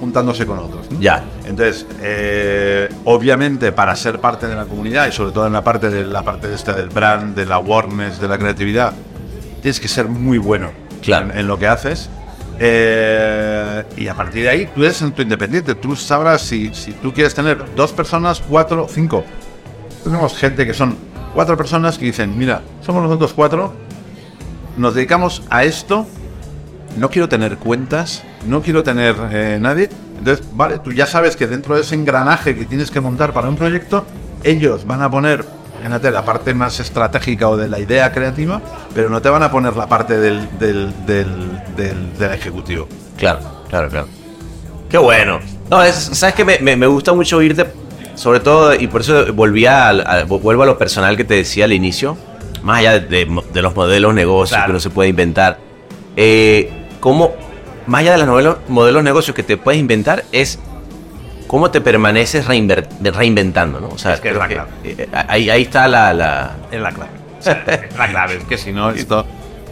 juntándose 0.00 0.46
con 0.46 0.58
otros. 0.58 0.90
¿no? 0.90 0.98
Ya. 1.00 1.22
Entonces, 1.44 1.84
eh, 2.00 2.88
obviamente, 3.04 3.72
para 3.72 3.94
ser 3.94 4.20
parte 4.20 4.46
de 4.46 4.54
la 4.56 4.64
comunidad 4.64 5.06
y 5.06 5.12
sobre 5.12 5.32
todo 5.32 5.46
en 5.46 5.52
la 5.52 5.62
parte 5.62 5.90
de 5.90 6.06
la 6.06 6.22
parte 6.22 6.48
de 6.48 6.54
esta 6.54 6.72
del 6.72 6.88
brand, 6.88 7.36
de 7.36 7.44
la 7.44 7.56
awareness, 7.56 8.18
de 8.18 8.28
la 8.28 8.38
creatividad, 8.38 8.94
tienes 9.60 9.80
que 9.80 9.88
ser 9.88 10.06
muy 10.08 10.38
bueno 10.38 10.70
Claro. 11.02 11.26
en, 11.32 11.40
en 11.40 11.46
lo 11.46 11.58
que 11.58 11.66
haces. 11.66 12.08
Eh, 12.60 13.84
y 13.96 14.08
a 14.08 14.14
partir 14.14 14.42
de 14.42 14.48
ahí, 14.48 14.68
tú 14.74 14.84
eres 14.84 15.00
en 15.02 15.12
tu 15.12 15.22
independiente. 15.22 15.74
Tú 15.74 15.94
sabrás 15.96 16.42
si, 16.42 16.74
si 16.74 16.92
tú 16.92 17.12
quieres 17.12 17.34
tener 17.34 17.74
dos 17.74 17.92
personas, 17.92 18.42
cuatro, 18.48 18.86
cinco. 18.88 19.24
Tenemos 20.02 20.36
gente 20.36 20.66
que 20.66 20.74
son 20.74 20.96
cuatro 21.34 21.56
personas 21.56 21.98
que 21.98 22.06
dicen, 22.06 22.36
mira, 22.36 22.62
somos 22.84 23.02
nosotros 23.02 23.32
cuatro, 23.32 23.72
nos 24.76 24.94
dedicamos 24.94 25.42
a 25.50 25.64
esto, 25.64 26.06
no 26.96 27.10
quiero 27.10 27.28
tener 27.28 27.58
cuentas, 27.58 28.24
no 28.46 28.62
quiero 28.62 28.82
tener 28.82 29.14
eh, 29.30 29.58
nadie. 29.60 29.88
Entonces, 30.18 30.44
vale, 30.52 30.78
tú 30.78 30.92
ya 30.92 31.06
sabes 31.06 31.36
que 31.36 31.46
dentro 31.46 31.74
de 31.74 31.82
ese 31.82 31.94
engranaje 31.94 32.56
que 32.56 32.64
tienes 32.64 32.90
que 32.90 33.00
montar 33.00 33.32
para 33.32 33.48
un 33.48 33.56
proyecto, 33.56 34.04
ellos 34.42 34.86
van 34.86 35.02
a 35.02 35.10
poner, 35.10 35.44
fíjate, 35.82 36.10
la 36.10 36.24
parte 36.24 36.54
más 36.54 36.78
estratégica 36.80 37.48
o 37.48 37.56
de 37.56 37.68
la 37.68 37.78
idea 37.78 38.12
creativa, 38.12 38.60
pero 38.94 39.08
no 39.10 39.20
te 39.22 39.28
van 39.28 39.42
a 39.42 39.50
poner 39.50 39.76
la 39.76 39.86
parte 39.86 40.18
del, 40.18 40.48
del, 40.58 40.92
del, 41.06 41.26
del- 41.76 42.18
del 42.18 42.32
ejecutivo. 42.32 42.88
Claro, 43.16 43.40
claro, 43.68 43.88
claro. 43.88 44.06
Qué 44.90 44.98
bueno. 44.98 45.40
No, 45.70 45.82
es- 45.82 45.94
sabes 46.12 46.34
que 46.34 46.44
me, 46.44 46.58
me- 46.60 46.76
me 46.76 46.86
gusta 46.86 47.12
mucho 47.12 47.36
oírte, 47.38 47.66
sobre 48.14 48.40
todo, 48.40 48.74
y 48.74 48.86
por 48.86 49.02
eso 49.02 49.32
volví 49.34 49.66
a, 49.66 49.88
a- 49.90 50.24
vuelvo 50.24 50.62
a 50.62 50.66
lo 50.66 50.78
personal 50.78 51.16
que 51.16 51.24
te 51.24 51.34
decía 51.34 51.64
al 51.64 51.72
inicio, 51.72 52.16
más 52.62 52.78
allá 52.80 52.92
de, 53.00 53.00
de- 53.24 53.42
de 53.52 53.62
los 53.62 53.74
modelos 53.74 54.14
negocios 54.14 54.56
Claro. 54.56 54.66
que 54.66 54.70
uno 54.72 54.80
se 54.80 54.90
puede 54.90 55.08
inventar. 55.10 55.58
Eh, 56.16 56.70
cómo, 57.00 57.32
más 57.86 58.00
allá 58.00 58.12
de 58.12 58.18
los 58.18 58.26
modelos, 58.28 58.56
modelos 58.68 59.02
negocios 59.04 59.36
que 59.36 59.42
te 59.42 59.56
puedes 59.56 59.80
inventar, 59.80 60.24
es 60.32 60.58
cómo 61.48 61.70
te 61.72 61.80
permaneces 61.80 62.46
reinventando, 62.46 63.80
¿no? 63.80 63.88
O 63.88 63.98
sea, 63.98 64.14
Es 64.14 64.20
que 64.20 64.28
es 64.30 64.36
la 64.36 64.46
clave. 64.46 64.70
eh, 64.84 65.08
ahí, 65.28 65.50
ahí 65.50 65.62
está 65.62 65.88
la, 65.88 66.14
la- 66.14 66.52
Es 66.70 66.80
la 66.80 66.92
clave. 66.92 67.10
O 67.38 67.42
sea, 67.42 67.64
es 67.66 67.96
la 67.98 68.08
clave, 68.08 68.36
es 68.36 68.44
que 68.44 68.56
si 68.58 68.72
no, 68.72 68.90
esto. 68.90 69.26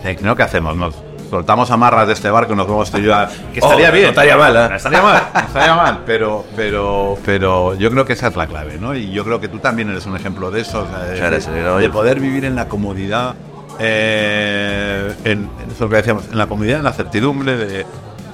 eh, 0.05 0.17
¿no? 0.23 0.35
¿Qué 0.35 0.43
hacemos? 0.43 0.77
Nos 0.77 0.95
soltamos 1.31 1.71
amarras 1.73 2.07
de 2.07 2.13
este 2.13 2.31
barco 2.31 2.53
y 2.53 2.57
nos 2.57 2.69
vamos 2.69 2.91
tú 2.91 2.99
y 2.99 3.03
yo 3.03 3.15
a- 3.15 3.29
Que 3.53 3.59
estaría 3.61 3.89
Oh, 3.89 3.93
bien. 3.93 4.05
no 4.05 4.11
estaría 4.11 4.37
mal, 4.37 4.57
¿eh? 4.57 4.77
Estaría 4.77 5.03
mal, 5.03 5.23
estaría 5.47 5.75
mal. 5.75 6.03
Pero, 6.07 6.45
pero, 6.55 7.19
pero 7.27 7.75
yo 7.75 7.91
creo 7.91 8.05
que 8.05 8.13
esa 8.13 8.29
es 8.29 8.37
la 8.37 8.47
clave, 8.47 8.79
¿no? 8.81 8.95
Y 8.95 9.11
yo 9.11 9.25
creo 9.25 9.41
que 9.41 9.49
tú 9.49 9.59
también 9.59 9.91
eres 9.91 10.07
un 10.07 10.15
ejemplo 10.17 10.51
de 10.53 10.61
eso. 10.61 10.83
o 10.83 10.87
sea, 10.89 10.99
de, 11.05 11.13
Muchas 11.15 11.31
gracias, 11.31 11.55
de- 11.55 11.69
oye. 11.69 11.87
de 11.89 11.93
poder 11.93 12.21
vivir 12.21 12.45
en 12.45 12.55
la 12.55 12.69
comodidad. 12.69 13.35
eh, 13.79 15.13
en, 15.25 15.51
en 15.63 15.71
eso 15.71 15.89
que 15.89 15.97
decíamos, 15.97 16.25
en 16.31 16.39
la 16.39 16.47
comodidad, 16.47 16.79
en 16.79 16.85
la 16.85 16.93
certidumbre 16.93 17.57
de. 17.57 17.87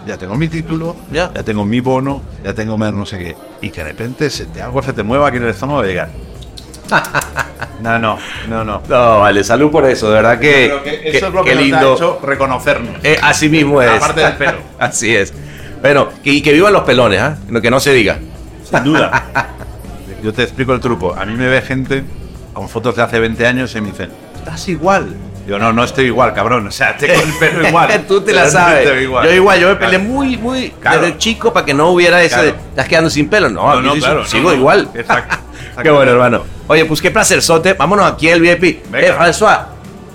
Ya 0.07 0.17
tengo 0.19 0.35
mi 0.37 0.49
título, 0.49 0.97
Ya. 1.13 1.31
ya, 1.35 1.43
tengo 1.43 1.65
mi 1.65 1.81
bono, 1.81 2.23
ya 2.45 2.53
tengo 2.55 2.77
más 2.77 2.93
no 2.93 3.07
sé 3.07 3.19
qué. 3.19 3.37
Y 3.61 3.71
que 3.71 3.83
de 3.85 3.91
repente 3.91 4.29
se 4.31 4.47
te, 4.47 4.61
algo 4.61 4.83
se 4.83 4.93
te 4.93 5.03
mueva 5.03 5.29
aquí 5.29 5.37
en 5.37 5.45
el 5.45 5.51
estómago 5.51 5.85
y 5.85 5.89
digas. 5.89 6.09
No, 7.81 7.99
no, 7.99 8.17
no, 8.49 8.63
no. 8.65 8.81
No, 8.89 9.19
vale, 9.21 9.43
salud 9.43 9.69
por 9.73 9.85
eso, 9.87 10.09
de 10.09 10.15
verdad 10.15 10.39
que, 10.39 10.73
que 10.85 11.01
que- 11.01 11.17
eso 11.19 11.27
es 11.27 11.35
lo 11.35 11.43
qué 11.43 11.51
que 11.51 11.55
nos 11.57 11.65
lindo. 11.65 11.93
ha 11.93 11.95
hecho 11.97 12.21
reconocernos. 12.23 12.95
Eh, 13.03 13.19
así 13.21 13.49
mismo 13.49 13.83
es. 13.83 13.91
Aparte 13.91 14.21
del 14.21 14.35
pelo. 14.35 14.59
así 14.79 15.17
es. 15.17 15.35
Bueno, 15.81 16.09
y 16.23 16.43
que 16.43 16.53
vivan 16.53 16.73
los 16.75 16.83
pelones. 16.85 17.21
Lo 17.49 17.61
que 17.61 17.73
no 17.73 17.81
se 17.81 17.93
diga. 17.93 18.19
Sin 18.63 18.85
duda. 18.85 19.25
Yo 20.23 20.33
te 20.33 20.45
explico 20.45 20.73
el 20.75 20.79
truco. 20.81 21.13
A 21.19 21.25
mí 21.27 21.35
me 21.35 21.49
ve 21.49 21.61
gente 21.61 22.05
con 22.53 22.69
fotos 22.69 22.95
de 22.95 23.03
hace 23.03 23.19
20 23.19 23.45
años 23.49 23.75
y 23.75 23.81
me 23.81 23.91
dicen, 23.91 24.11
estás 24.37 24.69
igual. 24.69 25.17
Yo 25.47 25.59
no, 25.59 25.73
no 25.73 25.83
estoy 25.85 26.07
igual, 26.07 26.33
cabrón. 26.35 26.67
O 26.67 26.71
sea, 26.71 26.97
tengo 26.99 27.21
el 27.21 27.33
pelo 27.35 27.67
igual. 27.69 28.05
Tú 28.09 28.21
te 28.21 28.33
la 28.33 28.45
no 28.45 28.51
sabes. 28.51 29.03
igual. 29.03 29.27
Yo 29.27 29.33
igual, 29.35 29.61
yo 29.61 29.69
me 29.69 29.77
peleé 29.77 29.99
muy, 29.99 30.37
muy 30.37 30.71
Claro. 30.81 31.03
desde 31.03 31.19
chico 31.19 31.53
para 31.53 31.67
que 31.67 31.75
no 31.75 31.89
hubiera 31.91 32.23
ese. 32.23 32.41
de. 32.43 32.49
Estás 32.51 32.89
quedando 32.89 33.11
sin 33.11 33.29
pelo. 33.29 33.49
No, 33.49 33.75
No, 33.75 33.81
no, 33.83 33.95
sí 33.95 34.01
claro, 34.01 34.25
sigo 34.25 34.51
no, 34.51 34.57
igual. 34.57 34.89
Exacto. 34.95 35.37
Qué 35.83 35.91
bueno, 35.91 36.13
hermano. 36.13 36.45
Oye, 36.69 36.85
pues 36.85 37.01
qué 37.01 37.11
placer, 37.11 37.43
Sote. 37.43 37.75
Vámonos 37.75 38.11
aquí 38.11 38.31
al 38.31 38.41
VIP. 38.41 38.85
Venga. 38.91 39.07
Eh, 39.09 39.13
François, 39.19 39.59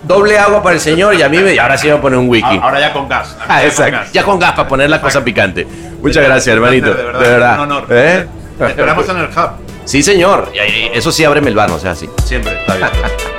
doble 0.04 0.38
agua 0.38 0.62
para 0.64 0.76
el 0.76 0.82
señor 0.82 1.16
y 1.16 1.22
a 1.24 1.30
mí 1.30 1.40
me... 1.40 1.54
Y 1.54 1.58
ahora 1.58 1.78
sí 1.78 1.88
voy 1.90 1.98
a 1.98 2.02
poner 2.02 2.20
un 2.20 2.30
wiki. 2.30 2.60
Ahora 2.62 2.80
ya 2.80 2.94
con 2.94 3.10
gas. 3.10 3.36
Ah, 3.42 3.46
Ya 3.48 3.56
con 3.58 3.66
exacto. 3.68 3.92
gas. 3.92 4.12
Ya 4.14 4.24
con 4.24 4.40
gas 4.40 4.52
para 4.54 4.68
poner 4.68 4.90
la 4.90 5.02
cosa 5.02 5.24
picante. 5.24 5.68
Muchas 6.02 6.24
gracias, 6.24 6.56
hermanito. 6.56 6.94
De 6.94 7.04
verdad, 7.04 7.20
De 7.20 7.30
verdad. 7.30 7.54
un 7.56 7.60
honor. 7.72 7.86
¿Eh? 7.90 8.28
Te 8.58 8.66
esperamos 8.68 9.10
en 9.10 9.18
el 9.18 9.26
hub. 9.26 9.50
Sí, 9.86 10.04
señor. 10.04 10.52
Y 10.54 10.60
ahí- 10.60 10.92
eso 10.94 11.12
sí, 11.12 11.24
ábreme 11.26 11.50
el 11.50 11.56
bar, 11.56 11.70
no 11.70 11.80
sea 11.80 11.92
así. 11.92 12.08
Siempre, 12.26 12.60
está 12.60 12.76
bien. 12.76 13.37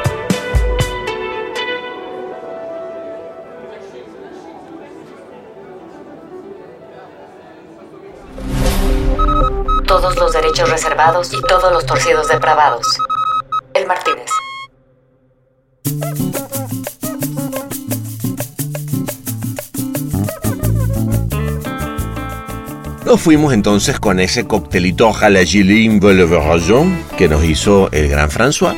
Derechos 10.49 10.70
reservados 10.70 11.32
y 11.34 11.42
todos 11.42 11.70
los 11.72 11.84
torcidos 11.84 12.28
depravados. 12.28 12.86
El 13.74 13.86
Martínez. 13.86 14.30
Nos 23.05 23.20
fuimos 23.20 23.53
entonces 23.53 24.01
con 24.01 24.20
ese 24.20 24.46
coctelito 24.46 25.12
a 25.20 25.28
la 25.28 25.40
que 27.16 27.28
nos 27.28 27.44
hizo 27.44 27.90
el 27.92 28.09
gran 28.09 28.30
François. 28.30 28.74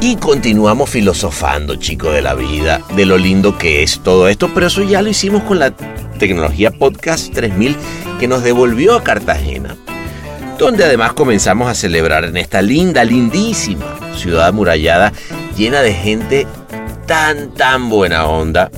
Y 0.00 0.16
continuamos 0.16 0.90
filosofando, 0.90 1.76
chicos, 1.76 2.12
de 2.12 2.22
la 2.22 2.34
vida, 2.34 2.80
de 2.96 3.06
lo 3.06 3.18
lindo 3.18 3.56
que 3.56 3.84
es 3.84 4.00
todo 4.00 4.26
esto, 4.26 4.50
pero 4.52 4.66
eso 4.66 4.82
ya 4.82 5.00
lo 5.00 5.08
hicimos 5.08 5.44
con 5.44 5.60
la 5.60 5.70
tecnología 6.18 6.72
Podcast 6.72 7.32
3000 7.32 7.76
que 8.18 8.28
nos 8.28 8.42
devolvió 8.42 8.94
a 8.94 9.02
Cartagena, 9.02 9.76
donde 10.58 10.84
además 10.84 11.12
comenzamos 11.12 11.68
a 11.68 11.74
celebrar 11.74 12.24
en 12.24 12.36
esta 12.36 12.62
linda, 12.62 13.04
lindísima 13.04 13.84
ciudad 14.16 14.48
amurallada, 14.48 15.12
llena 15.56 15.82
de 15.82 15.94
gente 15.94 16.46
tan, 17.06 17.52
tan 17.54 17.88
buena 17.88 18.26
onda 18.26 18.70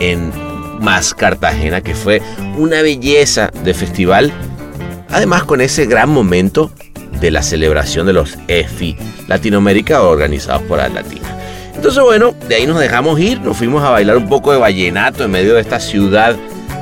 en 0.00 0.32
Más 0.80 1.14
Cartagena, 1.14 1.80
que 1.80 1.94
fue 1.94 2.22
una 2.56 2.82
belleza 2.82 3.50
de 3.64 3.74
festival, 3.74 4.32
además 5.10 5.44
con 5.44 5.60
ese 5.60 5.86
gran 5.86 6.10
momento 6.10 6.70
de 7.20 7.30
la 7.30 7.42
celebración 7.42 8.06
de 8.06 8.12
los 8.12 8.36
EFI 8.48 8.96
Latinoamérica 9.28 10.02
organizados 10.02 10.62
por 10.62 10.78
Latina. 10.78 11.34
Entonces, 11.74 12.02
bueno, 12.02 12.34
de 12.48 12.54
ahí 12.54 12.66
nos 12.66 12.78
dejamos 12.78 13.18
ir, 13.20 13.40
nos 13.40 13.56
fuimos 13.56 13.82
a 13.82 13.90
bailar 13.90 14.16
un 14.16 14.28
poco 14.28 14.52
de 14.52 14.58
vallenato 14.58 15.24
en 15.24 15.30
medio 15.30 15.54
de 15.54 15.60
esta 15.60 15.80
ciudad 15.80 16.36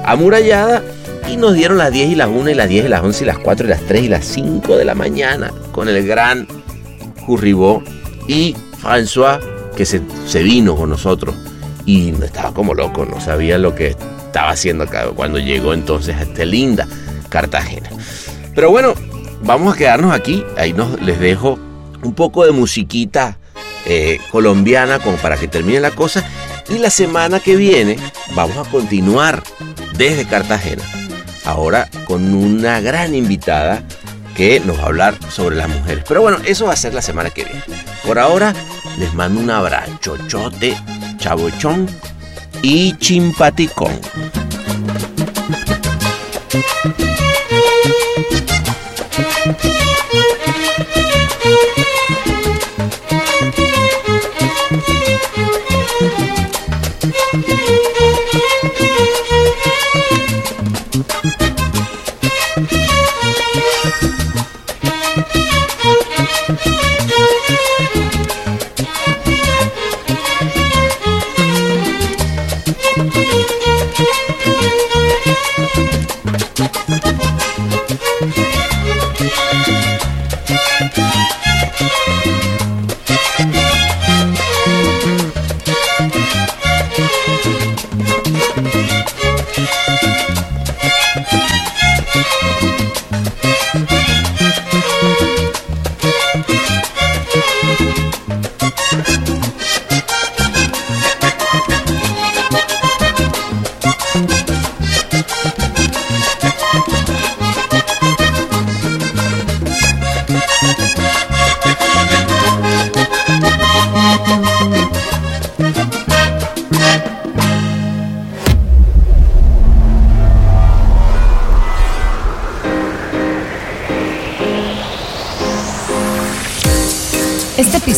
amurallada 0.04 0.82
y 1.28 1.36
nos 1.36 1.54
dieron 1.54 1.78
las 1.78 1.92
10 1.92 2.10
y 2.10 2.14
las 2.14 2.28
1 2.28 2.50
y 2.50 2.54
las 2.54 2.68
10 2.68 2.86
y 2.86 2.88
las 2.88 3.02
11 3.02 3.24
y 3.24 3.26
las 3.26 3.38
4 3.38 3.66
y 3.66 3.70
las 3.70 3.80
3 3.82 4.02
y 4.04 4.08
las 4.08 4.24
5 4.24 4.76
de 4.76 4.84
la 4.84 4.94
mañana 4.94 5.52
con 5.72 5.88
el 5.88 6.06
gran 6.06 6.46
Jurribó 7.26 7.82
y 8.28 8.54
François 8.82 9.40
que 9.76 9.86
se, 9.86 10.02
se 10.26 10.42
vino 10.42 10.76
con 10.76 10.90
nosotros. 10.90 11.34
Y 11.84 12.10
estaba 12.22 12.52
como 12.52 12.74
loco, 12.74 13.04
no 13.04 13.20
sabía 13.20 13.58
lo 13.58 13.74
que 13.74 13.88
estaba 13.88 14.50
haciendo 14.50 14.84
acá 14.84 15.06
cuando 15.14 15.38
llegó 15.38 15.74
entonces 15.74 16.16
a 16.16 16.22
esta 16.22 16.44
linda 16.44 16.86
Cartagena. 17.28 17.90
Pero 18.54 18.70
bueno, 18.70 18.94
vamos 19.42 19.74
a 19.74 19.78
quedarnos 19.78 20.14
aquí, 20.14 20.44
ahí 20.56 20.72
nos, 20.72 21.00
les 21.02 21.18
dejo 21.18 21.58
un 22.02 22.14
poco 22.14 22.44
de 22.44 22.52
musiquita 22.52 23.38
eh, 23.84 24.18
colombiana 24.30 24.98
como 24.98 25.16
para 25.16 25.36
que 25.36 25.48
termine 25.48 25.80
la 25.80 25.90
cosa. 25.90 26.24
Y 26.68 26.78
la 26.78 26.90
semana 26.90 27.40
que 27.40 27.56
viene 27.56 27.96
vamos 28.34 28.56
a 28.56 28.70
continuar 28.70 29.42
desde 29.96 30.26
Cartagena, 30.26 30.82
ahora 31.44 31.88
con 32.06 32.34
una 32.34 32.80
gran 32.80 33.14
invitada 33.14 33.82
que 34.34 34.60
nos 34.60 34.78
va 34.78 34.84
a 34.84 34.86
hablar 34.86 35.14
sobre 35.30 35.56
las 35.56 35.68
mujeres. 35.68 36.04
Pero 36.06 36.22
bueno, 36.22 36.38
eso 36.44 36.66
va 36.66 36.72
a 36.72 36.76
ser 36.76 36.94
la 36.94 37.02
semana 37.02 37.30
que 37.30 37.44
viene. 37.44 37.62
Por 38.06 38.18
ahora, 38.18 38.54
les 38.98 39.12
mando 39.14 39.40
un 39.40 39.50
abrazo, 39.50 39.98
chochote, 40.00 40.76
chabochón 41.18 41.88
y 42.62 42.96
chimpaticón. 42.98 44.00